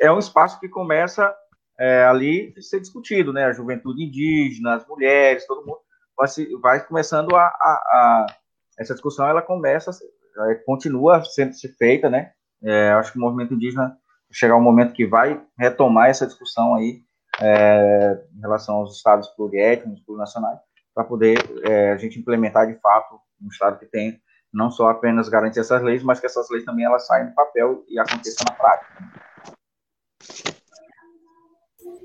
é 0.01 0.11
um 0.11 0.19
espaço 0.19 0.61
que 0.61 0.69
começa 0.69 1.35
é, 1.79 2.05
ali 2.05 2.55
ser 2.61 2.81
discutido, 2.81 3.33
né, 3.33 3.45
a 3.45 3.53
juventude 3.53 4.03
indígena, 4.03 4.75
as 4.75 4.87
mulheres, 4.87 5.47
todo 5.47 5.67
mundo 5.67 5.79
vai, 6.17 6.29
se, 6.29 6.57
vai 6.57 6.85
começando 6.87 7.35
a, 7.35 7.45
a, 7.45 7.47
a, 7.47 8.27
essa 8.79 8.95
discussão, 8.95 9.27
ela 9.27 9.43
começa, 9.43 9.91
continua 10.65 11.25
sendo 11.25 11.55
se 11.55 11.69
feita, 11.77 12.09
né, 12.09 12.33
é, 12.63 12.91
acho 12.93 13.13
que 13.13 13.19
o 13.19 13.21
movimento 13.21 13.55
indígena 13.55 13.97
chegar 14.31 14.57
um 14.57 14.63
momento 14.63 14.95
que 14.95 15.07
vai 15.07 15.41
retomar 15.59 16.09
essa 16.09 16.27
discussão 16.27 16.75
aí, 16.75 17.03
é, 17.41 18.25
em 18.35 18.41
relação 18.41 18.77
aos 18.77 18.97
estados 18.97 19.29
pluriétnicos, 19.31 20.01
plurinacionais, 20.01 20.59
para 20.95 21.05
poder 21.05 21.39
é, 21.65 21.93
a 21.93 21.97
gente 21.97 22.19
implementar 22.19 22.67
de 22.67 22.79
fato 22.81 23.19
um 23.41 23.49
estado 23.49 23.79
que 23.79 23.87
tem 23.87 24.21
não 24.53 24.71
só 24.71 24.91
apenas 24.91 25.29
garantir 25.29 25.61
essas 25.61 25.83
leis, 25.83 26.03
mas 26.03 26.21
que 26.21 26.27
essas 26.27 26.49
leis 26.51 26.65
também 26.65 26.85
elas 26.85 27.07
saem 27.07 27.29
do 27.29 27.35
papel 27.35 27.85
e 27.89 27.99
aconteçam 27.99 28.45
na 28.49 28.55
prática. 28.55 29.23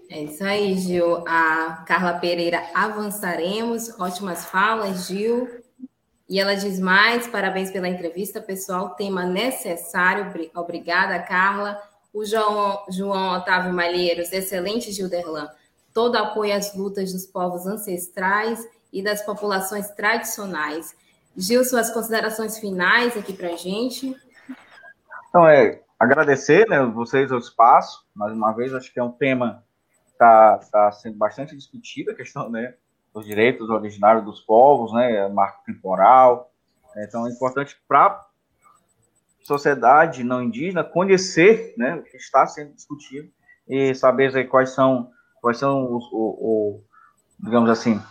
É 0.09 0.21
isso 0.23 0.43
aí, 0.43 0.75
Gil. 0.75 1.23
A 1.27 1.83
Carla 1.85 2.13
Pereira, 2.13 2.63
avançaremos. 2.73 3.99
Ótimas 3.99 4.45
falas, 4.45 5.07
Gil. 5.07 5.49
E 6.29 6.39
ela 6.39 6.55
diz 6.55 6.79
mais: 6.79 7.27
parabéns 7.27 7.71
pela 7.71 7.89
entrevista, 7.89 8.41
pessoal. 8.41 8.91
Tema 8.91 9.25
necessário. 9.25 10.31
Obrigada, 10.55 11.19
Carla. 11.19 11.81
O 12.13 12.25
João, 12.25 12.83
João 12.89 13.37
Otávio 13.37 13.73
Malheiros, 13.73 14.31
excelente 14.31 14.91
Gilderlan. 14.91 15.49
Todo 15.93 16.15
apoio 16.15 16.55
às 16.55 16.73
lutas 16.73 17.11
dos 17.11 17.25
povos 17.25 17.67
ancestrais 17.67 18.65
e 18.93 19.03
das 19.03 19.21
populações 19.21 19.89
tradicionais. 19.91 20.95
Gil, 21.35 21.63
suas 21.65 21.91
considerações 21.91 22.57
finais 22.57 23.15
aqui 23.17 23.33
para 23.33 23.49
a 23.49 23.55
gente. 23.57 24.15
Então, 25.29 25.47
é 25.47 25.81
agradecer 25.99 26.67
né, 26.67 26.83
vocês 26.85 27.31
o 27.31 27.37
espaço, 27.37 28.05
mais 28.15 28.33
uma 28.33 28.51
vez, 28.53 28.73
acho 28.73 28.91
que 28.91 28.99
é 28.99 29.03
um 29.03 29.11
tema 29.11 29.63
está 30.17 30.59
tá 30.71 30.91
sendo 30.91 31.17
bastante 31.17 31.55
discutido, 31.55 32.11
a 32.11 32.15
questão 32.15 32.49
né, 32.49 32.73
dos 33.13 33.25
direitos 33.25 33.69
originários 33.69 34.25
dos 34.25 34.41
povos, 34.41 34.91
né, 34.93 35.27
marco 35.29 35.63
temporal. 35.65 36.51
Então, 36.97 37.27
é 37.27 37.31
importante 37.31 37.77
para 37.87 38.25
sociedade 39.43 40.23
não 40.23 40.43
indígena 40.43 40.83
conhecer 40.83 41.73
né, 41.77 41.95
o 41.95 42.03
que 42.03 42.17
está 42.17 42.45
sendo 42.45 42.73
discutido 42.73 43.29
e 43.67 43.95
saber 43.95 44.47
quais 44.49 44.71
são, 44.71 45.11
quais 45.39 45.57
são 45.57 45.95
os, 45.95 46.03
o, 46.11 46.17
o, 46.17 46.83
digamos 47.39 47.69
assim, 47.69 48.01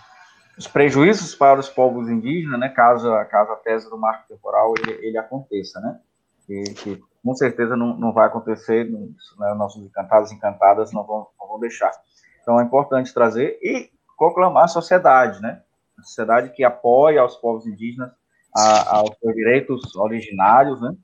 os 0.57 0.66
prejuízos 0.66 1.34
para 1.34 1.61
os 1.61 1.68
povos 1.68 2.09
indígenas, 2.09 2.59
né, 2.59 2.68
caso, 2.70 3.11
caso 3.30 3.52
a 3.52 3.57
tese 3.57 3.90
do 3.90 3.98
marco 3.98 4.26
temporal 4.28 4.72
ele, 4.78 5.07
ele 5.07 5.18
aconteça, 5.18 5.78
né, 5.80 6.00
que 6.46 7.02
com 7.26 7.34
certeza 7.34 7.76
não, 7.76 7.96
não 7.96 8.12
vai 8.12 8.28
acontecer, 8.28 8.88
né, 8.88 9.54
nossos 9.54 9.84
encantados 9.84 10.30
encantadas 10.30 10.92
não 10.92 11.04
vão, 11.04 11.26
não 11.40 11.48
vão 11.48 11.58
deixar. 11.58 11.90
Então 12.40 12.60
é 12.60 12.62
importante 12.62 13.12
trazer 13.12 13.58
e 13.60 13.90
proclamar 14.16 14.66
a 14.66 14.68
sociedade, 14.68 15.42
né, 15.42 15.60
a 15.98 16.02
sociedade 16.02 16.50
que 16.50 16.62
apoia 16.62 17.24
os 17.24 17.34
povos 17.34 17.66
indígenas 17.66 18.12
a, 18.54 18.98
aos 18.98 19.10
seus 19.18 19.34
direitos 19.34 19.96
originários, 19.96 20.80
né, 20.80 20.94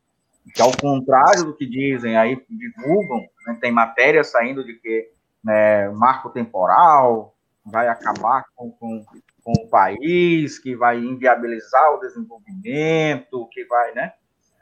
que 0.55 0.63
ao 0.63 0.71
contrário 0.81 1.45
do 1.45 1.57
que 1.57 1.67
dizem 1.67 2.17
aí, 2.17 2.41
divulgam, 2.49 3.19
né, 3.45 3.59
tem 3.61 3.73
matéria 3.73 4.23
saindo 4.23 4.65
de 4.65 4.75
que 4.75 5.11
né, 5.43 5.89
marco 5.91 6.31
temporal 6.31 7.35
vai 7.67 7.89
acabar 7.89 8.45
com, 8.55 8.71
com, 8.71 9.05
com, 9.43 9.53
o 9.53 9.69
país, 9.69 10.57
que 10.61 10.77
vai 10.77 10.99
inviabilizar 10.99 11.95
o 11.95 11.99
desenvolvimento, 11.99 13.49
que 13.51 13.65
vai, 13.65 13.93
né, 13.93 14.13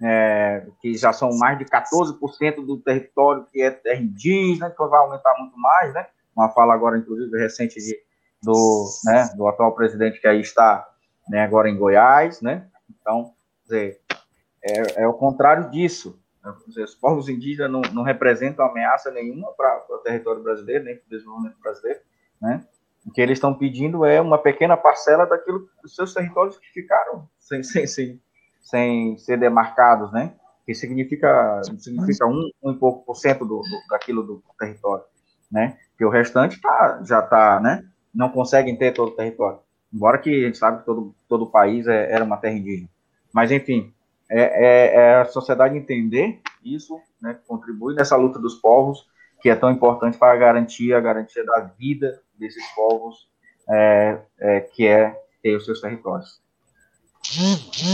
é, 0.02 0.66
que 0.80 0.94
já 0.94 1.12
são 1.12 1.36
mais 1.38 1.58
de 1.58 1.64
14% 1.64 2.64
do 2.64 2.78
território 2.78 3.46
que 3.52 3.60
é 3.60 3.70
terra 3.70 4.00
indígena, 4.00 4.70
que 4.70 4.86
vai 4.86 5.00
aumentar 5.00 5.34
muito 5.38 5.58
mais, 5.58 5.92
né, 5.94 6.06
uma 6.34 6.48
fala 6.50 6.74
agora, 6.74 6.98
inclusive, 6.98 7.36
recente 7.38 7.78
de, 7.78 7.98
do, 8.42 8.86
né, 9.04 9.30
do 9.36 9.46
atual 9.46 9.74
presidente 9.74 10.20
que 10.20 10.26
aí 10.26 10.40
está 10.40 10.88
né, 11.28 11.42
agora 11.42 11.68
em 11.68 11.76
Goiás, 11.76 12.40
né, 12.40 12.66
então, 12.88 13.32
dizer, 13.64 14.00
é, 14.62 15.02
é 15.02 15.08
o 15.08 15.14
contrário 15.14 15.70
disso. 15.70 16.18
Né? 16.44 16.54
Os 16.84 16.94
povos 16.94 17.28
indígenas 17.28 17.70
não, 17.70 17.80
não 17.92 18.02
representam 18.02 18.64
ameaça 18.64 19.10
nenhuma 19.10 19.52
para 19.52 19.84
o 19.90 19.98
território 19.98 20.42
brasileiro, 20.42 20.84
nem 20.84 20.96
para 20.96 21.06
o 21.06 21.10
desenvolvimento 21.10 21.58
brasileiro. 21.60 22.00
Né? 22.40 22.64
O 23.06 23.10
que 23.10 23.20
eles 23.20 23.38
estão 23.38 23.54
pedindo 23.54 24.04
é 24.04 24.20
uma 24.20 24.38
pequena 24.38 24.76
parcela 24.76 25.26
daquilo 25.26 25.68
dos 25.82 25.94
seus 25.94 26.12
territórios 26.12 26.58
que 26.58 26.68
ficaram 26.68 27.28
sem, 27.38 27.62
sem, 27.64 27.86
sem, 27.86 28.20
sem 28.70 29.18
ser 29.18 29.38
demarcados, 29.38 30.12
né? 30.12 30.32
que 30.70 30.74
significa, 30.74 31.60
significa 31.78 32.26
um, 32.26 32.48
um 32.62 32.74
pouco 32.74 33.04
por 33.04 33.16
cento 33.16 33.44
do, 33.44 33.60
do, 33.60 33.88
daquilo 33.88 34.22
do 34.22 34.40
território, 34.56 35.04
né? 35.50 35.76
Que 35.98 36.04
o 36.04 36.08
restante 36.08 36.60
tá, 36.60 37.02
já 37.04 37.18
está, 37.18 37.58
né? 37.58 37.84
Não 38.14 38.28
conseguem 38.28 38.76
ter 38.76 38.92
todo 38.92 39.08
o 39.08 39.16
território. 39.16 39.58
Embora 39.92 40.18
que 40.18 40.30
a 40.30 40.46
gente 40.46 40.58
sabe 40.58 40.78
que 40.78 40.86
todo, 40.86 41.12
todo 41.28 41.42
o 41.42 41.50
país 41.50 41.88
é, 41.88 42.12
era 42.12 42.24
uma 42.24 42.36
terra 42.36 42.54
indígena. 42.54 42.88
Mas, 43.32 43.50
enfim, 43.50 43.92
é, 44.30 44.42
é, 44.42 44.94
é 44.94 45.14
a 45.16 45.24
sociedade 45.24 45.76
entender 45.76 46.40
isso, 46.64 47.00
né, 47.20 47.36
contribui 47.48 47.96
nessa 47.96 48.14
luta 48.14 48.38
dos 48.38 48.54
povos, 48.54 49.08
que 49.40 49.50
é 49.50 49.56
tão 49.56 49.72
importante 49.72 50.18
para 50.18 50.36
garantir 50.36 50.94
a 50.94 51.00
garantia 51.00 51.44
da 51.44 51.62
vida 51.76 52.20
desses 52.38 52.64
povos, 52.74 53.28
é, 53.68 54.20
é, 54.38 54.60
que 54.60 54.86
é 54.86 55.20
ter 55.42 55.56
os 55.56 55.64
seus 55.64 55.80
territórios. 55.80 56.40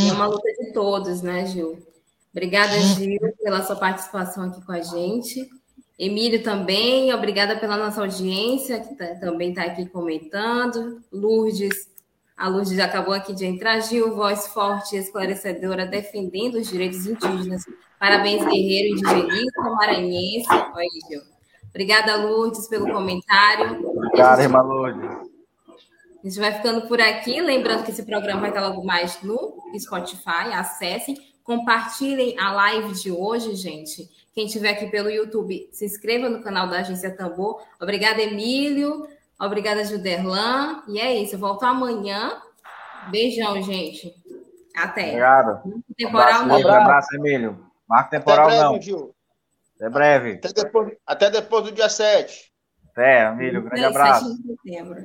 É 0.09 0.13
uma 0.13 0.27
luta 0.27 0.49
de 0.53 0.73
todos, 0.73 1.23
né, 1.23 1.47
Gil? 1.47 1.79
Obrigada, 2.33 2.79
Gil, 2.79 3.19
pela 3.43 3.63
sua 3.63 3.77
participação 3.77 4.45
aqui 4.45 4.65
com 4.65 4.73
a 4.73 4.81
gente. 4.81 5.49
Emílio 5.99 6.43
também, 6.43 7.13
obrigada 7.15 7.57
pela 7.57 7.77
nossa 7.77 8.03
audiência, 8.03 8.81
que 8.81 8.95
tá, 8.95 9.15
também 9.15 9.51
está 9.51 9.63
aqui 9.63 9.87
comentando. 9.87 11.01
Lourdes, 11.11 11.89
a 12.37 12.49
Lourdes 12.49 12.79
acabou 12.79 13.15
aqui 13.15 13.35
de 13.35 13.47
entrar. 13.47 13.81
Gil, 13.81 14.15
voz 14.15 14.49
forte 14.49 14.95
e 14.95 14.99
esclarecedora, 14.99 15.87
defendendo 15.87 16.57
os 16.57 16.69
direitos 16.69 17.07
indígenas. 17.07 17.65
Parabéns, 17.99 18.45
guerreiro 18.45 18.99
indigenista 18.99 19.63
maranhense. 19.63 20.53
Oi, 20.75 20.87
Gil. 21.09 21.23
Obrigada, 21.71 22.17
Lourdes, 22.17 22.69
pelo 22.69 22.93
comentário. 22.93 23.83
Obrigada, 23.87 24.43
irmã 24.43 24.61
Lourdes. 24.61 25.06
A 26.23 26.29
gente 26.29 26.41
vai 26.41 26.53
ficando 26.53 26.87
por 26.89 27.01
aqui. 27.01 27.41
Lembrando 27.41 27.85
que 27.85 27.91
esse 27.91 28.05
programa 28.05 28.41
vai 28.41 28.51
estar 28.51 28.67
logo 28.67 28.85
mais 28.85 29.23
no 29.23 29.57
Spotify. 29.79 30.53
Acessem. 30.53 31.17
Compartilhem 31.45 32.39
a 32.39 32.53
live 32.53 32.93
de 32.95 33.13
hoje, 33.13 33.55
gente. 33.55 34.09
Quem 34.35 34.47
estiver 34.47 34.71
aqui 34.71 34.87
pelo 34.89 35.09
YouTube, 35.09 35.69
se 35.73 35.85
inscreva 35.85 36.29
no 36.29 36.43
canal 36.43 36.69
da 36.69 36.81
Agência 36.81 37.17
Tambor. 37.17 37.63
Obrigada, 37.81 38.21
Emílio. 38.21 39.07
Obrigada, 39.41 39.85
Juderlan. 39.85 40.83
E 40.89 40.99
é 40.99 41.15
isso. 41.15 41.37
Eu 41.37 41.39
volto 41.39 41.63
amanhã. 41.63 42.43
Beijão, 43.11 43.63
gente. 43.63 44.15
Até. 44.77 45.09
Obrigado. 45.09 45.83
Temporal 45.97 46.41
um 46.41 46.45
abraço, 46.45 46.67
não. 46.67 46.75
abraço, 46.75 47.17
Emílio. 47.17 47.67
Marco 47.89 48.11
temporal 48.11 48.47
Até 48.49 48.57
breve, 48.57 48.75
não. 48.75 48.83
Gil. 48.83 49.15
Até 49.77 49.89
breve. 49.89 50.33
Até 50.33 50.53
depois, 50.53 50.93
até 51.07 51.31
depois 51.31 51.65
do 51.65 51.73
dia 51.73 51.89
7. 51.89 52.53
Até, 52.97 53.29
Emílio. 53.29 53.63
Grande 53.63 53.85
abraço. 53.85 54.25
7 54.25 54.43
de 54.43 54.57
setembro. 54.57 54.97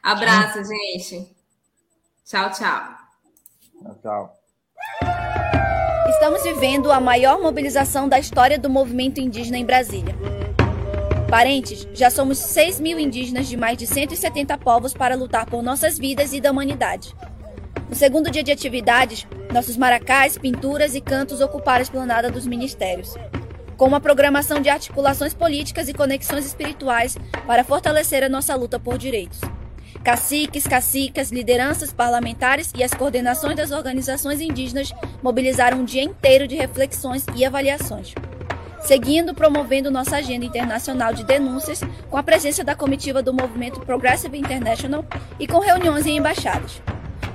Abraço, 0.00 0.60
gente. 0.64 1.34
Tchau, 2.24 2.48
tchau. 2.52 2.94
Tchau, 3.82 3.98
tchau. 4.00 4.40
Estamos 6.10 6.44
vivendo 6.44 6.92
a 6.92 7.00
maior 7.00 7.40
mobilização 7.42 8.08
da 8.08 8.20
história 8.20 8.56
do 8.56 8.70
movimento 8.70 9.18
indígena 9.18 9.58
em 9.58 9.66
Brasília. 9.66 10.14
Parentes, 11.28 11.88
já 11.92 12.08
somos 12.08 12.38
6 12.38 12.78
mil 12.78 13.00
indígenas 13.00 13.48
de 13.48 13.56
mais 13.56 13.76
de 13.76 13.88
170 13.88 14.56
povos 14.58 14.94
para 14.94 15.16
lutar 15.16 15.44
por 15.46 15.60
nossas 15.60 15.98
vidas 15.98 16.32
e 16.32 16.40
da 16.40 16.52
humanidade. 16.52 17.16
No 17.88 17.96
segundo 17.96 18.30
dia 18.30 18.44
de 18.44 18.52
atividades, 18.52 19.26
nossos 19.52 19.76
maracás, 19.76 20.38
pinturas 20.38 20.94
e 20.94 21.00
cantos 21.00 21.40
ocuparam 21.40 21.80
a 21.80 21.82
esplanada 21.82 22.30
dos 22.30 22.46
ministérios, 22.46 23.14
com 23.76 23.86
uma 23.86 24.00
programação 24.00 24.60
de 24.60 24.68
articulações 24.68 25.34
políticas 25.34 25.88
e 25.88 25.94
conexões 25.94 26.46
espirituais 26.46 27.16
para 27.46 27.64
fortalecer 27.64 28.22
a 28.22 28.28
nossa 28.28 28.54
luta 28.54 28.78
por 28.78 28.98
direitos. 28.98 29.40
Caciques, 30.02 30.66
cacicas, 30.66 31.30
lideranças 31.30 31.92
parlamentares 31.92 32.70
e 32.76 32.84
as 32.84 32.92
coordenações 32.92 33.56
das 33.56 33.70
organizações 33.70 34.40
indígenas 34.40 34.92
mobilizaram 35.22 35.78
um 35.78 35.84
dia 35.84 36.02
inteiro 36.02 36.46
de 36.46 36.54
reflexões 36.56 37.24
e 37.34 37.44
avaliações. 37.44 38.14
Seguindo 38.82 39.34
promovendo 39.34 39.90
nossa 39.90 40.16
agenda 40.16 40.44
internacional 40.44 41.14
de 41.14 41.24
denúncias 41.24 41.80
com 42.10 42.18
a 42.18 42.22
presença 42.22 42.62
da 42.62 42.74
comitiva 42.74 43.22
do 43.22 43.32
movimento 43.32 43.80
Progressive 43.80 44.36
International 44.36 45.02
e 45.40 45.46
com 45.46 45.58
reuniões 45.58 46.04
em 46.06 46.18
embaixadas. 46.18 46.82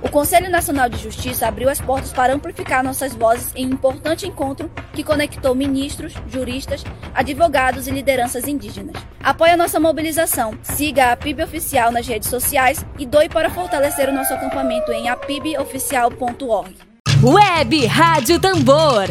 O 0.01 0.09
Conselho 0.09 0.49
Nacional 0.49 0.87
de 0.87 0.97
Justiça 0.97 1.47
abriu 1.47 1.69
as 1.69 1.81
portas 1.81 2.13
para 2.13 2.33
amplificar 2.33 2.83
nossas 2.83 3.13
vozes 3.13 3.51
em 3.55 3.67
um 3.67 3.71
importante 3.71 4.25
encontro 4.25 4.71
que 4.93 5.03
conectou 5.03 5.53
ministros, 5.53 6.13
juristas, 6.27 6.83
advogados 7.13 7.87
e 7.87 7.91
lideranças 7.91 8.47
indígenas. 8.47 8.95
Apoie 9.21 9.51
a 9.51 9.57
nossa 9.57 9.79
mobilização, 9.79 10.53
siga 10.63 11.11
a 11.11 11.17
PIB 11.17 11.43
Oficial 11.43 11.91
nas 11.91 12.07
redes 12.07 12.29
sociais 12.29 12.85
e 12.97 13.05
doe 13.05 13.27
para 13.27 13.49
fortalecer 13.49 14.09
o 14.09 14.13
nosso 14.13 14.33
acampamento 14.33 14.91
em 14.91 15.09
apiboficial.org. 15.09 16.75
Web 17.21 17.85
Rádio 17.85 18.39
Tambor. 18.39 19.09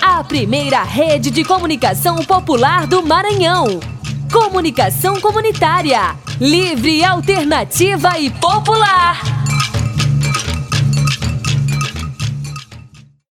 A 0.00 0.22
primeira 0.22 0.82
rede 0.84 1.30
de 1.30 1.42
comunicação 1.42 2.16
popular 2.24 2.86
do 2.86 3.02
Maranhão. 3.02 3.80
Comunicação 4.32 5.20
comunitária. 5.20 6.14
Livre, 6.40 7.04
alternativa 7.04 8.16
e 8.18 8.30
popular. 8.30 9.39